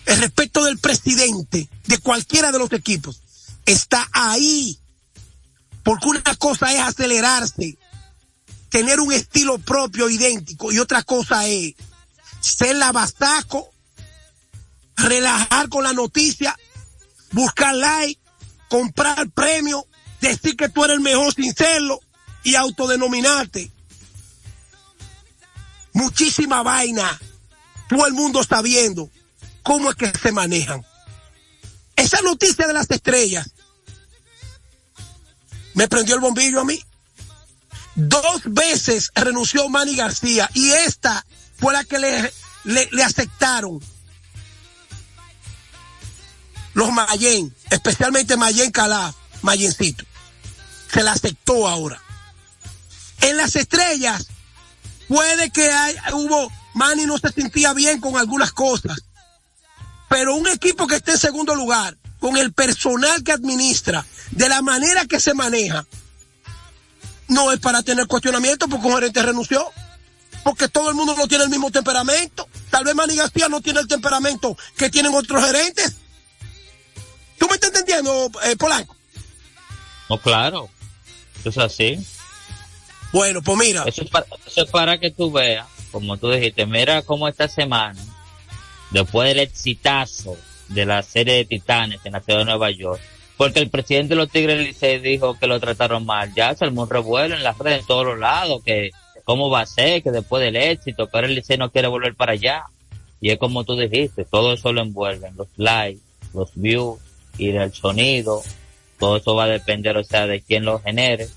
el 0.06 0.18
respeto 0.18 0.64
del 0.64 0.78
presidente 0.78 1.70
de 1.86 1.98
cualquiera 2.00 2.52
de 2.52 2.60
los 2.60 2.72
equipos 2.74 3.22
está 3.66 4.08
ahí. 4.12 4.80
Porque 5.84 6.08
una 6.08 6.36
cosa 6.38 6.74
es 6.74 6.80
acelerarse, 6.80 7.78
tener 8.70 9.00
un 9.00 9.12
estilo 9.12 9.60
propio 9.60 10.10
idéntico 10.10 10.72
y 10.72 10.80
otra 10.80 11.04
cosa 11.04 11.48
es 11.48 11.76
ser 12.40 12.76
lavastaco, 12.76 13.70
relajar 14.96 15.70
con 15.70 15.84
la 15.84 15.94
noticia, 15.94 16.58
buscar 17.32 17.76
like, 17.76 18.20
comprar 18.70 19.30
premio, 19.32 19.86
decir 20.22 20.56
que 20.56 20.70
tú 20.70 20.84
eres 20.86 20.96
el 20.96 21.02
mejor 21.02 21.34
sin 21.34 21.54
serlo 21.54 22.00
y 22.44 22.56
autodenominarte. 22.56 23.72
Muchísima 25.94 26.64
vaina. 26.64 27.20
Todo 27.88 28.08
el 28.08 28.14
mundo 28.14 28.42
está 28.42 28.62
viendo 28.62 29.10
cómo 29.64 29.90
es 29.90 29.96
que 29.96 30.12
se 30.12 30.32
manejan. 30.32 30.86
Esa 31.96 32.22
noticia 32.22 32.68
de 32.68 32.74
las 32.74 32.90
estrellas 32.92 33.50
me 35.74 35.88
prendió 35.88 36.16
el 36.16 36.22
bombillo 36.22 36.62
a 36.62 36.66
mí. 36.66 36.84
Dos 37.96 38.42
veces 38.46 39.12
renunció 39.16 39.70
Manny 39.70 39.96
García 39.96 40.50
y 40.54 40.72
esta 40.72 41.26
fue 41.58 41.74
la 41.74 41.84
que 41.84 42.00
le, 42.00 42.34
le, 42.64 43.04
aceptaron 43.04 43.80
los 46.74 46.92
Mayen, 46.92 47.56
especialmente 47.70 48.36
Mayen 48.36 48.72
Calaf, 48.72 49.16
Mayencito. 49.44 50.06
Se 50.92 51.04
la 51.04 51.14
aceptó 51.14 51.68
ahora. 51.68 52.02
En 53.22 53.38
las 53.38 53.56
estrellas, 53.56 54.28
puede 55.08 55.52
que 55.52 55.70
hubo, 56.14 56.52
Manny 56.74 57.06
no 57.06 57.18
se 57.20 57.32
sentía 57.32 57.74
bien 57.74 58.02
con 58.02 58.18
algunas 58.18 58.52
cosas, 58.52 58.98
pero 60.14 60.36
un 60.36 60.48
equipo 60.48 60.86
que 60.86 60.98
esté 60.98 61.14
en 61.14 61.18
segundo 61.18 61.56
lugar, 61.56 61.98
con 62.20 62.38
el 62.38 62.54
personal 62.54 63.24
que 63.24 63.32
administra, 63.32 64.06
de 64.30 64.48
la 64.48 64.62
manera 64.62 65.08
que 65.08 65.20
se 65.20 65.34
maneja, 65.34 65.88
no 67.30 67.52
es 67.52 67.60
para 67.60 67.82
tener 67.82 68.06
cuestionamiento 68.06 68.68
porque 68.68 68.86
un 68.86 68.94
gerente 68.94 69.24
renunció. 69.24 69.68
Porque 70.44 70.68
todo 70.68 70.90
el 70.90 70.96
mundo 70.96 71.16
no 71.18 71.28
tiene 71.28 71.46
el 71.46 71.50
mismo 71.50 71.72
temperamento. 71.72 72.48
Tal 72.70 72.84
vez 72.84 72.94
Manny 72.94 73.16
García 73.16 73.50
no 73.50 73.60
tiene 73.60 73.80
el 73.80 73.88
temperamento 73.88 74.56
que 74.78 74.92
tienen 74.92 75.16
otros 75.16 75.44
gerentes. 75.44 75.96
¿Tú 77.40 77.48
me 77.48 77.56
estás 77.56 77.72
entendiendo, 77.72 78.30
eh, 78.44 78.56
Polanco? 78.56 78.96
No, 80.12 80.20
claro. 80.20 80.70
Eso 81.40 81.50
es 81.50 81.58
así. 81.58 82.08
Bueno, 83.12 83.42
pues 83.42 83.58
mira. 83.58 83.84
Eso 83.88 84.04
es, 84.04 84.12
para, 84.12 84.28
eso 84.46 84.64
es 84.64 84.70
para 84.70 85.00
que 85.00 85.10
tú 85.10 85.32
veas, 85.32 85.66
como 85.92 86.18
tú 86.18 86.30
dijiste, 86.30 86.68
mira 86.68 87.02
cómo 87.02 87.28
esta 87.28 87.48
semana, 87.48 88.00
después 88.94 89.28
del 89.28 89.40
exitazo 89.40 90.38
de 90.70 90.86
la 90.86 91.04
serie 91.04 91.36
de 91.36 91.46
Titanes 91.46 92.00
en 92.06 92.14
la 92.14 92.22
ciudad 92.22 92.40
de 92.40 92.46
Nueva 92.46 92.72
York, 92.72 93.02
porque 93.38 93.60
el 93.60 93.70
presidente 93.70 94.10
de 94.10 94.16
los 94.16 94.30
Tigres 94.30 94.60
Licey 94.60 95.00
dijo 95.00 95.38
que 95.38 95.48
lo 95.48 95.60
trataron 95.60 96.06
mal, 96.06 96.34
ya 96.34 96.56
se 96.56 96.66
armó 96.66 96.84
un 96.84 97.32
en 97.32 97.44
las 97.44 97.58
redes 97.58 97.82
en 97.82 97.88
todos 97.88 98.06
los 98.06 98.20
lados, 98.20 98.62
que 98.64 98.92
cómo 99.26 99.50
va 99.50 99.62
a 99.62 99.66
ser, 99.66 100.04
que 100.04 100.12
después 100.12 100.42
del 100.44 100.56
éxito, 100.56 101.10
ahora 101.12 101.28
el 101.28 101.36
Licey 101.36 101.58
no 101.58 101.72
quiere 101.72 101.88
volver 101.88 102.16
para 102.16 102.34
allá. 102.34 102.64
Y 103.20 103.32
es 103.32 103.38
como 103.38 103.64
tú 103.64 103.78
dijiste, 103.78 104.26
todo 104.26 104.54
eso 104.54 104.74
lo 104.74 104.82
envuelven, 104.82 105.36
los 105.38 105.48
likes, 105.56 106.02
los 106.34 106.52
views 106.56 107.00
y 107.38 107.52
del 107.52 107.74
sonido, 107.74 108.44
todo 109.00 109.18
eso 109.18 109.34
va 109.36 109.46
a 109.46 109.48
depender, 109.48 109.98
o 109.98 110.04
sea, 110.04 110.28
de 110.28 110.42
quién 110.42 110.66
lo 110.66 110.80
genere. 110.80 111.28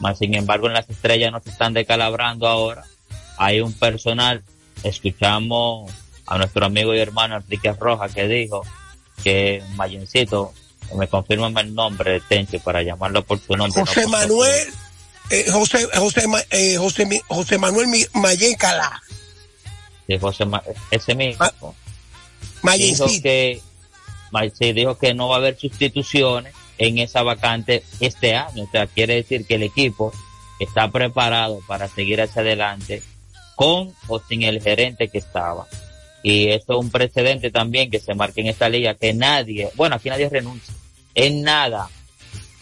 Más 0.00 0.18
sin 0.18 0.34
embargo, 0.34 0.66
en 0.66 0.74
las 0.74 0.90
estrellas 0.90 1.32
no 1.32 1.40
se 1.40 1.50
están 1.50 1.72
decalabrando 1.72 2.48
ahora. 2.48 2.84
Hay 3.38 3.60
un 3.60 3.72
personal, 3.72 4.42
escuchamos 4.82 5.90
a 6.30 6.38
nuestro 6.38 6.64
amigo 6.64 6.94
y 6.94 7.00
hermano 7.00 7.36
Enrique 7.36 7.72
Rojas 7.72 8.14
que 8.14 8.26
dijo 8.28 8.62
que 9.22 9.62
Mayencito, 9.74 10.54
me 10.96 11.06
confirman 11.08 11.56
el 11.58 11.74
nombre 11.74 12.12
de 12.12 12.20
Tenchi 12.20 12.58
para 12.58 12.82
llamarlo 12.82 13.22
por 13.24 13.38
su 13.38 13.54
nombre. 13.56 13.80
José 13.84 14.02
no 14.02 14.08
Manuel, 14.08 14.68
eh, 15.30 15.44
José, 15.50 15.86
José, 15.94 16.26
Ma- 16.26 16.42
eh, 16.50 16.76
José, 17.28 17.58
Manuel 17.58 17.86
Mayen 18.14 18.54
Calá. 18.54 19.02
José 20.20 20.44
Ma- 20.46 20.62
ese 20.90 21.14
mismo. 21.14 21.44
dijo 21.60 21.74
Mayencito. 22.62 23.22
que, 23.22 23.60
Ma- 24.30 24.42
dijo 24.58 24.98
que 24.98 25.14
no 25.14 25.28
va 25.28 25.36
a 25.36 25.38
haber 25.38 25.58
sustituciones 25.58 26.54
en 26.78 26.98
esa 26.98 27.22
vacante 27.22 27.84
este 28.00 28.34
año. 28.36 28.64
O 28.64 28.70
sea, 28.70 28.86
quiere 28.86 29.16
decir 29.16 29.46
que 29.46 29.56
el 29.56 29.64
equipo 29.64 30.12
está 30.58 30.90
preparado 30.90 31.60
para 31.66 31.88
seguir 31.88 32.20
hacia 32.20 32.42
adelante 32.42 33.02
con 33.56 33.92
o 34.08 34.20
sin 34.20 34.42
el 34.42 34.62
gerente 34.62 35.08
que 35.08 35.18
estaba. 35.18 35.66
Y 36.22 36.48
eso 36.48 36.72
es 36.72 36.78
un 36.78 36.90
precedente 36.90 37.50
también 37.50 37.90
que 37.90 38.00
se 38.00 38.14
marca 38.14 38.40
en 38.40 38.48
esta 38.48 38.68
liga, 38.68 38.94
que 38.94 39.14
nadie, 39.14 39.70
bueno, 39.74 39.96
aquí 39.96 40.08
nadie 40.10 40.28
renuncia. 40.28 40.74
en 41.14 41.42
nada. 41.42 41.88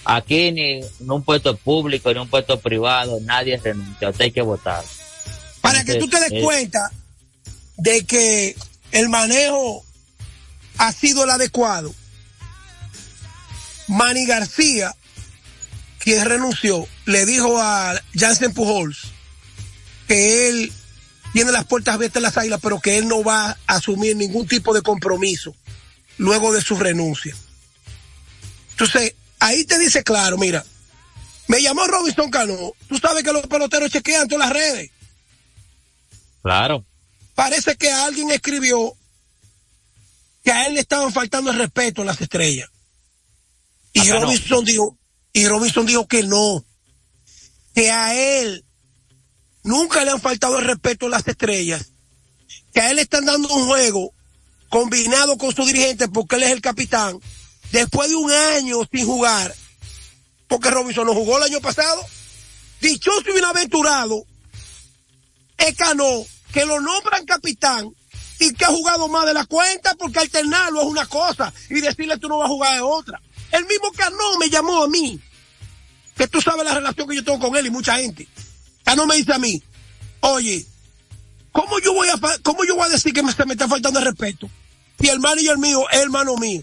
Aquí 0.04 0.52
ni 0.52 0.80
en 0.80 1.11
un 1.11 1.22
puesto 1.22 1.56
público, 1.56 2.09
ni 2.09 2.16
en 2.16 2.22
un 2.22 2.28
puesto 2.28 2.59
privado, 2.61 3.18
nadie 3.20 3.56
renuncia. 3.59 4.09
Usted 4.09 4.24
hay 4.24 4.30
que 4.30 4.42
votar. 4.42 4.82
Para 5.61 5.84
que 5.84 5.96
tú 5.96 6.09
te 6.09 6.20
des 6.20 6.42
cuenta 6.42 6.90
de 7.76 8.04
que 8.06 8.56
el 8.92 9.09
manejo 9.09 9.84
ha 10.78 10.92
sido 10.92 11.24
el 11.24 11.30
adecuado. 11.30 11.94
Manny 13.88 14.26
García, 14.26 14.94
quien 15.98 16.24
renunció, 16.24 16.86
le 17.06 17.26
dijo 17.26 17.59
a 17.61 18.00
Jansen 18.14 18.52
Pujols 18.52 18.98
que 20.06 20.48
él 20.48 20.72
tiene 21.33 21.53
las 21.53 21.64
puertas 21.66 21.95
abiertas 21.95 22.16
en 22.16 22.22
las 22.22 22.37
águilas, 22.37 22.61
pero 22.62 22.81
que 22.81 22.99
él 22.99 23.09
no 23.09 23.22
va 23.22 23.51
a 23.51 23.57
asumir 23.66 24.16
ningún 24.16 24.47
tipo 24.47 24.74
de 24.74 24.83
compromiso 24.83 25.55
luego 26.16 26.53
de 26.53 26.61
su 26.61 26.76
renuncia. 26.76 27.37
Entonces, 28.72 29.14
ahí 29.39 29.64
te 29.64 29.79
dice 29.79 30.03
claro, 30.03 30.39
mira, 30.39 30.64
me 31.49 31.62
llamó 31.62 31.87
Robinson 31.87 32.31
Cano, 32.31 32.72
tú 32.89 32.99
sabes 32.99 33.24
que 33.24 33.33
los 33.33 33.47
peloteros 33.47 33.91
chequean 33.91 34.29
todas 34.29 34.49
las 34.49 34.57
redes. 34.57 34.91
Claro. 36.43 36.85
Parece 37.35 37.76
que 37.76 37.91
alguien 37.91 38.31
escribió 38.31 38.95
que 40.45 40.53
a 40.53 40.66
él 40.66 40.74
le 40.74 40.81
estaban 40.81 41.12
faltando 41.12 41.51
el 41.51 41.59
respeto 41.59 42.03
a 42.03 42.05
las 42.05 42.20
estrellas. 42.20 42.68
Y 43.93 44.01
Acá 44.01 44.14
no. 44.14 44.20
Robinson 44.26 44.64
dijo, 44.64 44.99
y 45.33 45.47
Robinson 45.47 45.87
dijo 45.87 46.07
que 46.07 46.22
no, 46.22 46.64
que 47.74 47.91
a 47.91 48.14
él 48.14 48.64
nunca 49.62 50.04
le 50.04 50.11
han 50.11 50.20
faltado 50.20 50.59
el 50.59 50.66
respeto 50.66 51.06
a 51.06 51.11
las 51.11 51.26
estrellas, 51.26 51.86
que 52.72 52.80
a 52.80 52.90
él 52.90 52.96
le 52.96 53.02
están 53.02 53.24
dando 53.24 53.48
un 53.52 53.66
juego 53.66 54.12
combinado 54.68 55.38
con 55.38 55.54
su 55.54 55.64
dirigente 55.64 56.09
porque 56.09 56.36
él 56.36 56.44
es 56.44 56.52
el 56.52 56.61
capitán, 56.61 57.18
después 57.72 58.09
de 58.11 58.16
un 58.16 58.30
año 58.30 58.78
sin 58.90 59.06
jugar, 59.06 59.54
porque 60.46 60.70
Robinson 60.70 61.06
no 61.06 61.14
jugó 61.14 61.38
el 61.38 61.44
año 61.44 61.61
pasado, 61.61 62.04
dichoso 62.80 63.30
y 63.30 63.32
bienaventurado, 63.32 64.24
es 65.59 65.74
Cano, 65.76 66.24
que 66.52 66.64
lo 66.64 66.80
nombran 66.80 67.26
capitán 67.26 67.90
y 68.38 68.52
que 68.54 68.64
ha 68.64 68.68
jugado 68.68 69.09
más 69.09 69.26
de 69.26 69.34
la 69.34 69.44
cuenta 69.46 69.94
porque 69.94 70.20
alternarlo 70.20 70.80
es 70.80 70.86
una 70.86 71.06
cosa 71.06 71.52
y 71.68 71.80
decirle 71.80 72.18
tú 72.18 72.28
no 72.28 72.38
vas 72.38 72.46
a 72.46 72.52
jugar 72.52 72.76
es 72.76 72.82
otra. 72.82 73.20
El 73.50 73.66
mismo 73.66 73.90
Cano 73.92 74.38
me 74.38 74.48
llamó 74.48 74.84
a 74.84 74.88
mí, 74.88 75.20
que 76.16 76.28
tú 76.28 76.40
sabes 76.40 76.64
la 76.64 76.74
relación 76.74 77.09
que 77.09 77.16
yo 77.16 77.24
tengo 77.24 77.38
con 77.38 77.56
él 77.56 77.66
y 77.66 77.70
mucha 77.70 77.96
gente. 77.96 78.28
Cano 78.89 79.05
me 79.05 79.16
dice 79.16 79.34
a 79.34 79.39
mí, 79.39 79.62
oye, 80.20 80.64
¿cómo 81.53 81.78
yo 81.78 81.93
voy 81.93 82.09
a, 82.09 82.18
cómo 82.43 82.64
yo 82.64 82.74
voy 82.74 82.86
a 82.86 82.89
decir 82.89 83.12
que 83.12 83.22
me, 83.22 83.34
me 83.45 83.53
está 83.53 83.68
faltando 83.68 83.99
el 83.99 84.07
respeto? 84.07 84.49
Si 84.99 85.11
el 85.11 85.20
manager 85.20 85.59
mío 85.59 85.84
es 85.91 86.01
hermano 86.01 86.39
mío. 86.39 86.62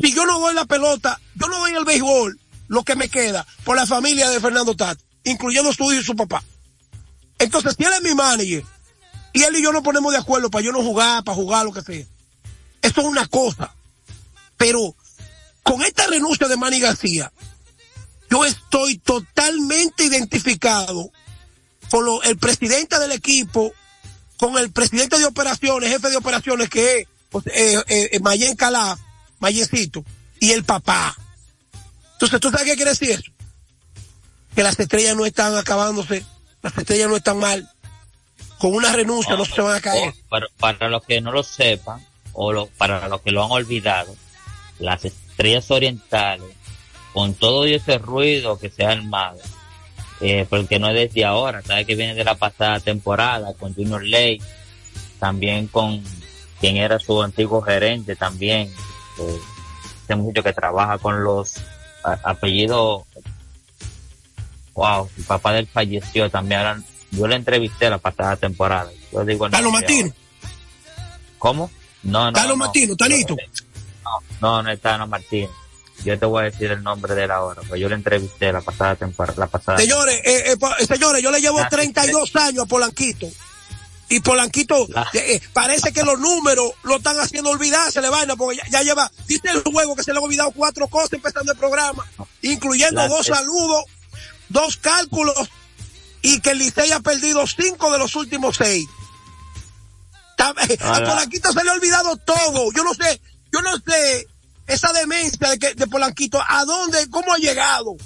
Si 0.00 0.14
yo 0.14 0.24
no 0.24 0.38
doy 0.38 0.54
la 0.54 0.66
pelota, 0.66 1.20
yo 1.34 1.48
no 1.48 1.58
doy 1.58 1.72
el 1.72 1.84
béisbol, 1.84 2.38
lo 2.68 2.84
que 2.84 2.94
me 2.94 3.08
queda, 3.08 3.44
por 3.64 3.74
la 3.74 3.88
familia 3.88 4.30
de 4.30 4.38
Fernando 4.38 4.76
Tat, 4.76 4.96
incluyendo 5.24 5.72
su 5.72 5.92
hijo 5.92 6.02
y 6.02 6.04
su 6.04 6.14
papá. 6.14 6.44
Entonces, 7.40 7.74
si 7.76 7.82
él 7.82 7.92
es 7.92 8.02
mi 8.02 8.14
manager, 8.14 8.64
y 9.32 9.42
él 9.42 9.56
y 9.56 9.64
yo 9.64 9.72
nos 9.72 9.82
ponemos 9.82 10.12
de 10.12 10.18
acuerdo 10.18 10.48
para 10.48 10.64
yo 10.64 10.70
no 10.70 10.80
jugar, 10.80 11.24
para 11.24 11.34
jugar, 11.34 11.66
lo 11.66 11.72
que 11.72 11.82
sea. 11.82 12.06
Esto 12.82 13.00
es 13.00 13.06
una 13.08 13.26
cosa. 13.26 13.74
Pero 14.56 14.94
con 15.64 15.82
esta 15.82 16.06
renuncia 16.06 16.46
de 16.46 16.56
Manny 16.56 16.78
García, 16.78 17.32
yo 18.30 18.44
estoy 18.44 18.98
totalmente 18.98 20.04
identificado 20.04 21.10
con 21.92 22.06
lo- 22.06 22.22
el 22.22 22.38
presidente 22.38 22.98
del 22.98 23.12
equipo, 23.12 23.70
con 24.38 24.56
el 24.56 24.70
presidente 24.72 25.18
de 25.18 25.26
operaciones, 25.26 25.90
jefe 25.90 26.08
de 26.08 26.16
operaciones 26.16 26.70
que 26.70 27.00
es 27.00 27.06
pues, 27.28 27.46
eh, 27.48 27.82
eh, 27.86 28.08
eh, 28.12 28.20
Mayen 28.20 28.56
Calaf, 28.56 28.98
Mayencito, 29.40 30.02
y 30.40 30.52
el 30.52 30.64
papá. 30.64 31.14
Entonces, 32.14 32.40
¿tú 32.40 32.50
sabes 32.50 32.66
qué 32.66 32.76
quiere 32.76 32.92
decir 32.92 33.10
eso? 33.10 33.30
Que 34.54 34.62
las 34.62 34.78
estrellas 34.80 35.14
no 35.16 35.26
están 35.26 35.54
acabándose, 35.56 36.24
las 36.62 36.76
estrellas 36.78 37.08
no 37.10 37.16
están 37.16 37.38
mal. 37.38 37.70
Con 38.58 38.74
una 38.74 38.92
renuncia 38.92 39.36
no 39.36 39.44
se 39.44 39.60
van 39.60 39.76
a 39.76 39.80
caer. 39.82 40.14
Para, 40.30 40.46
para 40.58 40.88
los 40.88 41.02
que 41.04 41.20
no 41.20 41.30
lo 41.32 41.42
sepan, 41.42 42.06
o 42.32 42.52
lo- 42.52 42.68
para 42.68 43.06
los 43.08 43.20
que 43.20 43.32
lo 43.32 43.44
han 43.44 43.50
olvidado, 43.50 44.16
las 44.78 45.04
estrellas 45.04 45.70
orientales, 45.70 46.54
con 47.12 47.34
todo 47.34 47.64
ese 47.66 47.98
ruido 47.98 48.58
que 48.58 48.70
se 48.70 48.84
ha 48.86 48.90
armado, 48.92 49.38
eh, 50.22 50.46
porque 50.48 50.78
no 50.78 50.88
es 50.88 50.94
desde 50.94 51.24
ahora, 51.24 51.62
sabe 51.62 51.84
que 51.84 51.96
viene 51.96 52.14
de 52.14 52.24
la 52.24 52.36
pasada 52.36 52.78
temporada, 52.80 53.52
con 53.54 53.74
Junior 53.74 54.02
Ley, 54.04 54.40
también 55.18 55.66
con 55.66 56.02
quien 56.60 56.76
era 56.76 56.98
su 56.98 57.20
antiguo 57.20 57.60
gerente 57.60 58.14
también, 58.14 58.68
eh, 59.18 59.38
este 60.00 60.14
muchacho 60.14 60.44
que 60.44 60.52
trabaja 60.52 60.98
con 60.98 61.24
los 61.24 61.54
apellidos, 62.02 63.02
wow, 64.74 65.08
el 65.16 65.24
papá 65.24 65.52
del 65.52 65.66
falleció 65.66 66.30
también, 66.30 66.60
ahora, 66.60 66.82
yo 67.10 67.26
le 67.26 67.36
entrevisté 67.36 67.90
la 67.90 67.98
pasada 67.98 68.36
temporada, 68.36 68.90
yo 69.12 69.24
digo 69.24 69.48
nombre 69.48 69.70
Martino, 69.70 70.12
¿Cómo? 71.38 71.68
No, 72.04 72.26
no. 72.26 72.32
Carlos 72.32 72.56
no. 72.56 72.64
Martino, 72.64 72.94
Tanito. 72.94 73.36
No, 74.40 74.62
no 74.62 74.70
es 74.70 74.80
Tano 74.80 75.08
Martín. 75.08 75.48
Yo 76.04 76.18
te 76.18 76.26
voy 76.26 76.42
a 76.42 76.44
decir 76.50 76.70
el 76.70 76.82
nombre 76.82 77.14
de 77.14 77.24
él 77.24 77.30
ahora, 77.30 77.62
pues 77.68 77.80
yo 77.80 77.88
le 77.88 77.94
entrevisté 77.94 78.52
la 78.52 78.60
pasada 78.60 78.96
temporada, 78.96 79.38
la 79.38 79.46
pasada. 79.46 79.78
Señores, 79.78 80.20
eh, 80.24 80.52
eh, 80.80 80.86
señores, 80.86 81.22
yo 81.22 81.30
le 81.30 81.40
llevo 81.40 81.60
Ah, 81.60 81.68
32 81.68 82.34
años 82.36 82.64
a 82.64 82.66
Polanquito. 82.66 83.28
Y 84.08 84.20
Polanquito, 84.20 84.86
eh, 85.14 85.34
eh, 85.36 85.40
parece 85.54 85.90
que 85.92 86.02
los 86.02 86.18
números 86.18 86.72
lo 86.82 86.96
están 86.96 87.18
haciendo 87.18 87.50
olvidarse 87.50 88.00
le 88.02 88.10
vaina, 88.10 88.36
porque 88.36 88.56
ya, 88.58 88.68
ya 88.70 88.82
lleva, 88.82 89.10
dice 89.26 89.48
el 89.50 89.62
juego 89.62 89.96
que 89.96 90.02
se 90.02 90.12
le 90.12 90.18
han 90.18 90.24
olvidado 90.24 90.50
cuatro 90.50 90.86
cosas 90.88 91.14
empezando 91.14 91.52
el 91.52 91.58
programa, 91.58 92.04
incluyendo 92.42 93.00
La- 93.00 93.08
dos 93.08 93.26
saludos, 93.26 93.84
dos 94.50 94.76
cálculos, 94.76 95.48
y 96.20 96.40
que 96.40 96.50
el 96.50 96.58
Licey 96.58 96.92
ha 96.92 97.00
perdido 97.00 97.46
cinco 97.46 97.90
de 97.90 97.98
los 97.98 98.14
últimos 98.16 98.56
seis. 98.56 98.86
Eh, 100.68 100.78
A 100.82 100.94
Polanquito 101.04 101.52
se 101.52 101.62
le 101.64 101.70
ha 101.70 101.74
olvidado 101.74 102.16
todo. 102.16 102.72
Yo 102.72 102.82
no 102.84 102.92
sé, 102.94 103.20
yo 103.52 103.62
no 103.62 103.76
sé 103.78 104.26
esa 104.66 104.92
demencia 104.92 105.50
de, 105.50 105.58
que, 105.58 105.74
de 105.74 105.86
Polanquito, 105.86 106.40
¿a 106.46 106.64
dónde, 106.64 107.08
cómo 107.10 107.32
ha 107.32 107.38
llegado? 107.38 107.96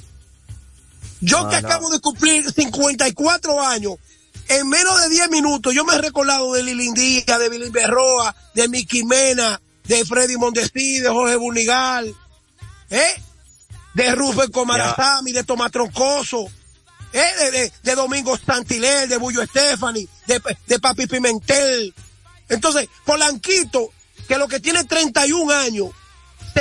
Yo 1.21 1.43
No, 1.43 1.49
que 1.51 1.61
no. 1.63 1.69
acabo 1.69 1.91
de 1.91 2.01
cumplir 2.01 2.51
54 2.53 3.61
años, 3.67 3.95
en 4.49 4.69
menos 4.69 5.01
de 5.03 5.09
10 5.09 5.31
minutos, 5.31 5.75
yo 5.75 5.85
me 5.85 5.95
he 5.95 5.99
recordado 5.99 6.53
de 6.53 6.63
Lilindía, 6.63 7.39
de 7.39 7.49
Billy 7.49 7.71
Berroa, 7.71 8.35
de 8.55 8.69
Miki 8.69 9.03
Mena, 9.05 9.61
de 9.85 10.05
Freddy 10.05 10.37
Mondesí, 10.37 11.01
de 11.01 11.09
Jorge 11.09 11.37
Bunigal, 11.37 12.15
¿eh? 12.91 13.23
De 13.95 14.15
Rufén 14.15 14.51
Comarazami, 14.51 15.33
de 15.33 15.43
Tomás 15.43 15.73
Troncoso, 15.73 16.47
¿eh? 17.13 17.25
De, 17.41 17.51
de- 17.51 17.73
de 17.83 17.95
Domingo 17.95 18.37
Santilel, 18.39 19.09
de 19.09 19.17
Bullo 19.17 19.43
Estefani, 19.43 20.07
de, 20.27 20.41
de 20.67 20.79
Papi 20.79 21.07
Pimentel. 21.07 21.95
Entonces, 22.49 22.89
Polanquito, 23.05 23.91
que 24.29 24.37
lo 24.39 24.47
que 24.49 24.61
tiene 24.61 24.85
31 24.85 25.53
años, 25.53 25.89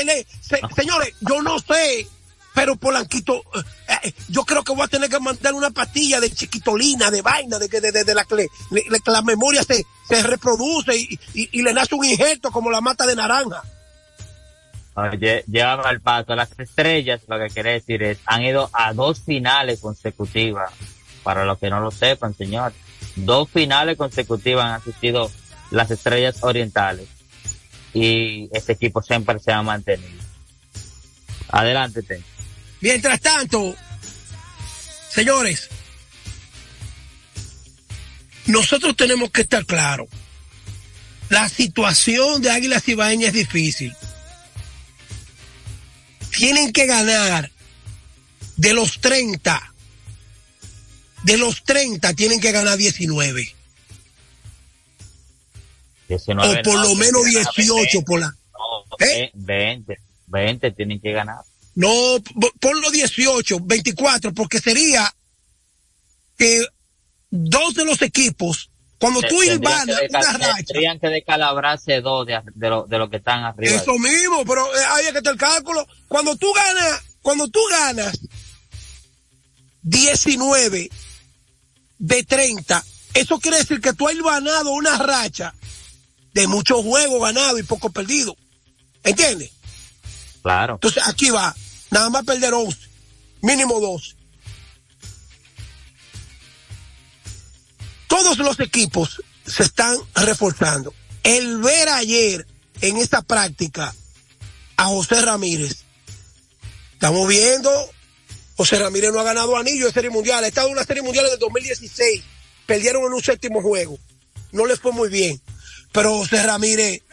le, 0.04 0.26
se- 0.42 0.60
señores, 0.76 1.14
yo 1.22 1.42
no 1.42 1.60
sé, 1.60 2.08
pero 2.54 2.76
Polanquito, 2.76 3.36
eh, 3.88 3.94
eh, 4.04 4.14
yo 4.30 4.44
creo 4.44 4.64
que 4.64 4.74
voy 4.74 4.84
a 4.84 4.88
tener 4.88 5.10
que 5.10 5.20
mandar 5.20 5.54
una 5.54 5.72
pastilla 5.72 6.20
de 6.20 6.32
chiquitolina, 6.32 7.12
de 7.12 7.22
vaina, 7.22 7.60
de 7.60 7.70
que 7.70 7.82
de, 7.82 7.92
de- 7.92 8.04
de 8.04 8.16
la 8.16 8.26
que 8.26 8.36
le- 8.36 8.50
le- 8.72 8.84
la 9.06 9.22
memoria 9.22 9.62
se, 9.64 9.86
se 10.08 10.24
reproduce 10.24 10.96
y, 10.96 11.20
y- 11.34 11.50
y 11.52 11.62
le 11.62 11.74
nace 11.74 11.96
un 11.96 12.06
injerto 12.06 12.52
como 12.52 12.72
la 12.72 12.82
mata 12.82 13.06
de 13.06 13.16
naranja. 13.16 13.62
Oye, 14.96 15.44
llevan 15.48 15.86
al 15.86 16.00
paso. 16.00 16.36
Las 16.36 16.58
estrellas, 16.58 17.22
lo 17.28 17.38
que 17.38 17.50
quiere 17.50 17.74
decir 17.74 18.02
es, 18.04 18.18
han 18.26 18.44
ido 18.44 18.70
a 18.72 18.94
dos 18.94 19.20
finales 19.22 19.82
consecutivas. 19.82 20.72
Para 21.24 21.44
los 21.44 21.58
que 21.58 21.70
no 21.70 21.80
lo 21.82 21.92
sepan, 21.92 22.34
señor. 22.36 22.72
Dos 23.18 23.50
finales 23.50 23.98
consecutivas 23.98 24.66
han 24.66 24.72
asistido 24.74 25.30
las 25.72 25.92
estrellas 25.92 26.38
orientales. 26.44 27.10
Y 27.96 28.50
este 28.52 28.74
equipo 28.74 29.02
siempre 29.02 29.40
se 29.40 29.54
ha 29.54 29.64
mantenido. 29.64 30.22
Adelante. 31.48 32.22
Mientras 32.82 33.22
tanto, 33.22 33.74
señores, 35.10 35.70
nosotros 38.48 38.98
tenemos 38.98 39.32
que 39.32 39.42
estar 39.42 39.66
claros. 39.66 40.08
La 41.30 41.48
situación 41.48 42.42
de 42.42 42.52
Águilas 42.52 42.86
Ibaeñas 42.88 43.30
es 43.30 43.34
difícil. 43.34 43.96
Tienen 46.32 46.74
que 46.74 46.86
ganar 46.86 47.50
de 48.58 48.74
los 48.74 49.00
30. 49.00 49.74
De 51.24 51.38
los 51.38 51.64
30 51.64 52.14
tienen 52.14 52.42
que 52.42 52.52
ganar 52.52 52.78
19. 52.78 53.56
19, 56.08 56.60
o 56.60 56.64
por 56.64 56.76
no, 56.76 56.84
lo 56.84 56.96
menos 56.96 57.24
que 57.24 57.34
ganar 57.34 57.54
18 57.56 58.02
por 58.02 58.20
la... 58.20 58.28
No, 58.28 58.98
ve- 59.00 59.32
20. 59.34 59.98
20 60.28 60.72
tienen 60.72 61.00
que 61.00 61.12
ganar. 61.12 61.44
No, 61.76 61.90
po- 62.40 62.52
ponlo 62.60 62.90
18, 62.92 63.60
24, 63.62 64.34
porque 64.34 64.60
sería 64.60 65.14
que 66.38 66.66
dos 67.30 67.74
de 67.76 67.86
los 67.86 68.02
equipos 68.02 68.70
Cuando 68.98 69.22
tú 69.22 69.40
que 69.40 69.58
una 69.58 69.86
racha, 70.38 70.64
Tendrían 70.68 71.00
que 71.00 71.08
descalabrarse 71.10 72.02
dos 72.02 72.26
de, 72.26 72.40
de 72.54 72.70
lo, 72.70 72.84
de 72.88 72.98
lo 72.98 73.10
que 73.10 73.18
están 73.18 73.44
arriba. 73.44 73.76
eso 73.76 73.98
mismo, 74.00 74.46
pero 74.46 74.66
eh, 74.76 74.80
ahí 74.90 75.06
es 75.08 75.12
que 75.12 75.18
está 75.20 75.32
el 75.32 75.38
cálculo. 75.38 75.86
Cuando 76.08 76.36
tú 76.38 76.52
ganas, 76.54 77.02
cuando 77.22 77.48
tú 77.50 77.60
ganas 77.72 78.18
19 79.84 80.90
de 82.00 82.24
30, 82.24 82.84
eso 83.14 83.40
quiere 83.40 83.58
decir 83.58 83.82
que 83.82 83.94
tú 83.94 84.08
has 84.08 84.16
ganado 84.16 84.72
una 84.72 84.98
racha 84.98 85.54
de 86.36 86.48
muchos 86.48 86.84
juegos 86.84 87.22
ganados 87.22 87.60
y 87.60 87.64
pocos 87.64 87.92
perdidos. 87.92 88.36
¿Entiendes? 89.04 89.52
Claro. 90.44 90.74
Entonces 90.76 91.02
aquí 91.08 91.30
va, 91.30 91.56
nada 91.92 92.10
más 92.10 92.26
perder 92.26 92.54
11, 92.54 92.78
mínimo 93.42 93.80
12. 93.80 94.16
Todos 98.08 98.38
los 98.38 98.60
equipos 98.60 99.24
se 99.48 99.64
están 99.64 99.98
reforzando. 100.14 100.94
El 101.24 101.60
ver 101.60 101.88
ayer 101.90 102.46
en 102.82 102.98
esta 102.98 103.22
práctica 103.22 103.96
a 104.76 104.86
José 104.86 105.22
Ramírez, 105.22 105.86
estamos 106.94 107.28
viendo, 107.30 107.72
José 108.58 108.78
Ramírez 108.78 109.14
no 109.14 109.22
ha 109.22 109.24
ganado 109.24 109.56
anillo 109.56 109.86
de 109.86 109.94
serie 109.94 110.10
mundial, 110.10 110.44
ha 110.44 110.48
estado 110.48 110.68
en 110.68 110.74
una 110.74 110.84
serie 110.84 111.02
mundial 111.02 111.28
en 111.28 111.34
el 111.34 111.40
2016, 111.40 112.24
perdieron 112.66 113.06
en 113.06 113.14
un 113.14 113.24
séptimo 113.24 113.62
juego, 113.62 113.98
no 114.52 114.66
les 114.66 114.80
fue 114.80 114.92
muy 114.92 115.08
bien. 115.08 115.42
Pero 115.96 116.18
José 116.18 116.44
Ramírez, 116.44 117.04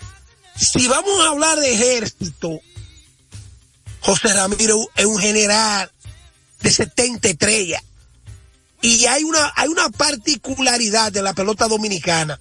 si 0.56 0.88
vamos 0.88 1.24
a 1.24 1.28
hablar 1.28 1.56
de 1.60 1.72
ejército, 1.72 2.60
José 4.00 4.34
Ramírez 4.34 4.74
es 4.96 5.06
un 5.06 5.20
general 5.20 5.88
de 6.60 6.70
70 6.72 7.28
estrellas. 7.28 7.80
Y 8.80 9.06
hay 9.06 9.22
una, 9.22 9.52
hay 9.54 9.68
una 9.68 9.88
particularidad 9.90 11.12
de 11.12 11.22
la 11.22 11.32
pelota 11.32 11.68
dominicana 11.68 12.40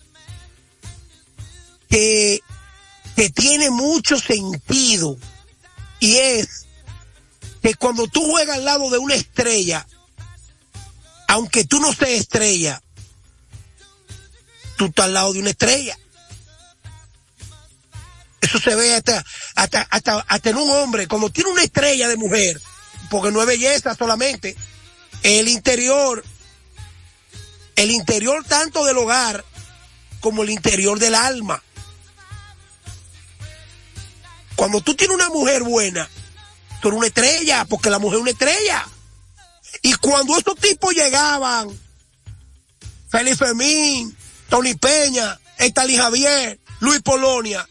que, 1.88 2.40
que 3.16 3.30
tiene 3.30 3.70
mucho 3.70 4.20
sentido. 4.20 5.20
Y 6.00 6.16
es 6.16 6.66
que 7.62 7.76
cuando 7.76 8.08
tú 8.08 8.26
juegas 8.28 8.58
al 8.58 8.66
lado 8.66 8.90
de 8.90 8.98
una 8.98 9.14
estrella, 9.14 9.86
aunque 11.28 11.66
tú 11.66 11.80
no 11.80 11.94
seas 11.94 12.22
estrella, 12.22 12.82
tú 14.76 14.86
estás 14.86 15.06
al 15.06 15.14
lado 15.14 15.34
de 15.34 15.40
una 15.40 15.52
estrella. 15.52 15.96
Eso 18.42 18.60
se 18.60 18.76
ve 18.76 18.96
hasta, 18.96 19.24
hasta, 19.56 19.88
hasta, 19.90 20.20
hasta 20.28 20.50
en 20.50 20.58
un 20.58 20.70
hombre, 20.70 21.08
cuando 21.08 21.30
tiene 21.30 21.52
una 21.52 21.64
estrella 21.64 22.08
de 22.08 22.18
mujer, 22.18 22.60
porque 23.10 23.32
no 23.32 23.42
es 23.42 23.48
belleza 23.48 23.96
solamente, 23.96 24.56
el 25.24 25.48
interior, 25.48 26.24
el 27.76 27.92
interior 27.92 28.44
tanto 28.46 28.84
del 28.84 28.98
hogar 28.98 29.46
como 30.20 30.44
el 30.44 30.50
interior 30.50 30.98
del 31.00 31.16
alma. 31.16 31.62
Cuando 34.56 34.82
tú 34.82 34.96
tienes 34.96 35.16
una 35.16 35.30
mujer 35.30 35.64
buena, 35.64 36.10
tú 36.82 36.88
eres 36.88 36.98
una 36.98 37.08
estrella, 37.08 37.66
porque 37.66 37.90
la 37.90 38.00
mujer 38.00 38.18
es 38.18 38.22
una 38.22 38.32
estrella. 38.32 38.88
Y 39.82 39.94
cuando 39.96 40.38
estos 40.38 40.56
tipos 40.58 40.94
llegaban, 40.94 41.70
Félix 43.10 43.38
Fermín, 43.38 44.16
Tony 44.50 44.74
Peña, 44.76 45.40
Estalí 45.58 45.98
Javier, 45.98 46.60
Luis 46.80 47.02
Polonia, 47.02 47.68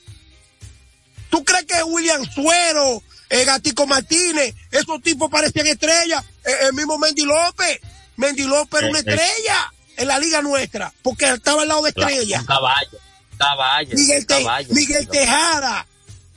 ¿tú 1.30 1.44
crees 1.44 1.64
que 1.64 1.82
William 1.84 2.24
Suero, 2.34 3.02
eh, 3.28 3.44
Gatico 3.44 3.86
Martínez, 3.86 4.54
esos 4.70 5.00
tipos 5.02 5.30
parecían 5.30 5.66
estrellas? 5.66 6.24
Eh, 6.44 6.52
el 6.68 6.72
mismo 6.74 6.98
Mendy 6.98 7.22
López, 7.22 7.80
Mendy 8.16 8.42
López 8.44 8.80
era 8.82 8.90
una 8.90 8.98
Eh, 8.98 9.02
estrella 9.06 9.72
en 9.96 10.08
la 10.08 10.18
liga 10.18 10.42
nuestra, 10.42 10.92
porque 11.02 11.28
estaba 11.30 11.62
al 11.62 11.68
lado 11.68 11.82
de 11.82 11.90
estrella. 11.90 12.42
Caballo. 12.46 12.98
Caballo. 13.38 13.90
Miguel, 13.96 14.26
Te- 14.26 14.42
caballo. 14.42 14.68
Miguel 14.74 15.08
Tejada. 15.08 15.86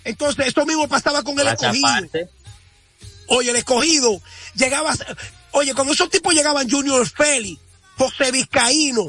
Entonces, 0.05 0.47
eso 0.47 0.65
mismo 0.65 0.87
pasaba 0.87 1.23
con 1.23 1.39
el 1.39 1.47
escogido. 1.47 1.87
Oye, 3.27 3.49
el 3.51 3.55
escogido 3.55 4.21
llegaba, 4.55 4.93
oye, 5.51 5.73
cuando 5.73 5.93
esos 5.93 6.09
tipos 6.09 6.33
llegaban 6.33 6.69
Junior 6.69 7.07
Félix, 7.09 7.59
José 7.97 8.31
Vizcaíno, 8.31 9.05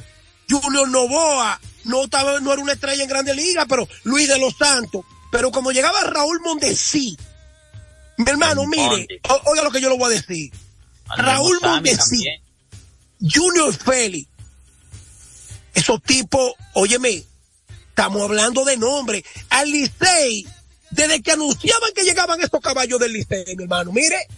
Junior 0.48 0.88
Novoa, 0.88 1.60
no 1.84 2.04
estaba, 2.04 2.38
no 2.40 2.52
era 2.52 2.62
una 2.62 2.72
estrella 2.74 3.02
en 3.02 3.08
Grande 3.08 3.34
Liga, 3.34 3.66
pero 3.66 3.88
Luis 4.04 4.28
de 4.28 4.38
los 4.38 4.56
Santos, 4.56 5.04
pero 5.34 5.50
como 5.50 5.72
llegaba 5.72 6.00
Raúl 6.04 6.38
Mondesí, 6.44 7.18
mi 8.18 8.30
hermano, 8.30 8.66
mire, 8.68 9.20
o- 9.28 9.50
oiga 9.50 9.64
lo 9.64 9.72
que 9.72 9.80
yo 9.80 9.90
le 9.90 9.98
voy 9.98 10.06
a 10.12 10.14
decir. 10.16 10.52
Raúl 11.16 11.58
Mondesí. 11.60 12.24
Junior 13.20 13.74
Félix, 13.74 14.28
esos 15.74 16.00
tipos, 16.04 16.52
óyeme, 16.74 17.24
estamos 17.88 18.22
hablando 18.22 18.64
de 18.64 18.76
nombre. 18.76 19.24
Al 19.50 19.68
Licey, 19.72 20.46
desde 20.92 21.20
que 21.20 21.32
anunciaban 21.32 21.90
que 21.96 22.04
llegaban 22.04 22.40
estos 22.40 22.60
caballos 22.60 23.00
del 23.00 23.12
Licey, 23.14 23.56
mi 23.56 23.64
hermano, 23.64 23.90
mire, 23.90 24.28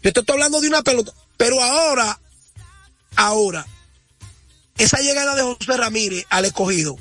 yo 0.00 0.12
te 0.12 0.20
estoy 0.20 0.34
hablando 0.34 0.60
de 0.60 0.68
una 0.68 0.82
pelota, 0.82 1.12
pero 1.36 1.60
ahora, 1.60 2.20
ahora, 3.16 3.66
esa 4.78 4.98
llegada 5.00 5.34
de 5.34 5.42
José 5.42 5.76
Ramírez 5.76 6.24
al 6.30 6.44
escogido, 6.44 6.96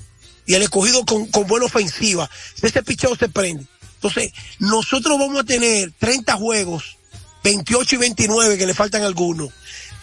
y 0.49 0.55
el 0.55 0.63
escogido 0.63 1.05
con, 1.05 1.27
con 1.27 1.45
buena 1.45 1.67
ofensiva, 1.67 2.27
ese 2.63 2.81
picheo 2.81 3.15
se 3.15 3.29
prende. 3.29 3.67
Entonces, 3.93 4.33
nosotros 4.57 5.19
vamos 5.19 5.39
a 5.39 5.43
tener 5.43 5.91
30 5.99 6.35
juegos, 6.37 6.97
28 7.43 7.93
y 7.93 7.97
29, 7.99 8.57
que 8.57 8.65
le 8.65 8.73
faltan 8.73 9.03
algunos, 9.03 9.49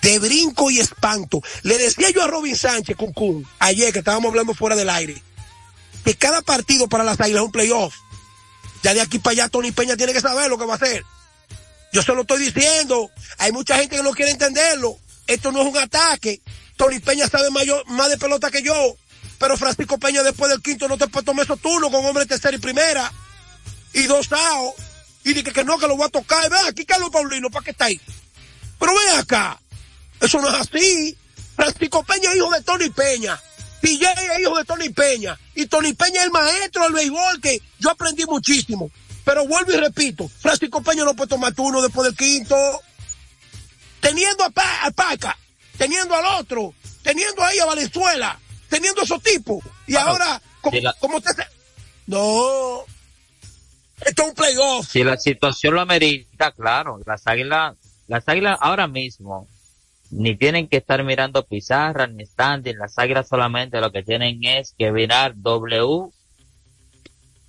de 0.02 0.20
brinco 0.20 0.70
y 0.70 0.78
espanto. 0.78 1.42
Le 1.64 1.76
decía 1.78 2.10
yo 2.10 2.22
a 2.22 2.28
Robin 2.28 2.54
Sánchez, 2.54 2.94
Cuncún, 2.94 3.44
ayer 3.58 3.92
que 3.92 3.98
estábamos 3.98 4.28
hablando 4.28 4.54
fuera 4.54 4.76
del 4.76 4.88
aire, 4.88 5.20
que 6.04 6.14
cada 6.14 6.42
partido 6.42 6.86
para 6.86 7.02
las 7.02 7.20
águilas 7.20 7.40
es 7.40 7.46
un 7.46 7.52
playoff. 7.52 7.96
Ya 8.84 8.94
de 8.94 9.00
aquí 9.00 9.18
para 9.18 9.32
allá 9.32 9.48
Tony 9.48 9.72
Peña 9.72 9.96
tiene 9.96 10.12
que 10.12 10.20
saber 10.20 10.48
lo 10.48 10.58
que 10.58 10.64
va 10.64 10.74
a 10.74 10.76
hacer. 10.76 11.04
Yo 11.92 12.04
se 12.04 12.14
lo 12.14 12.20
estoy 12.20 12.38
diciendo. 12.38 13.10
Hay 13.38 13.50
mucha 13.50 13.78
gente 13.78 13.96
que 13.96 14.02
no 14.04 14.12
quiere 14.12 14.30
entenderlo. 14.30 14.96
Esto 15.26 15.50
no 15.50 15.62
es 15.62 15.66
un 15.66 15.76
ataque. 15.76 16.40
Tony 16.76 17.00
Peña 17.00 17.26
sabe 17.26 17.50
mayor, 17.50 17.84
más 17.88 18.10
de 18.10 18.16
pelota 18.16 18.48
que 18.52 18.62
yo. 18.62 18.96
Pero 19.38 19.56
Francisco 19.56 19.98
Peña 19.98 20.22
después 20.22 20.50
del 20.50 20.62
quinto 20.62 20.88
no 20.88 20.96
te 20.96 21.06
puede 21.08 21.26
tomar 21.26 21.44
esos 21.44 21.60
turnos 21.60 21.90
con 21.90 22.04
hombre 22.04 22.26
tercera 22.26 22.56
y 22.56 22.60
primera. 22.60 23.12
Y 23.92 24.04
dos 24.04 24.30
AO. 24.32 24.74
Y 25.24 25.34
dije 25.34 25.52
que 25.52 25.64
no, 25.64 25.78
que 25.78 25.86
lo 25.88 25.96
voy 25.96 26.06
a 26.06 26.10
tocar. 26.10 26.48
Ven 26.48 26.60
aquí, 26.68 26.84
Carlos 26.84 27.10
Paulino, 27.10 27.50
¿para 27.50 27.64
qué 27.64 27.70
está 27.72 27.86
ahí? 27.86 28.00
Pero 28.78 28.92
ven 28.94 29.18
acá. 29.18 29.60
Eso 30.20 30.40
no 30.40 30.48
es 30.48 30.54
así. 30.54 31.16
Francisco 31.54 32.02
Peña 32.04 32.30
es 32.30 32.36
hijo 32.36 32.50
de 32.50 32.62
Tony 32.62 32.90
Peña. 32.90 33.40
TJ 33.82 34.04
es 34.34 34.40
hijo 34.40 34.56
de 34.56 34.64
Tony 34.64 34.88
Peña. 34.90 35.38
Y 35.54 35.66
Tony 35.66 35.92
Peña 35.94 36.20
es 36.20 36.26
el 36.26 36.30
maestro 36.30 36.84
del 36.84 36.92
béisbol 36.92 37.40
que 37.40 37.60
yo 37.78 37.90
aprendí 37.90 38.24
muchísimo. 38.24 38.90
Pero 39.24 39.46
vuelvo 39.46 39.72
y 39.72 39.76
repito, 39.76 40.28
Francisco 40.40 40.82
Peña 40.82 41.04
no 41.04 41.14
puede 41.14 41.28
tomar 41.30 41.52
turno 41.54 41.82
después 41.82 42.06
del 42.06 42.16
quinto. 42.16 42.56
Teniendo 44.00 44.44
a, 44.44 44.50
Pa- 44.50 44.84
a 44.84 44.90
Paca, 44.92 45.36
teniendo 45.76 46.14
al 46.14 46.24
otro, 46.40 46.74
teniendo 47.02 47.42
ahí 47.44 47.58
a 47.58 47.64
Valenzuela, 47.64 48.38
teniendo 48.68 49.02
esos 49.02 49.22
tipos. 49.22 49.64
Y 49.86 49.96
ahora, 49.96 50.40
¿cómo, 50.60 50.78
cómo 51.00 51.16
usted 51.18 51.32
No. 52.06 52.84
Esto 54.04 54.22
es 54.22 54.28
un 54.28 54.34
playoff. 54.34 54.88
Si 54.88 55.02
la 55.02 55.16
situación 55.16 55.74
lo 55.74 55.80
amerita, 55.80 56.52
claro, 56.52 57.00
las 57.06 57.26
águilas, 57.26 57.76
las 58.08 58.28
águilas 58.28 58.58
ahora 58.60 58.86
mismo 58.86 59.48
ni 60.10 60.36
tienen 60.36 60.68
que 60.68 60.76
estar 60.76 61.02
mirando 61.02 61.44
pizarra 61.44 62.06
ni 62.06 62.24
standing, 62.24 62.76
las 62.78 62.98
águilas 62.98 63.28
solamente 63.28 63.80
lo 63.80 63.90
que 63.90 64.02
tienen 64.02 64.44
es 64.44 64.74
que 64.78 64.92
mirar 64.92 65.34
W 65.36 66.10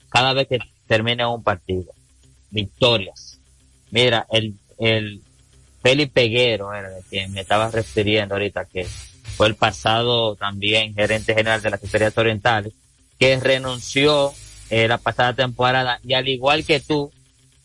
cada 0.09 0.33
vez 0.33 0.47
que 0.47 0.59
termine 0.87 1.25
un 1.25 1.43
partido. 1.43 1.93
Victorias. 2.49 3.39
Mira, 3.91 4.25
el, 4.31 4.55
el 4.79 5.21
Felipe 5.81 6.21
Peguero 6.21 6.73
era 6.73 6.89
de 6.89 7.01
quien 7.09 7.31
me 7.33 7.41
estaba 7.41 7.69
refiriendo 7.69 8.35
ahorita, 8.35 8.65
que 8.65 8.87
fue 9.37 9.47
el 9.47 9.55
pasado 9.55 10.35
también 10.35 10.95
gerente 10.95 11.35
general 11.35 11.61
de 11.61 11.69
las 11.69 11.83
Estrellas 11.83 12.17
Orientales, 12.17 12.73
que 13.19 13.39
renunció 13.39 14.33
eh, 14.71 14.87
la 14.87 14.97
pasada 14.97 15.33
temporada 15.33 15.99
y 16.03 16.15
al 16.15 16.27
igual 16.27 16.65
que 16.65 16.79
tú, 16.79 17.11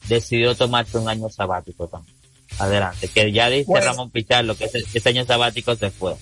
decidió 0.08 0.54
tomarse 0.54 0.98
un 0.98 1.08
año 1.08 1.30
sabático 1.30 1.88
también. 1.88 2.14
Adelante, 2.58 3.08
que 3.08 3.32
ya 3.32 3.48
dice 3.48 3.64
Bueno. 3.66 3.86
Ramón 3.86 4.10
Pichardo 4.10 4.54
que 4.54 4.66
ese, 4.66 4.84
ese 4.92 5.08
año 5.08 5.24
sabático 5.24 5.74
se 5.74 5.90
fue. 5.90 6.14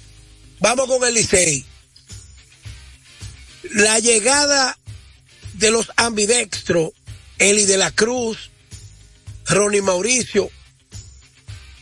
Vamos 0.60 0.86
con 0.86 1.02
el 1.04 1.14
Licey. 1.14 1.64
La 3.72 3.98
llegada 3.98 4.78
de 5.54 5.70
los 5.70 5.90
ambidextros, 5.96 6.92
Eli 7.38 7.66
de 7.66 7.76
la 7.76 7.90
Cruz, 7.90 8.50
Ronnie 9.46 9.82
Mauricio 9.82 10.50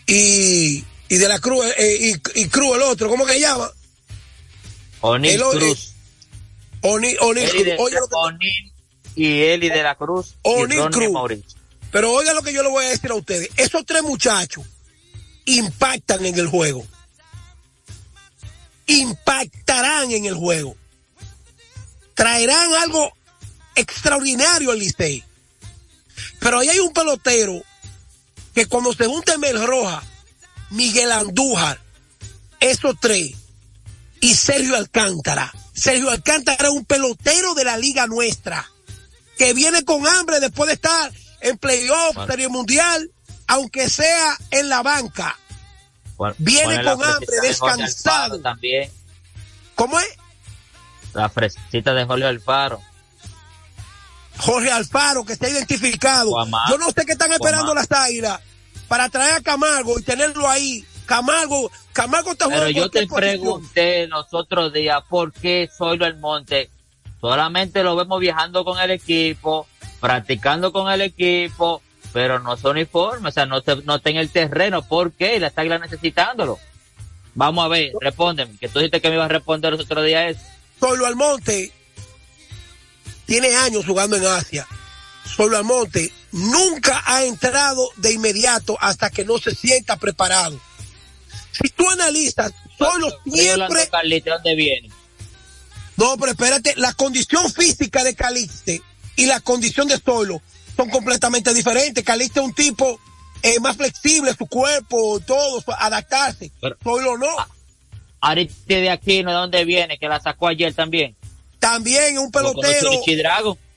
y, 0.07 0.85
y 1.09 1.17
de 1.17 1.29
la 1.29 1.39
Cruz, 1.39 1.65
eh, 1.79 2.13
y, 2.35 2.41
y 2.41 2.49
Cruz 2.49 2.77
el 2.77 2.83
otro, 2.83 3.09
¿cómo 3.09 3.25
que 3.27 3.35
se 3.35 3.41
llama? 3.41 3.71
O'Neill 5.01 5.35
El 5.37 5.43
o- 5.43 5.51
Cruz. 5.51 5.93
Oni, 6.83 7.15
Oni 7.21 7.41
Eli 7.41 7.51
Cruz. 7.65 7.75
Oiga 7.79 8.01
lo 8.01 8.39
que- 8.39 8.49
y 9.17 9.43
Eli 9.43 9.69
de 9.69 9.83
la 9.83 9.95
Cruz 9.97 10.29
y 10.29 10.35
O'Neill 10.43 10.81
Ronnie 10.83 10.91
Cruz. 10.99 11.13
Mauricio. 11.13 11.59
Pero 11.91 12.13
oiga 12.13 12.33
lo 12.35 12.43
que 12.43 12.53
yo 12.53 12.63
le 12.63 12.69
voy 12.69 12.85
a 12.85 12.89
decir 12.91 13.11
a 13.11 13.15
ustedes. 13.15 13.49
Esos 13.57 13.85
tres 13.87 14.03
muchachos 14.03 14.65
impactan 15.47 16.25
en 16.27 16.39
el 16.39 16.47
juego. 16.47 16.87
Impactarán 18.87 20.11
en 20.13 20.25
el 20.27 20.35
juego. 20.35 20.77
traerán 22.15 22.75
algo 22.75 23.13
extraordinario 23.77 24.73
al 24.73 24.79
Licey. 24.81 25.23
Pero 26.41 26.59
ahí 26.59 26.69
hay 26.69 26.81
un 26.81 26.93
pelotero 26.93 27.63
que 28.55 28.67
cuando 28.67 28.93
se 28.93 29.07
junte 29.07 29.39
Mel 29.39 29.65
Roja, 29.65 30.03
Miguel 30.71 31.13
Andújar, 31.13 31.81
esos 32.61 32.97
tres, 33.01 33.33
y 34.21 34.35
Sergio 34.35 34.77
Alcántara. 34.77 35.53
Sergio 35.73 36.11
Alcántara 36.11 36.69
es 36.69 36.75
un 36.75 36.85
pelotero 36.85 37.55
de 37.55 37.65
la 37.65 37.77
liga 37.77 38.07
nuestra, 38.07 38.69
que 39.37 39.55
viene 39.55 39.85
con 39.85 40.07
hambre 40.07 40.41
después 40.41 40.67
de 40.67 40.75
estar 40.75 41.13
en 41.41 41.57
playoff, 41.59 42.17
serie 42.27 42.49
mundial, 42.49 43.11
aunque 43.47 43.89
sea 43.89 44.37
en 44.51 44.69
la 44.69 44.83
banca. 44.83 45.39
Viene 46.39 46.83
con 46.83 47.03
hambre, 47.05 47.27
Jorge 47.37 47.49
descansado. 47.49 48.41
También, 48.41 48.91
¿Cómo 49.75 49.99
es? 50.01 50.09
la 51.15 51.29
fresita 51.29 51.95
de 51.95 52.05
Julio 52.05 52.29
Alfaro. 52.29 52.81
Jorge 54.39 54.71
Alfaro, 54.71 55.25
que 55.25 55.33
está 55.33 55.49
identificado. 55.49 56.31
Guamá. 56.31 56.65
Yo 56.69 56.79
no 56.79 56.91
sé 56.91 57.05
qué 57.07 57.13
están 57.13 57.33
esperando 57.33 57.73
Guamá. 57.73 57.81
las 57.89 58.01
águilas 58.01 58.41
para 58.89 59.09
traer 59.09 59.35
a 59.37 59.41
Camargo 59.43 59.99
y 59.99 60.03
tenerlo 60.03 60.49
ahí. 60.49 60.85
Camargo, 61.07 61.71
Camargo 61.93 62.33
está 62.33 62.47
Pero 62.49 62.59
jugando 62.61 62.79
yo 62.81 62.91
te 62.91 63.07
cualquier 63.07 63.39
posición. 63.39 63.41
pregunté 63.41 64.07
los 64.09 64.27
otros 64.33 64.73
días 64.73 65.03
por 65.09 65.33
qué 65.33 65.69
Zoilo 65.75 66.05
Almonte 66.05 66.71
solamente 67.21 67.83
lo 67.83 67.97
vemos 67.97 68.21
viajando 68.21 68.65
con 68.65 68.79
el 68.79 68.91
equipo, 68.91 69.67
practicando 70.01 70.71
con 70.73 70.91
el 70.93 71.01
equipo, 71.01 71.83
pero 72.13 72.39
no 72.41 72.57
son 72.57 72.73
uniforme, 72.73 73.31
o 73.31 73.33
sea, 73.33 73.47
no, 73.47 73.63
te- 73.63 73.77
no 73.85 73.97
está 73.97 74.11
en 74.11 74.17
el 74.19 74.31
terreno. 74.31 74.83
¿Por 74.83 75.13
qué? 75.13 75.41
La 75.41 75.51
águilas 75.55 75.81
necesitándolo. 75.81 76.59
Vamos 77.35 77.65
a 77.65 77.69
ver, 77.69 77.93
respóndeme, 78.01 78.57
que 78.59 78.69
tú 78.69 78.79
dijiste 78.79 79.01
que 79.01 79.09
me 79.09 79.15
ibas 79.15 79.27
a 79.27 79.33
responder 79.35 79.73
los 79.73 79.81
otros 79.83 80.05
días 80.05 80.33
eso. 80.37 80.41
Solo 80.79 81.07
Almonte 81.07 81.73
tiene 83.27 83.55
años 83.57 83.85
jugando 83.87 84.17
en 84.17 84.27
Asia. 84.27 84.67
Solo 85.37 85.57
Almonte 85.57 86.13
nunca 86.33 87.03
ha 87.07 87.25
entrado 87.25 87.91
de 87.97 88.13
inmediato 88.13 88.77
hasta 88.81 89.11
que 89.11 89.25
no 89.25 89.39
se 89.39 89.55
sienta 89.55 89.97
preparado. 89.97 90.59
Si 91.53 91.69
tú 91.71 91.89
analizas, 91.89 92.53
Solo 92.77 93.09
hablando 93.09 93.77
siempre 93.77 94.21
¿de 94.21 94.31
dónde 94.31 94.55
viene? 94.55 94.91
No, 95.97 96.17
pero 96.17 96.31
espérate, 96.31 96.75
la 96.77 96.93
condición 96.93 97.53
física 97.53 98.05
de 98.05 98.15
Calixte 98.15 98.81
y 99.17 99.27
la 99.27 99.41
condición 99.41 99.89
de 99.89 99.99
Solo 99.99 100.41
son 100.77 100.89
completamente 100.91 101.53
diferentes. 101.53 102.05
Calixte 102.05 102.39
es 102.39 102.47
un 102.47 102.55
tipo 102.55 103.01
eh, 103.43 103.59
más 103.59 103.77
flexible, 103.77 104.33
su 104.37 104.47
cuerpo, 104.47 105.21
todo, 105.27 105.63
adaptarse. 105.77 106.53
Solo 106.83 107.19
no. 107.19 107.29
Ahorita 108.21 108.55
de 108.67 108.91
aquí, 108.91 109.23
¿no? 109.23 109.31
¿De 109.31 109.37
dónde 109.37 109.65
viene? 109.65 109.99
Que 109.99 110.09
la 110.09 110.21
sacó 110.21 110.49
ayer 110.49 110.73
también. 110.73 111.17
También 111.59 112.19
un 112.19 112.31
pelotero. 112.31 112.93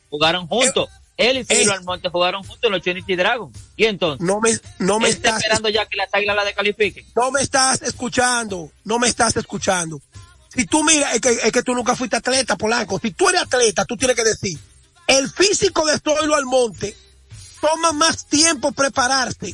Jugaron 0.09 0.47
juntos. 0.47 0.89
Él 1.17 1.37
y 1.37 1.43
Filo 1.43 1.73
Almonte 1.73 2.09
jugaron 2.09 2.41
juntos 2.43 2.63
en 2.63 2.71
los 2.71 2.81
Chunichi 2.81 3.15
Dragon. 3.15 3.51
¿Y 3.75 3.85
entonces? 3.85 4.25
No 4.25 4.39
me, 4.39 4.57
no 4.79 4.99
me 4.99 5.09
estás- 5.09 5.37
esperando 5.37 5.69
ya 5.69 5.85
que 5.85 5.95
las 5.97 6.09
águilas 6.13 6.35
la 6.35 6.45
descalifiquen. 6.45 7.05
No 7.15 7.31
me 7.31 7.41
estás 7.41 7.81
escuchando, 7.83 8.71
no 8.85 8.97
me 8.99 9.07
estás 9.07 9.35
escuchando. 9.37 10.01
Si 10.49 10.65
tú 10.65 10.83
miras, 10.83 11.13
es 11.15 11.21
que, 11.21 11.29
es 11.29 11.51
que 11.51 11.63
tú 11.63 11.73
nunca 11.75 11.95
fuiste 11.95 12.17
atleta, 12.17 12.55
Polanco. 12.57 12.99
Si 12.99 13.11
tú 13.11 13.29
eres 13.29 13.41
atleta, 13.43 13.85
tú 13.85 13.95
tienes 13.97 14.15
que 14.15 14.23
decir, 14.23 14.57
el 15.07 15.29
físico 15.29 15.85
de 15.85 15.99
Zoilo 15.99 16.35
Almonte 16.35 16.95
toma 17.61 17.91
más 17.93 18.25
tiempo 18.25 18.71
prepararse 18.71 19.53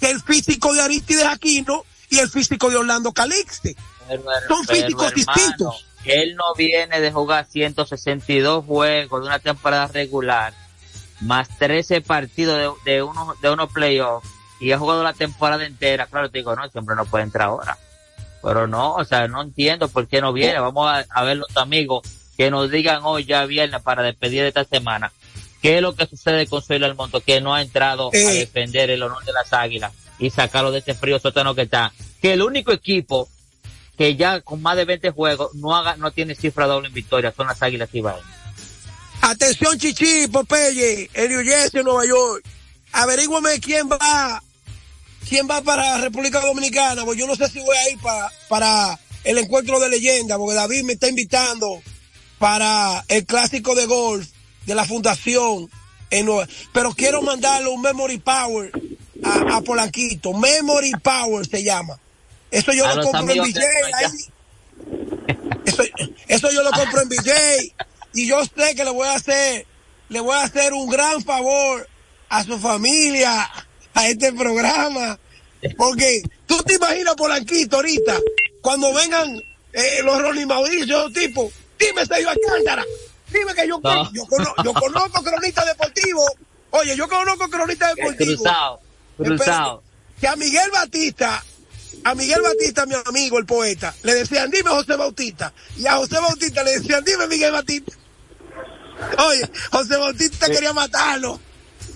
que 0.00 0.10
el 0.10 0.20
físico 0.20 0.74
de 0.74 0.82
Aristides 0.82 1.24
Aquino 1.26 1.84
y 2.10 2.18
el 2.18 2.28
físico 2.28 2.68
de 2.68 2.76
Orlando 2.76 3.12
Calixte. 3.12 3.76
Pero, 4.08 4.24
Son 4.48 4.66
pero, 4.66 4.80
físicos 4.82 5.12
hermano, 5.12 5.14
distintos. 5.34 5.86
Él 6.04 6.36
no 6.36 6.54
viene 6.56 7.00
de 7.00 7.10
jugar 7.12 7.46
162 7.50 8.64
juegos 8.64 9.20
de 9.22 9.26
una 9.26 9.38
temporada 9.38 9.86
regular, 9.88 10.52
más 11.20 11.48
13 11.58 12.00
partidos 12.02 12.58
de, 12.84 12.92
de 12.92 13.02
uno 13.02 13.34
de 13.40 13.50
unos 13.50 13.70
playoffs, 13.72 14.28
y 14.60 14.72
ha 14.72 14.78
jugado 14.78 15.02
la 15.02 15.12
temporada 15.12 15.64
entera. 15.66 16.06
Claro, 16.06 16.30
te 16.30 16.38
digo, 16.38 16.54
no, 16.56 16.68
siempre 16.70 16.94
no 16.96 17.04
puede 17.04 17.24
entrar 17.24 17.48
ahora. 17.48 17.76
Pero 18.42 18.66
no, 18.66 18.94
o 18.94 19.04
sea, 19.04 19.26
no 19.28 19.42
entiendo 19.42 19.88
por 19.88 20.06
qué 20.06 20.20
no 20.20 20.32
viene. 20.32 20.58
Vamos 20.60 20.88
a, 20.88 21.04
a 21.10 21.24
ver 21.24 21.36
los 21.38 21.56
amigos 21.56 22.06
que 22.36 22.50
nos 22.50 22.70
digan 22.70 23.00
hoy 23.02 23.24
ya 23.24 23.44
viernes 23.46 23.82
para 23.82 24.02
despedir 24.02 24.42
de 24.42 24.48
esta 24.48 24.64
semana. 24.64 25.10
¿Qué 25.62 25.76
es 25.76 25.82
lo 25.82 25.94
que 25.94 26.06
sucede 26.06 26.46
con 26.46 26.62
Soylo 26.62 26.86
Almonte? 26.86 27.20
Que 27.22 27.40
no 27.40 27.54
ha 27.54 27.62
entrado 27.62 28.10
a 28.12 28.16
Eh. 28.16 28.38
defender 28.40 28.90
el 28.90 29.02
honor 29.02 29.24
de 29.24 29.32
las 29.32 29.52
águilas 29.52 29.92
y 30.18 30.30
sacarlo 30.30 30.70
de 30.70 30.78
ese 30.78 30.94
frío 30.94 31.18
sótano 31.18 31.54
que 31.54 31.62
está. 31.62 31.92
Que 32.22 32.34
el 32.34 32.42
único 32.42 32.72
equipo 32.72 33.28
que 33.98 34.14
ya 34.16 34.40
con 34.42 34.62
más 34.62 34.76
de 34.76 34.84
20 34.84 35.10
juegos 35.10 35.54
no 35.54 35.74
haga, 35.74 35.96
no 35.96 36.10
tiene 36.10 36.34
cifra 36.34 36.66
doble 36.66 36.88
en 36.88 36.94
victoria, 36.94 37.32
son 37.36 37.46
las 37.46 37.62
águilas 37.62 37.88
Ibaeñas. 37.92 38.24
Atención, 39.22 39.78
Chichi, 39.78 40.28
Popeye, 40.28 41.10
en 41.14 41.28
New 41.30 41.44
Jersey, 41.44 41.82
Nueva 41.82 42.06
York. 42.06 42.44
Averígüame 42.92 43.60
quién 43.60 43.88
va, 43.88 44.42
quién 45.28 45.48
va 45.50 45.60
para 45.62 45.98
República 45.98 46.40
Dominicana, 46.40 47.04
porque 47.04 47.20
yo 47.20 47.26
no 47.26 47.34
sé 47.34 47.48
si 47.48 47.58
voy 47.60 47.76
a 47.76 47.90
ir 47.90 47.98
para, 47.98 48.32
para 48.48 48.98
el 49.24 49.38
encuentro 49.38 49.80
de 49.80 49.88
leyenda, 49.88 50.38
porque 50.38 50.54
David 50.54 50.84
me 50.84 50.92
está 50.94 51.08
invitando 51.08 51.82
para 52.38 53.04
el 53.08 53.26
clásico 53.26 53.74
de 53.74 53.86
golf 53.86 54.28
de 54.66 54.74
la 54.74 54.84
fundación 54.84 55.70
en 56.10 56.26
Nueva 56.26 56.46
Pero 56.72 56.92
quiero 56.92 57.22
mandarle 57.22 57.68
un 57.68 57.80
Memory 57.80 58.18
Power 58.18 58.70
a, 59.24 59.56
a 59.56 59.60
Polanquito. 59.62 60.32
Memory 60.32 60.92
Power 61.02 61.46
se 61.46 61.62
llama. 61.62 61.98
Eso 62.50 62.72
yo 62.72 62.86
A 62.86 62.94
lo 62.94 63.02
compro 63.02 63.34
en 63.34 63.42
BJ. 63.42 63.60
Eso, 65.64 65.82
eso 66.28 66.50
yo 66.52 66.62
lo 66.62 66.70
compro 66.70 67.02
en 67.02 67.08
BJ. 67.08 67.32
Y 68.16 68.26
yo 68.26 68.42
sé 68.44 68.74
que 68.74 68.84
le 68.84 68.90
voy 68.90 69.06
a 69.06 69.14
hacer, 69.14 69.66
le 70.08 70.20
voy 70.20 70.34
a 70.34 70.42
hacer 70.44 70.72
un 70.72 70.88
gran 70.88 71.22
favor 71.22 71.86
a 72.28 72.42
su 72.44 72.58
familia, 72.58 73.48
a 73.94 74.08
este 74.08 74.32
programa. 74.32 75.18
Porque 75.76 76.22
tú 76.46 76.56
te 76.62 76.74
imaginas 76.74 77.14
Polanquito 77.14 77.76
ahorita, 77.76 78.18
cuando 78.60 78.92
vengan 78.94 79.38
eh, 79.72 80.00
los 80.02 80.20
Ronnie 80.20 80.46
Mauricio, 80.46 81.10
tipo, 81.10 81.50
dime 81.78 82.06
Sergio 82.06 82.30
Alcántara, 82.30 82.84
dime 83.32 83.54
que 83.54 83.68
yo, 83.68 83.80
No. 83.82 84.12
yo, 84.12 84.24
cono- 84.26 84.54
yo 84.64 84.72
conozco 84.72 85.22
cronistas 85.22 85.66
deportivos. 85.66 86.30
Oye, 86.70 86.96
yo 86.96 87.08
conozco 87.08 87.48
cronistas 87.48 87.94
deportivos. 87.94 88.36
Cruzado, 88.36 88.80
cruzado. 89.18 89.82
Que 90.20 90.28
a 90.28 90.36
Miguel 90.36 90.70
Batista, 90.70 91.44
a 92.04 92.14
Miguel 92.14 92.40
Batista, 92.42 92.86
mi 92.86 92.94
amigo, 93.06 93.38
el 93.38 93.44
poeta, 93.46 93.94
le 94.02 94.14
decían, 94.14 94.50
dime 94.50 94.70
José 94.70 94.96
Bautista. 94.96 95.52
Y 95.76 95.86
a 95.86 95.96
José 95.96 96.18
Bautista 96.18 96.62
le 96.62 96.78
decían, 96.78 97.04
dime 97.04 97.26
Miguel 97.26 97.52
Batista. 97.52 97.92
Oye, 99.18 99.50
José 99.70 99.96
Bautista 99.96 100.48
quería 100.48 100.72
matarlo. 100.72 101.38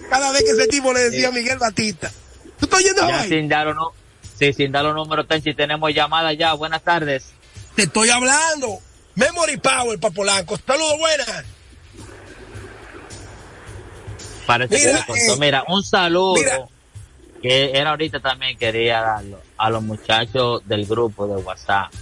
Cada 0.09 0.33
vez 0.33 0.43
que 0.43 0.51
ese 0.51 0.67
tipo 0.67 0.93
le 0.93 1.11
decía 1.11 1.31
Miguel 1.31 1.59
Batista. 1.59 2.11
¿Tú 2.59 2.67
estás 2.67 2.81
oyendo 2.81 3.09
Ya 3.09 3.25
sin 3.25 3.49
dar 3.49 3.75
sí, 4.39 4.53
sin 4.53 4.73
dar 4.73 4.85
los 4.85 4.95
números, 4.95 5.27
Tenchi, 5.29 5.55
tenemos 5.55 5.93
llamada 5.95 6.33
ya. 6.33 6.53
Buenas 6.55 6.83
tardes. 6.83 7.31
Te 7.75 7.83
estoy 7.85 8.11
hablando. 8.11 8.81
Memory 9.15 9.57
Power 9.59 9.99
para 10.01 10.15
Polanco. 10.15 10.59
Saludos 10.67 10.99
buenas. 10.99 11.45
Parece 14.47 14.77
que 14.77 14.87
Mira, 14.87 14.99
se 14.99 15.07
cortó. 15.07 15.23
eh, 15.23 15.37
Mira, 15.39 15.65
un 15.69 15.83
saludo 15.85 16.35
mira. 16.35 16.67
que 17.43 17.71
era 17.73 17.91
ahorita 17.91 18.21
también 18.21 18.59
quería 18.59 19.01
darlo 19.01 19.41
a 19.57 19.71
los 19.71 19.83
muchachos 19.83 20.63
del 20.67 20.87
grupo 20.87 21.27
de 21.29 21.37
WhatsApp, 21.43 21.93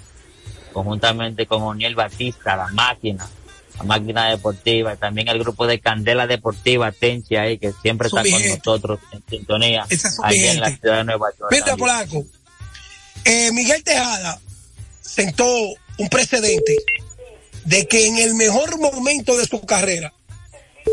conjuntamente 0.72 1.46
con 1.46 1.62
Oniel 1.62 1.94
Batista, 1.94 2.57
la 2.57 2.68
máquina, 2.68 3.28
la 3.79 3.85
máquina 3.85 4.29
deportiva, 4.31 4.95
y 4.95 4.97
también 4.97 5.29
el 5.29 5.39
grupo 5.39 5.66
de 5.66 5.79
Candela 5.81 6.26
Deportiva, 6.26 6.93
Tenchi 6.93 7.37
ahí, 7.37 7.59
que 7.59 7.72
siempre 7.83 8.09
Son 8.09 8.18
está 8.20 8.31
con 8.33 8.41
gente. 8.43 8.59
nosotros 8.59 9.01
en 9.12 9.22
sintonía, 9.29 9.87
allí 10.24 10.47
en 10.47 10.61
la 10.61 10.76
ciudad 10.76 10.97
de 10.99 11.05
Nueva 11.05 11.29
York. 11.39 11.51
Mira. 11.53 11.76
Polanco. 11.76 12.24
eh, 13.24 13.51
Miguel 13.53 13.83
Tejada 13.85 14.41
sentó 15.01 15.47
un 15.99 16.09
precedente 16.09 16.76
de 17.64 17.87
que 17.87 18.07
en 18.07 18.18
el 18.18 18.35
mejor 18.35 18.79
momento 18.81 19.37
de 19.37 19.47
su 19.47 19.61
carrera, 19.62 20.12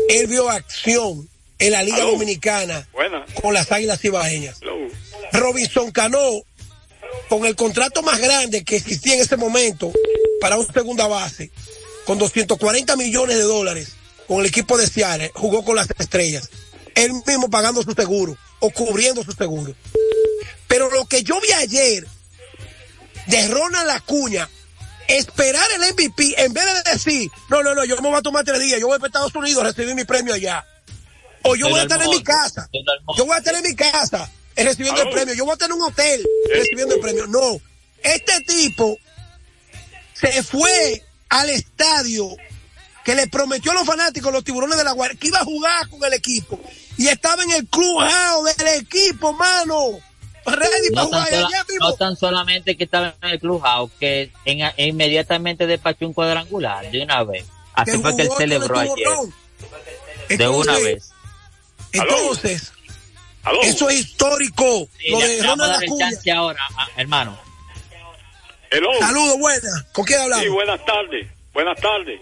él 0.08 0.26
vio 0.26 0.48
acción 0.50 1.28
en 1.58 1.72
la 1.72 1.82
Liga. 1.82 2.02
Dominicana 2.02 2.86
Buena. 2.92 3.24
con 3.40 3.54
las 3.54 3.72
Águilas 3.72 4.04
Ibaeñas. 4.04 4.58
Hello. 4.60 4.76
Robinson 5.32 5.90
Cano, 5.90 6.18
con 7.28 7.46
el 7.46 7.56
contrato 7.56 8.02
más 8.02 8.20
grande 8.20 8.62
que 8.64 8.76
existía 8.76 9.14
en 9.14 9.20
ese 9.22 9.36
momento 9.36 9.90
para 10.40 10.56
un 10.56 10.70
segunda 10.72 11.06
base, 11.06 11.50
con 12.06 12.18
240 12.18 12.96
millones 12.96 13.36
de 13.36 13.42
dólares, 13.42 13.92
con 14.28 14.40
el 14.40 14.46
equipo 14.46 14.78
de 14.78 14.86
Seattle, 14.86 15.32
jugó 15.34 15.64
con 15.64 15.76
las 15.76 15.88
estrellas. 15.98 16.48
Él 16.94 17.12
mismo 17.26 17.50
pagando 17.50 17.82
su 17.82 17.92
seguro 17.92 18.38
o 18.60 18.70
cubriendo 18.70 19.22
su 19.24 19.32
seguro. 19.32 19.74
Pero 20.68 20.88
lo 20.90 21.04
que 21.06 21.22
yo 21.22 21.40
vi 21.40 21.52
ayer 21.52 22.06
de 23.26 23.48
Ronald 23.48 23.90
Acuña, 23.90 24.48
esperar 25.08 25.66
el 25.74 25.92
MVP 25.92 26.42
en 26.42 26.52
vez 26.52 26.64
de 26.64 26.92
decir, 26.92 27.30
no, 27.50 27.62
no, 27.62 27.74
no, 27.74 27.84
yo 27.84 27.96
me 27.96 28.08
voy 28.08 28.18
a 28.18 28.22
tomar 28.22 28.44
tres 28.44 28.60
días, 28.60 28.80
yo 28.80 28.86
voy 28.86 28.98
para 28.98 29.08
Estados 29.08 29.34
Unidos 29.34 29.62
a 29.64 29.66
recibir 29.66 29.94
mi 29.94 30.04
premio 30.04 30.32
allá. 30.32 30.64
O 31.42 31.56
yo 31.56 31.68
voy 31.68 31.80
a 31.80 31.82
estar 31.82 32.00
en 32.00 32.10
mi 32.10 32.22
casa. 32.22 32.68
Yo 33.16 33.26
voy 33.26 33.34
a 33.34 33.38
estar 33.38 33.54
en 33.54 33.62
mi 33.62 33.74
casa 33.74 34.30
eh, 34.54 34.64
recibiendo 34.64 35.02
el 35.02 35.10
premio. 35.10 35.34
Yo 35.34 35.44
voy 35.44 35.52
a 35.52 35.54
estar 35.54 35.68
en 35.68 35.76
un 35.76 35.82
hotel 35.82 36.24
recibiendo 36.52 36.94
el 36.94 37.00
premio. 37.00 37.26
No. 37.26 37.60
Este 38.02 38.40
tipo 38.42 38.96
se 40.14 40.42
fue 40.42 41.05
al 41.28 41.50
estadio 41.50 42.28
que 43.04 43.14
le 43.14 43.26
prometió 43.28 43.70
a 43.70 43.74
los 43.74 43.86
fanáticos, 43.86 44.32
los 44.32 44.42
tiburones 44.44 44.76
de 44.76 44.84
la 44.84 44.92
Guardia, 44.92 45.18
que 45.20 45.28
iba 45.28 45.38
a 45.40 45.44
jugar 45.44 45.88
con 45.88 46.02
el 46.04 46.12
equipo. 46.12 46.58
Y 46.98 47.08
estaba 47.08 47.42
en 47.44 47.52
el 47.52 47.66
clubhouse 47.68 48.56
del 48.56 48.68
equipo, 48.80 49.32
mano. 49.32 49.90
Ready 50.44 50.90
para 50.94 51.04
No 51.04 51.10
tan, 51.10 51.24
jugar 51.24 51.28
sola- 51.42 51.64
no 51.80 51.92
tan 51.94 52.16
solamente 52.16 52.76
que 52.76 52.84
estaba 52.84 53.14
en 53.22 53.28
el 53.30 53.40
clubhouse, 53.40 53.90
que 53.98 54.32
en- 54.44 54.70
inmediatamente 54.76 55.66
despachó 55.66 56.06
un 56.06 56.12
cuadrangular 56.14 56.88
de 56.90 57.02
una 57.02 57.22
vez. 57.24 57.44
Así 57.74 57.92
Que 57.92 57.98
fue 57.98 58.16
que 58.16 58.22
él 58.22 58.28
celebró 58.36 58.78
ayer. 58.78 58.94
De 60.38 60.48
una 60.48 60.78
vez. 60.78 61.10
Entonces, 61.92 62.72
eso 63.62 63.88
es 63.88 64.00
histórico. 64.00 64.88
Sí, 64.98 65.10
lo 65.10 65.20
le- 65.20 65.28
de 65.28 65.42
le 65.42 65.46
vamos 65.48 65.52
a 65.52 65.66
Ronald 65.66 65.72
dar 65.74 65.82
el 65.84 65.88
Acuña. 65.90 66.10
chance 66.10 66.32
ahora, 66.32 66.60
hermano. 66.96 67.38
Saludos, 69.00 69.38
buenas. 69.38 69.82
¿Con 69.92 70.04
quién 70.04 70.20
hablamos? 70.20 70.44
Sí, 70.44 70.50
buenas 70.50 70.84
tardes. 70.84 71.26
Buenas 71.52 71.80
tardes. 71.80 72.20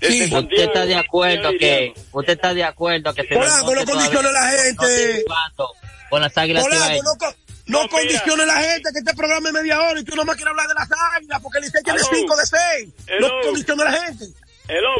Desde 0.00 0.24
Usted 0.24 0.30
Santiago, 0.30 0.62
está 0.64 0.86
de 0.86 0.94
acuerdo 0.96 1.50
que, 1.58 1.94
usted 2.12 2.32
está 2.34 2.52
de 2.52 2.64
acuerdo 2.64 3.14
que 3.14 3.22
Belmonte 3.22 3.74
no 3.74 3.84
condicione 3.84 4.28
todavía 4.28 4.32
la 4.32 4.48
gente. 4.50 5.24
no 5.56 5.68
con 6.10 6.20
las 6.20 6.36
águilas 6.36 6.64
no, 7.66 7.88
condicione 7.88 8.44
la 8.44 8.60
gente 8.60 8.90
que 8.92 8.98
este 8.98 9.14
programa 9.14 9.48
es 9.48 9.54
media 9.54 9.80
hora 9.80 9.98
y 9.98 10.04
tú 10.04 10.14
nomás 10.14 10.36
quieres 10.36 10.50
hablar 10.50 10.68
de 10.68 10.74
las 10.74 10.88
águilas 11.16 11.40
porque 11.40 11.58
el 11.58 11.64
Licey 11.64 11.82
tiene 11.82 11.98
Aló. 11.98 12.08
5 12.12 12.36
de 12.36 12.46
6. 12.46 12.88
No 13.20 13.28
condicione 13.42 13.84
la 13.84 13.92
gente. 13.92 14.24
Hello. 14.68 14.94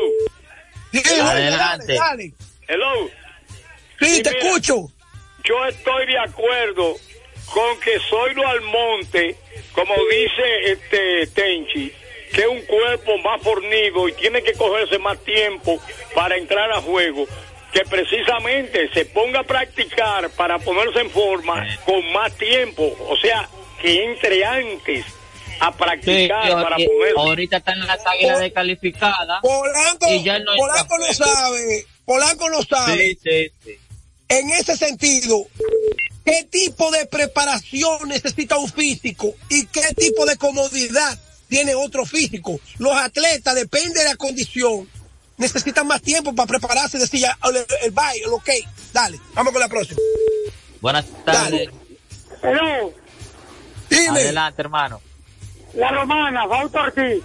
Sí, 0.92 1.02
dale, 1.04 1.20
Adelante. 1.20 1.94
dale, 1.94 1.98
dale. 1.98 2.34
Hello. 2.66 3.10
Sí, 4.00 4.18
Y 4.18 4.22
te 4.22 4.30
mira, 4.30 4.46
escucho. 4.46 4.90
Yo 5.44 5.66
estoy 5.66 6.06
de 6.06 6.18
acuerdo 6.18 6.96
con 7.52 7.80
que 7.80 8.00
Zoilo 8.08 8.48
Almonte, 8.48 9.36
como 9.72 9.94
dice 10.10 10.72
este 10.72 11.26
Tenchi, 11.28 11.92
que 12.32 12.40
es 12.40 12.46
un 12.46 12.62
cuerpo 12.62 13.18
más 13.18 13.40
fornido 13.42 14.08
y 14.08 14.12
tiene 14.12 14.42
que 14.42 14.54
cogerse 14.54 14.98
más 14.98 15.18
tiempo 15.24 15.80
para 16.14 16.36
entrar 16.36 16.70
a 16.72 16.80
juego, 16.80 17.26
que 17.72 17.80
precisamente 17.84 18.88
se 18.92 19.04
ponga 19.06 19.40
a 19.40 19.44
practicar 19.44 20.30
para 20.30 20.58
ponerse 20.58 21.00
en 21.00 21.10
forma 21.10 21.66
con 21.84 22.12
más 22.12 22.32
tiempo, 22.34 22.96
o 23.08 23.16
sea, 23.16 23.48
que 23.80 24.04
entre 24.04 24.44
antes 24.44 25.04
a 25.60 25.72
practicar 25.72 26.50
para 26.52 26.76
ponerse. 26.76 27.14
ahorita 27.16 27.56
están 27.58 27.86
las 27.86 28.04
águilas 28.06 28.40
descalificadas. 28.40 29.40
Polanco, 29.42 30.12
y 30.12 30.22
ya 30.22 30.38
no 30.38 30.52
hay 30.52 30.58
Polanco 30.58 30.98
no 30.98 31.14
sabe. 31.14 31.86
Polanco 32.04 32.50
no 32.50 32.62
sabe. 32.62 32.96
Sí, 32.96 33.18
sí, 33.22 33.52
sí. 33.64 33.78
En 34.28 34.50
ese 34.50 34.76
sentido, 34.76 35.46
¿qué 36.24 36.44
tipo 36.50 36.90
de 36.90 37.06
preparación 37.06 38.08
necesita 38.08 38.56
un 38.58 38.68
físico 38.70 39.34
y 39.48 39.66
qué 39.66 39.94
tipo 39.94 40.26
de 40.26 40.36
comodidad 40.36 41.18
tiene 41.48 41.74
otro 41.74 42.04
físico? 42.04 42.58
Los 42.78 42.96
atletas, 42.96 43.54
depende 43.54 44.00
de 44.00 44.08
la 44.08 44.16
condición, 44.16 44.88
necesitan 45.36 45.86
más 45.86 46.02
tiempo 46.02 46.34
para 46.34 46.46
prepararse. 46.46 46.98
Decir, 46.98 47.20
ya, 47.20 47.38
el, 47.44 47.64
el 47.82 47.90
bye, 47.90 48.22
el 48.24 48.32
ok, 48.32 48.50
dale, 48.92 49.20
vamos 49.34 49.52
con 49.52 49.60
la 49.60 49.68
próxima. 49.68 50.00
Buenas 50.80 51.06
tardes. 51.24 51.68
Hello. 52.42 52.92
Dime. 53.88 54.20
Adelante, 54.20 54.62
hermano. 54.62 55.00
La 55.74 55.90
romana, 55.90 56.46
Fausto 56.48 56.78
Ortiz. 56.78 57.22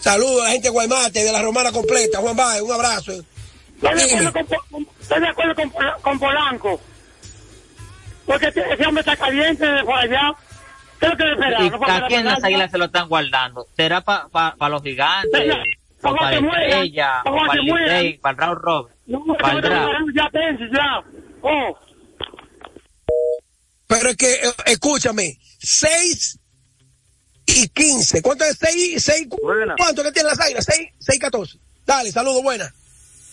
Saludos 0.00 0.40
a 0.42 0.44
la 0.44 0.50
gente 0.50 0.68
de 0.68 0.70
Guaymate, 0.70 1.24
de 1.24 1.32
la 1.32 1.42
romana 1.42 1.72
completa. 1.72 2.20
Juan 2.20 2.36
Baez, 2.36 2.62
un 2.62 2.72
abrazo. 2.72 3.12
Estoy 3.12 3.94
de 3.94 4.04
acuerdo 4.04 4.32
con, 4.70 4.88
estoy 5.00 5.20
de 5.20 5.28
acuerdo 5.28 5.54
con, 5.54 5.72
con 6.02 6.18
Polanco. 6.18 6.80
Porque 8.30 8.46
ese 8.46 8.86
hombre 8.86 9.00
está 9.00 9.16
caliente 9.16 9.66
de 9.66 9.82
por 9.82 9.98
allá. 9.98 10.32
¿Qué 11.00 11.06
es 11.06 11.10
lo 11.12 11.16
que 11.16 11.24
le 11.24 11.32
espera? 11.32 11.62
¿Y 11.64 11.70
No 11.70 11.84
a 11.84 12.06
quién 12.06 12.24
las 12.24 12.44
águilas 12.44 12.70
se 12.70 12.78
lo 12.78 12.84
están 12.84 13.08
guardando? 13.08 13.66
¿Será 13.76 14.02
para 14.02 14.68
los 14.68 14.82
gigantes? 14.82 15.32
Venga, 15.32 15.64
¿O 16.02 16.14
para 16.14 16.40
mueran, 16.40 16.62
Estrella? 16.62 17.22
para 17.24 17.30
¿O 17.30 17.40
que 17.40 17.46
para 17.46 17.60
el. 17.60 17.66
Licey? 17.66 18.18
¿Para 18.18 18.32
el 18.32 18.38
Raúl 18.38 18.58
Robert? 18.62 18.96
No, 19.06 19.24
¿Para 19.34 19.54
el 19.54 19.62
draft? 19.62 19.94
ya, 20.14 20.30
Tenchi, 20.30 20.64
ya. 20.72 21.02
Oh. 21.42 21.78
Pero 23.88 24.08
es 24.10 24.16
que, 24.16 24.32
eh, 24.32 24.52
escúchame, 24.66 25.36
6 25.58 26.38
y 27.46 27.68
15. 27.68 28.22
¿Cuánto 28.22 28.44
es 28.44 28.56
6? 28.60 29.02
6 29.02 29.28
¿Cuánto 29.76 30.04
que 30.04 30.12
tiene 30.12 30.28
las 30.28 30.38
águilas? 30.38 30.64
6, 30.66 30.88
6 31.00 31.18
14. 31.18 31.58
Dale, 31.84 32.12
saludos, 32.12 32.44
buena. 32.44 32.72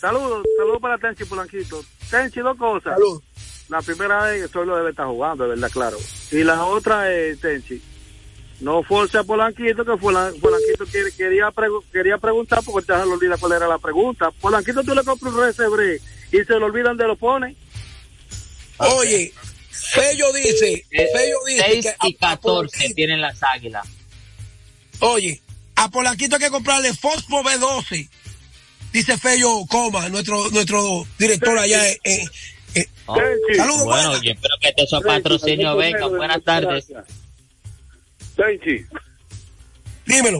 Saludos, 0.00 0.44
saludos 0.56 0.80
para 0.80 0.98
Tenchi 0.98 1.24
Polanquito. 1.24 1.84
Tenchi, 2.10 2.40
dos 2.40 2.56
cosas. 2.58 2.98
La 3.68 3.82
primera 3.82 4.34
es 4.34 4.42
que 4.46 4.52
Solo 4.52 4.76
debe 4.76 4.90
estar 4.90 5.06
jugando, 5.06 5.44
de 5.44 5.50
verdad, 5.50 5.70
claro. 5.70 5.98
Y 6.30 6.42
la 6.44 6.64
otra 6.64 7.12
es, 7.12 7.38
Tenchi, 7.40 7.80
no 8.60 8.82
force 8.82 9.18
a 9.18 9.24
Polanquito, 9.24 9.84
que 9.84 9.92
Polan- 9.92 10.38
Polanquito 10.40 10.84
quería, 11.16 11.48
pregu- 11.50 11.84
quería 11.92 12.18
preguntar, 12.18 12.60
porque 12.64 12.86
ya 12.88 13.00
se 13.00 13.06
le 13.06 13.12
olvida 13.12 13.36
cuál 13.36 13.52
era 13.52 13.68
la 13.68 13.78
pregunta. 13.78 14.30
Polanquito, 14.40 14.82
tú 14.82 14.94
le 14.94 15.04
compras 15.04 15.34
un 15.34 15.40
resebre 15.40 16.00
y 16.32 16.36
se 16.44 16.52
le 16.58 16.64
olvidan 16.64 16.96
de 16.96 17.06
lo 17.06 17.16
pone. 17.16 17.56
Oye, 18.78 19.32
Fello 19.70 20.32
dice, 20.32 20.86
Fello 20.90 21.36
dice 21.46 21.64
6 21.68 21.84
que 22.00 22.08
y 22.08 22.14
14 22.14 22.94
tienen 22.94 23.20
las 23.20 23.42
águilas. 23.42 23.86
Oye, 25.00 25.40
a 25.76 25.88
Polanquito 25.90 26.36
hay 26.36 26.42
que 26.42 26.50
comprarle 26.50 26.94
Fosfo 26.94 27.42
B12. 27.42 28.08
Dice 28.92 29.18
Fello 29.18 29.64
Coma, 29.68 30.08
nuestro, 30.08 30.48
nuestro 30.50 31.06
director 31.18 31.58
allá 31.58 31.82
en- 32.04 32.28
Oh, 33.10 33.16
Saludos, 33.56 33.84
bueno, 33.84 34.08
buena. 34.10 34.22
yo 34.24 34.30
espero 34.32 34.54
que 34.60 34.72
esos 34.82 35.02
patrocinios 35.02 35.76
vengan. 35.78 36.10
Buenas 36.16 36.42
tardes. 36.44 36.92
Tenchi, 38.36 38.84
dímelo. 40.06 40.38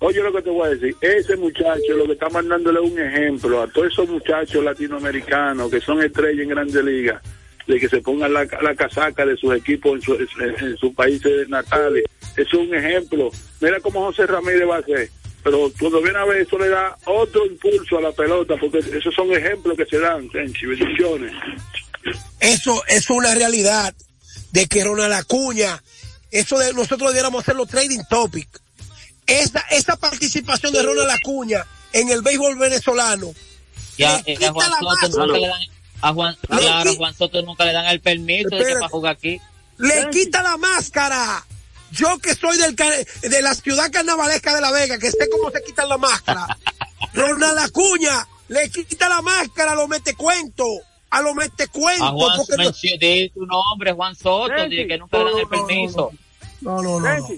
Oye 0.00 0.20
lo 0.22 0.32
que 0.32 0.42
te 0.42 0.50
voy 0.50 0.66
a 0.66 0.70
decir, 0.72 0.94
ese 1.00 1.36
muchacho 1.36 1.94
lo 1.96 2.04
que 2.04 2.12
está 2.12 2.28
mandándole 2.28 2.80
un 2.80 2.98
ejemplo 2.98 3.62
a 3.62 3.66
todos 3.68 3.90
esos 3.90 4.06
muchachos 4.08 4.62
latinoamericanos 4.62 5.70
que 5.70 5.80
son 5.80 6.02
estrellas 6.02 6.42
en 6.42 6.48
grandes 6.50 6.84
ligas, 6.84 7.22
de 7.66 7.80
que 7.80 7.88
se 7.88 8.02
pongan 8.02 8.34
la, 8.34 8.44
la 8.60 8.74
casaca 8.74 9.24
de 9.24 9.36
sus 9.38 9.54
equipos 9.56 9.94
en, 9.94 10.02
su- 10.02 10.14
en- 10.42 10.64
en 10.66 10.76
sus 10.76 10.92
países 10.94 11.48
natales. 11.48 12.04
Eso 12.36 12.60
es 12.60 12.68
un 12.68 12.74
ejemplo. 12.74 13.30
Mira 13.60 13.80
cómo 13.80 14.04
José 14.04 14.26
Ramírez 14.26 14.68
va 14.68 14.76
a 14.76 14.80
hacer. 14.80 15.08
Pero 15.44 15.70
cuando 15.78 16.00
viene 16.00 16.18
a 16.18 16.24
ver, 16.24 16.40
eso 16.40 16.58
le 16.58 16.70
da 16.70 16.96
otro 17.04 17.44
impulso 17.44 17.98
a 17.98 18.00
la 18.00 18.12
pelota, 18.12 18.54
porque 18.58 18.78
esos 18.78 19.14
son 19.14 19.30
ejemplos 19.30 19.76
que 19.76 19.84
se 19.84 19.98
dan, 19.98 20.28
Tenchi, 20.30 20.64
bendiciones. 20.64 21.32
Eso 22.40 22.82
es 22.88 23.10
una 23.10 23.34
realidad 23.34 23.94
de 24.52 24.66
que 24.66 24.82
Ronald 24.82 25.12
Acuña, 25.12 25.82
eso 26.30 26.58
de 26.58 26.72
nosotros 26.72 27.10
debiéramos 27.10 27.42
hacer 27.42 27.56
los 27.56 27.68
trading 27.68 28.00
topic. 28.08 28.48
Esa, 29.26 29.60
esa 29.70 29.96
participación 29.96 30.72
de 30.72 30.82
Ronald 30.82 31.10
Acuña 31.10 31.66
en 31.92 32.08
el 32.08 32.22
béisbol 32.22 32.56
venezolano. 32.56 33.34
Y 33.98 34.04
a, 34.04 34.22
le 34.22 34.32
y 34.32 34.44
a 34.44 34.52
Juan 34.52 34.70
Soto 35.00 35.26
nunca 35.26 35.38
le 35.38 35.48
dan, 35.48 35.60
a 36.00 36.12
Juan, 36.14 36.36
claro, 36.48 36.90
a 36.90 36.94
Juan 36.94 37.14
Soto 37.14 37.42
nunca 37.42 37.64
le 37.66 37.72
dan 37.72 37.86
el 37.86 38.00
permiso 38.00 38.48
de 38.48 38.64
que 38.64 38.72
para 38.74 38.88
jugar 38.88 39.16
aquí. 39.16 39.38
Le 39.76 40.08
quita 40.10 40.42
la 40.42 40.56
máscara. 40.56 41.44
Yo 41.94 42.18
que 42.18 42.34
soy 42.34 42.56
del, 42.58 42.74
de 42.76 43.42
la 43.42 43.54
ciudad 43.54 43.90
carnavalesca 43.90 44.54
de 44.54 44.60
La 44.60 44.70
Vega, 44.70 44.98
que 44.98 45.10
sé 45.10 45.28
cómo 45.30 45.50
se 45.50 45.62
quitan 45.62 45.88
la 45.88 45.98
máscara. 45.98 46.46
Ronald 47.14 47.58
Acuña 47.58 48.26
le 48.48 48.68
quita 48.70 49.08
la 49.08 49.22
máscara 49.22 49.72
a 49.72 49.74
lo 49.74 49.86
mete 49.88 50.14
cuento. 50.14 50.64
A 51.10 51.22
lo 51.22 51.34
mete 51.34 51.68
cuento. 51.68 52.04
A 52.04 52.10
Juan 52.10 52.36
porque 52.36 52.56
no- 52.56 52.72
di 52.98 53.30
su 53.32 53.46
nombre, 53.46 53.92
Juan 53.92 54.16
Soto, 54.16 54.52
que 54.88 54.98
nunca 54.98 55.18
le 55.18 55.24
dan 55.24 55.38
el 55.38 55.44
No, 55.44 55.50
no, 55.50 55.60
no, 55.60 55.66
permiso. 55.66 56.10
No, 56.60 56.82
no, 56.82 57.00
no. 57.00 57.18
no. 57.18 57.28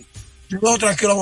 Yo 0.48 0.78
tranquilo 0.78 1.16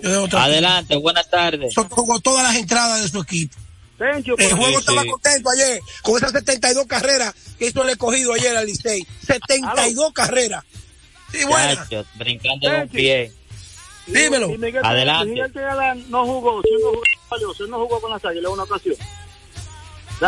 dejo 0.00 0.28
tranquilo. 0.28 0.38
Adelante, 0.38 0.96
buenas 0.96 1.28
tardes. 1.30 1.74
Con 1.74 2.20
todas 2.22 2.44
las 2.44 2.56
entradas 2.56 3.02
de 3.02 3.08
su 3.08 3.20
equipo. 3.20 3.56
El 3.98 4.24
juego 4.24 4.66
Sí, 4.66 4.74
estaba 4.80 5.02
sí. 5.02 5.08
contento 5.08 5.50
ayer 5.50 5.80
con 6.02 6.16
esas 6.16 6.32
72 6.32 6.86
carreras 6.86 7.34
que 7.58 7.66
hizo 7.66 7.82
el 7.84 7.90
escogido 7.90 8.32
ayer 8.32 8.56
al 8.56 8.66
Licey. 8.66 9.06
72 9.26 10.12
carreras. 10.12 10.64
Bueno. 11.46 12.04
Brincando 12.14 12.68
de 12.68 12.82
un 12.82 12.88
pie. 12.88 13.32
Dímelo. 14.06 14.50
Y 14.50 14.58
Miguel, 14.58 14.84
Adelante. 14.84 15.32
Miguel 15.32 15.52
Tejada 15.52 15.94
no 15.94 16.26
jugó, 16.26 16.62
si 16.62 16.70
no 16.72 16.90
jugó, 16.90 17.66
no 17.68 17.78
jugó 17.78 18.00
con 18.00 18.10
las 18.10 18.24
águilas 18.24 18.52
una 18.52 18.64
ocasión. 18.64 18.96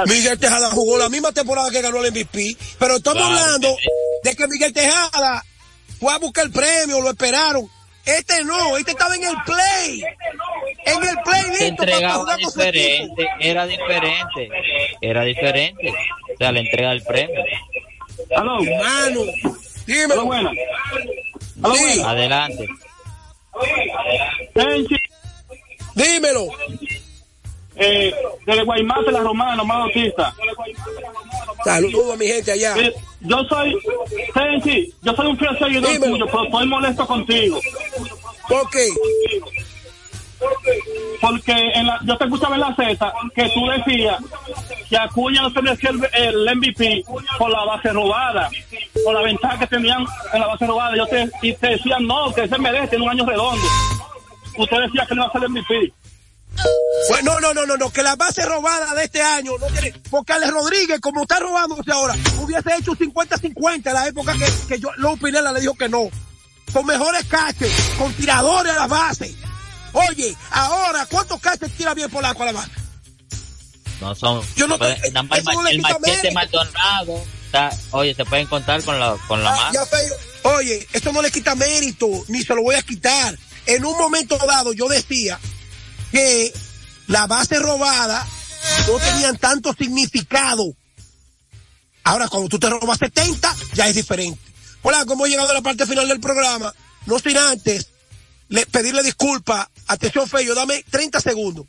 Miguel 0.07 0.39
Tejada 0.39 0.71
jugó 0.71 0.99
la 0.99 1.09
misma 1.09 1.33
temporada 1.33 1.71
que 1.71 1.81
ganó 1.81 2.05
el 2.05 2.11
MVP. 2.11 2.57
Pero 2.79 2.97
estamos 2.97 3.23
hablando 3.23 3.77
de 4.23 4.37
que 4.37 4.49
Miguel 4.49 4.73
Tejada 4.73 5.45
fue 6.01 6.13
a 6.13 6.19
buscar 6.19 6.47
el 6.47 6.53
premio, 6.53 7.01
lo 7.01 7.11
esperaron. 7.11 7.69
Este 8.05 8.45
no, 8.45 8.77
este 8.77 8.91
estaba 8.91 9.15
en 9.15 9.25
el 9.25 9.37
play. 9.47 10.05
En 10.85 11.03
el 11.03 11.17
play 11.25 11.43
listo 11.51 11.65
entregaba 11.65 12.37
diferente, 12.37 13.27
era 13.41 13.67
diferente, 13.67 14.49
era 15.01 15.25
diferente. 15.25 15.89
O 16.35 16.37
sea, 16.37 16.53
la 16.53 16.61
entrega 16.61 16.91
del 16.91 17.03
premio. 17.03 17.43
Aló. 18.37 18.59
Mano, 18.63 19.21
dímelo. 19.87 20.31
Sí. 21.73 22.03
Adelante. 22.03 22.69
Tenchi. 24.55 24.97
Dímelo. 25.95 26.49
Eh, 27.77 28.15
de 28.47 28.62
Guaymate, 28.62 29.11
la 29.11 29.21
Romana, 29.21 29.65
más 29.65 29.79
Bautista. 29.79 30.35
Saludos 31.65 32.15
a 32.15 32.17
mi 32.17 32.27
gente 32.27 32.53
allá. 32.53 32.75
Eh, 32.79 32.95
yo 33.21 33.43
soy, 33.49 33.77
Tenchi, 34.33 34.93
yo 35.03 35.12
soy 35.15 35.27
un 35.29 35.39
fiel 35.39 35.59
seguidor 35.59 35.91
Dímelo. 35.93 36.12
tuyo, 36.12 36.27
pero 36.27 36.45
estoy 36.45 36.67
molesto 36.67 37.07
contigo. 37.07 37.61
¿Por 38.49 38.71
qué? 38.71 38.89
porque 41.21 41.53
en 41.53 41.87
la, 41.87 41.99
yo 42.05 42.19
te 42.19 42.25
escuchaba 42.25 42.57
en 42.57 42.61
la 42.61 42.75
Z 42.77 43.12
que 43.35 43.49
tú 43.51 43.67
decías 43.67 44.19
que 44.91 44.97
Acuña 44.99 45.41
no 45.43 45.51
se 45.51 45.62
merecía 45.62 45.91
el, 45.91 46.05
el 46.12 46.57
MVP 46.57 47.03
por 47.39 47.51
la 47.51 47.65
base 47.65 47.91
robada, 47.91 48.51
por 49.03 49.15
la 49.15 49.23
ventaja 49.23 49.59
que 49.59 49.67
tenían 49.67 50.05
en 50.33 50.41
la 50.41 50.47
base 50.47 50.67
robada. 50.67 50.97
Yo 50.97 51.07
te, 51.07 51.29
y 51.43 51.53
te 51.55 51.69
decían 51.69 52.07
no, 52.07 52.33
que 52.35 52.47
se 52.49 52.59
merece 52.59 52.97
en 52.97 53.03
un 53.03 53.09
año 53.11 53.27
redondo. 53.27 53.65
Usted 54.57 54.77
decía 54.87 55.07
que 55.09 55.15
no 55.15 55.23
iba 55.23 55.29
a 55.29 55.33
ser 55.33 55.43
el 55.45 55.49
MVP. 55.51 55.93
Pues 57.09 57.25
no, 57.25 57.41
no, 57.41 57.53
no, 57.53 57.67
no, 57.67 57.77
no, 57.77 57.91
que 57.91 58.03
la 58.05 58.15
base 58.15 58.45
robada 58.47 58.95
de 58.95 59.05
este 59.05 59.21
año 59.21 59.53
no 59.59 59.67
tiene, 59.67 59.93
porque 60.09 60.33
Alex 60.35 60.53
Rodríguez, 60.53 61.01
como 61.01 61.23
está 61.23 61.41
robándose 61.41 61.91
ahora, 61.91 62.15
hubiese 62.41 62.77
hecho 62.79 62.93
un 62.93 62.99
50-50 62.99 63.87
en 63.89 63.93
la 63.95 64.07
época 64.07 64.35
que, 64.35 64.47
que 64.69 64.79
yo, 64.79 64.91
Lou 64.99 65.17
Pinela 65.19 65.51
le 65.51 65.61
dijo 65.61 65.75
que 65.75 65.89
no. 65.89 66.09
Con 66.73 66.87
mejores 66.87 67.25
caches, 67.25 67.73
con 67.99 68.13
tiradores 68.15 68.73
a 68.73 68.77
la 68.81 68.87
base. 68.87 69.35
Oye, 69.93 70.37
ahora, 70.53 71.07
¿cuántos 71.11 71.41
caches 71.41 71.73
tira 71.73 71.93
bien 71.95 72.09
Polanco 72.11 72.43
a 72.45 72.47
la 72.47 72.53
base? 72.53 72.71
No 74.01 74.15
son. 74.15 74.41
Yo 74.57 74.67
no 74.69 74.79
te- 74.79 74.93
el, 75.09 75.13
el 75.71 75.81
machete. 75.83 76.31
Maldonado. 76.33 77.25
Está- 77.55 77.71
oye, 77.93 78.15
se 78.15 78.25
pueden 78.25 78.47
contar 78.47 78.83
con 78.83 78.99
la, 78.99 79.17
con 79.29 79.43
la 79.43 79.51
Ah, 79.69 79.73
feo. 79.87 80.17
Oye, 80.57 80.87
esto 80.93 81.13
no 81.13 81.23
le 81.23 81.31
quita 81.31 81.55
mérito, 81.55 82.07
ni 82.29 82.43
se 82.43 82.55
lo 82.55 82.63
voy 82.63 82.75
a 82.75 82.83
quitar. 82.83 83.39
En 83.67 83.85
un 83.85 83.97
momento 83.97 84.37
dado 84.47 84.73
yo 84.73 84.89
decía 84.89 85.39
que 86.11 86.53
la 87.07 87.27
base 87.27 87.59
robada 87.59 88.27
no 88.87 88.99
tenían 88.99 89.39
tanto 89.39 89.73
significado. 89.75 90.75
Ahora, 92.03 92.29
cuando 92.29 92.49
tú 92.49 92.59
te 92.59 92.69
robas 92.69 92.99
70, 92.99 93.55
ya 93.75 93.89
es 93.89 93.95
diferente. 93.95 94.41
Hola, 94.83 95.07
como 95.07 95.25
he 95.25 95.31
llegado 95.31 95.51
a 95.51 95.55
la 95.55 95.63
parte 95.63 95.87
final 95.87 96.07
del 96.09 96.21
programa, 96.21 96.75
no 97.07 97.19
sin 97.19 97.39
antes 97.39 97.87
le- 98.49 98.67
pedirle 98.67 99.03
disculpas. 99.03 99.67
Atención, 99.87 100.29
Feyo, 100.29 100.55
dame 100.55 100.85
30 100.91 101.21
segundos. 101.21 101.67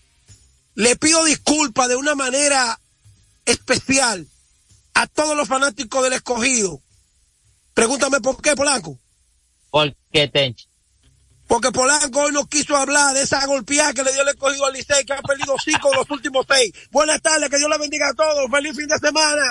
Le 0.73 0.97
pido 0.97 1.23
disculpas 1.23 1.87
de 1.87 1.95
una 1.95 2.15
manera 2.15 2.77
especial 3.45 4.27
a 4.95 5.07
todos 5.07 5.35
los 5.37 5.47
fanáticos 5.47 6.03
del 6.03 6.13
escogido. 6.13 6.81
Pregúntame 7.73 8.19
por 8.21 8.41
qué, 8.41 8.55
Polanco. 8.55 8.97
¿Por 9.69 9.95
qué, 10.11 10.27
Tenchi? 10.27 10.67
Porque 11.47 11.71
Polanco 11.71 12.21
hoy 12.21 12.31
no 12.31 12.47
quiso 12.47 12.75
hablar 12.75 13.13
de 13.13 13.21
esa 13.21 13.45
golpeada 13.45 13.93
que 13.93 14.03
le 14.03 14.11
dio 14.13 14.23
el 14.23 14.29
escogido 14.29 14.65
al 14.65 14.73
Licey, 14.73 15.05
que 15.05 15.13
ha 15.13 15.21
perdido 15.21 15.55
cinco 15.63 15.91
de 15.91 15.97
los 15.97 16.09
últimos 16.09 16.45
seis. 16.49 16.71
Buenas 16.91 17.21
tardes, 17.21 17.49
que 17.49 17.57
Dios 17.57 17.69
le 17.69 17.77
bendiga 17.77 18.09
a 18.09 18.13
todos. 18.13 18.49
Feliz 18.49 18.75
fin 18.75 18.87
de 18.87 18.97
semana. 18.97 19.43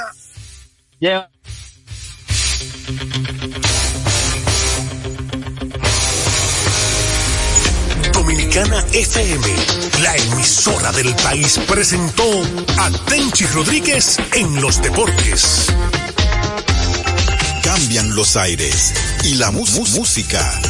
Lleva- 0.99 1.30
Dominicana 8.55 8.86
FM, 8.92 9.46
la 10.00 10.16
emisora 10.16 10.92
del 10.92 11.12
país, 11.16 11.59
presentó 11.66 12.22
a 12.78 12.88
Tenchi 13.09 13.46
Rodríguez 13.46 14.16
en 14.32 14.61
los 14.61 14.80
deportes. 14.80 15.66
Cambian 17.64 18.14
los 18.14 18.36
aires 18.36 18.94
y 19.24 19.34
la 19.34 19.50
música. 19.50 20.61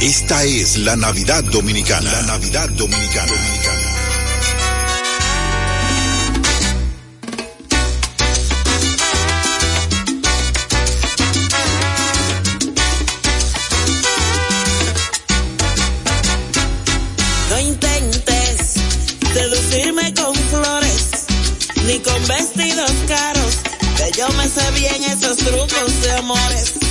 Esta 0.00 0.42
es 0.42 0.78
la 0.78 0.96
Navidad 0.96 1.44
Dominicana. 1.44 2.10
La 2.10 2.22
Navidad 2.22 2.68
Dominicana. 2.70 3.81
Amores. 26.18 26.81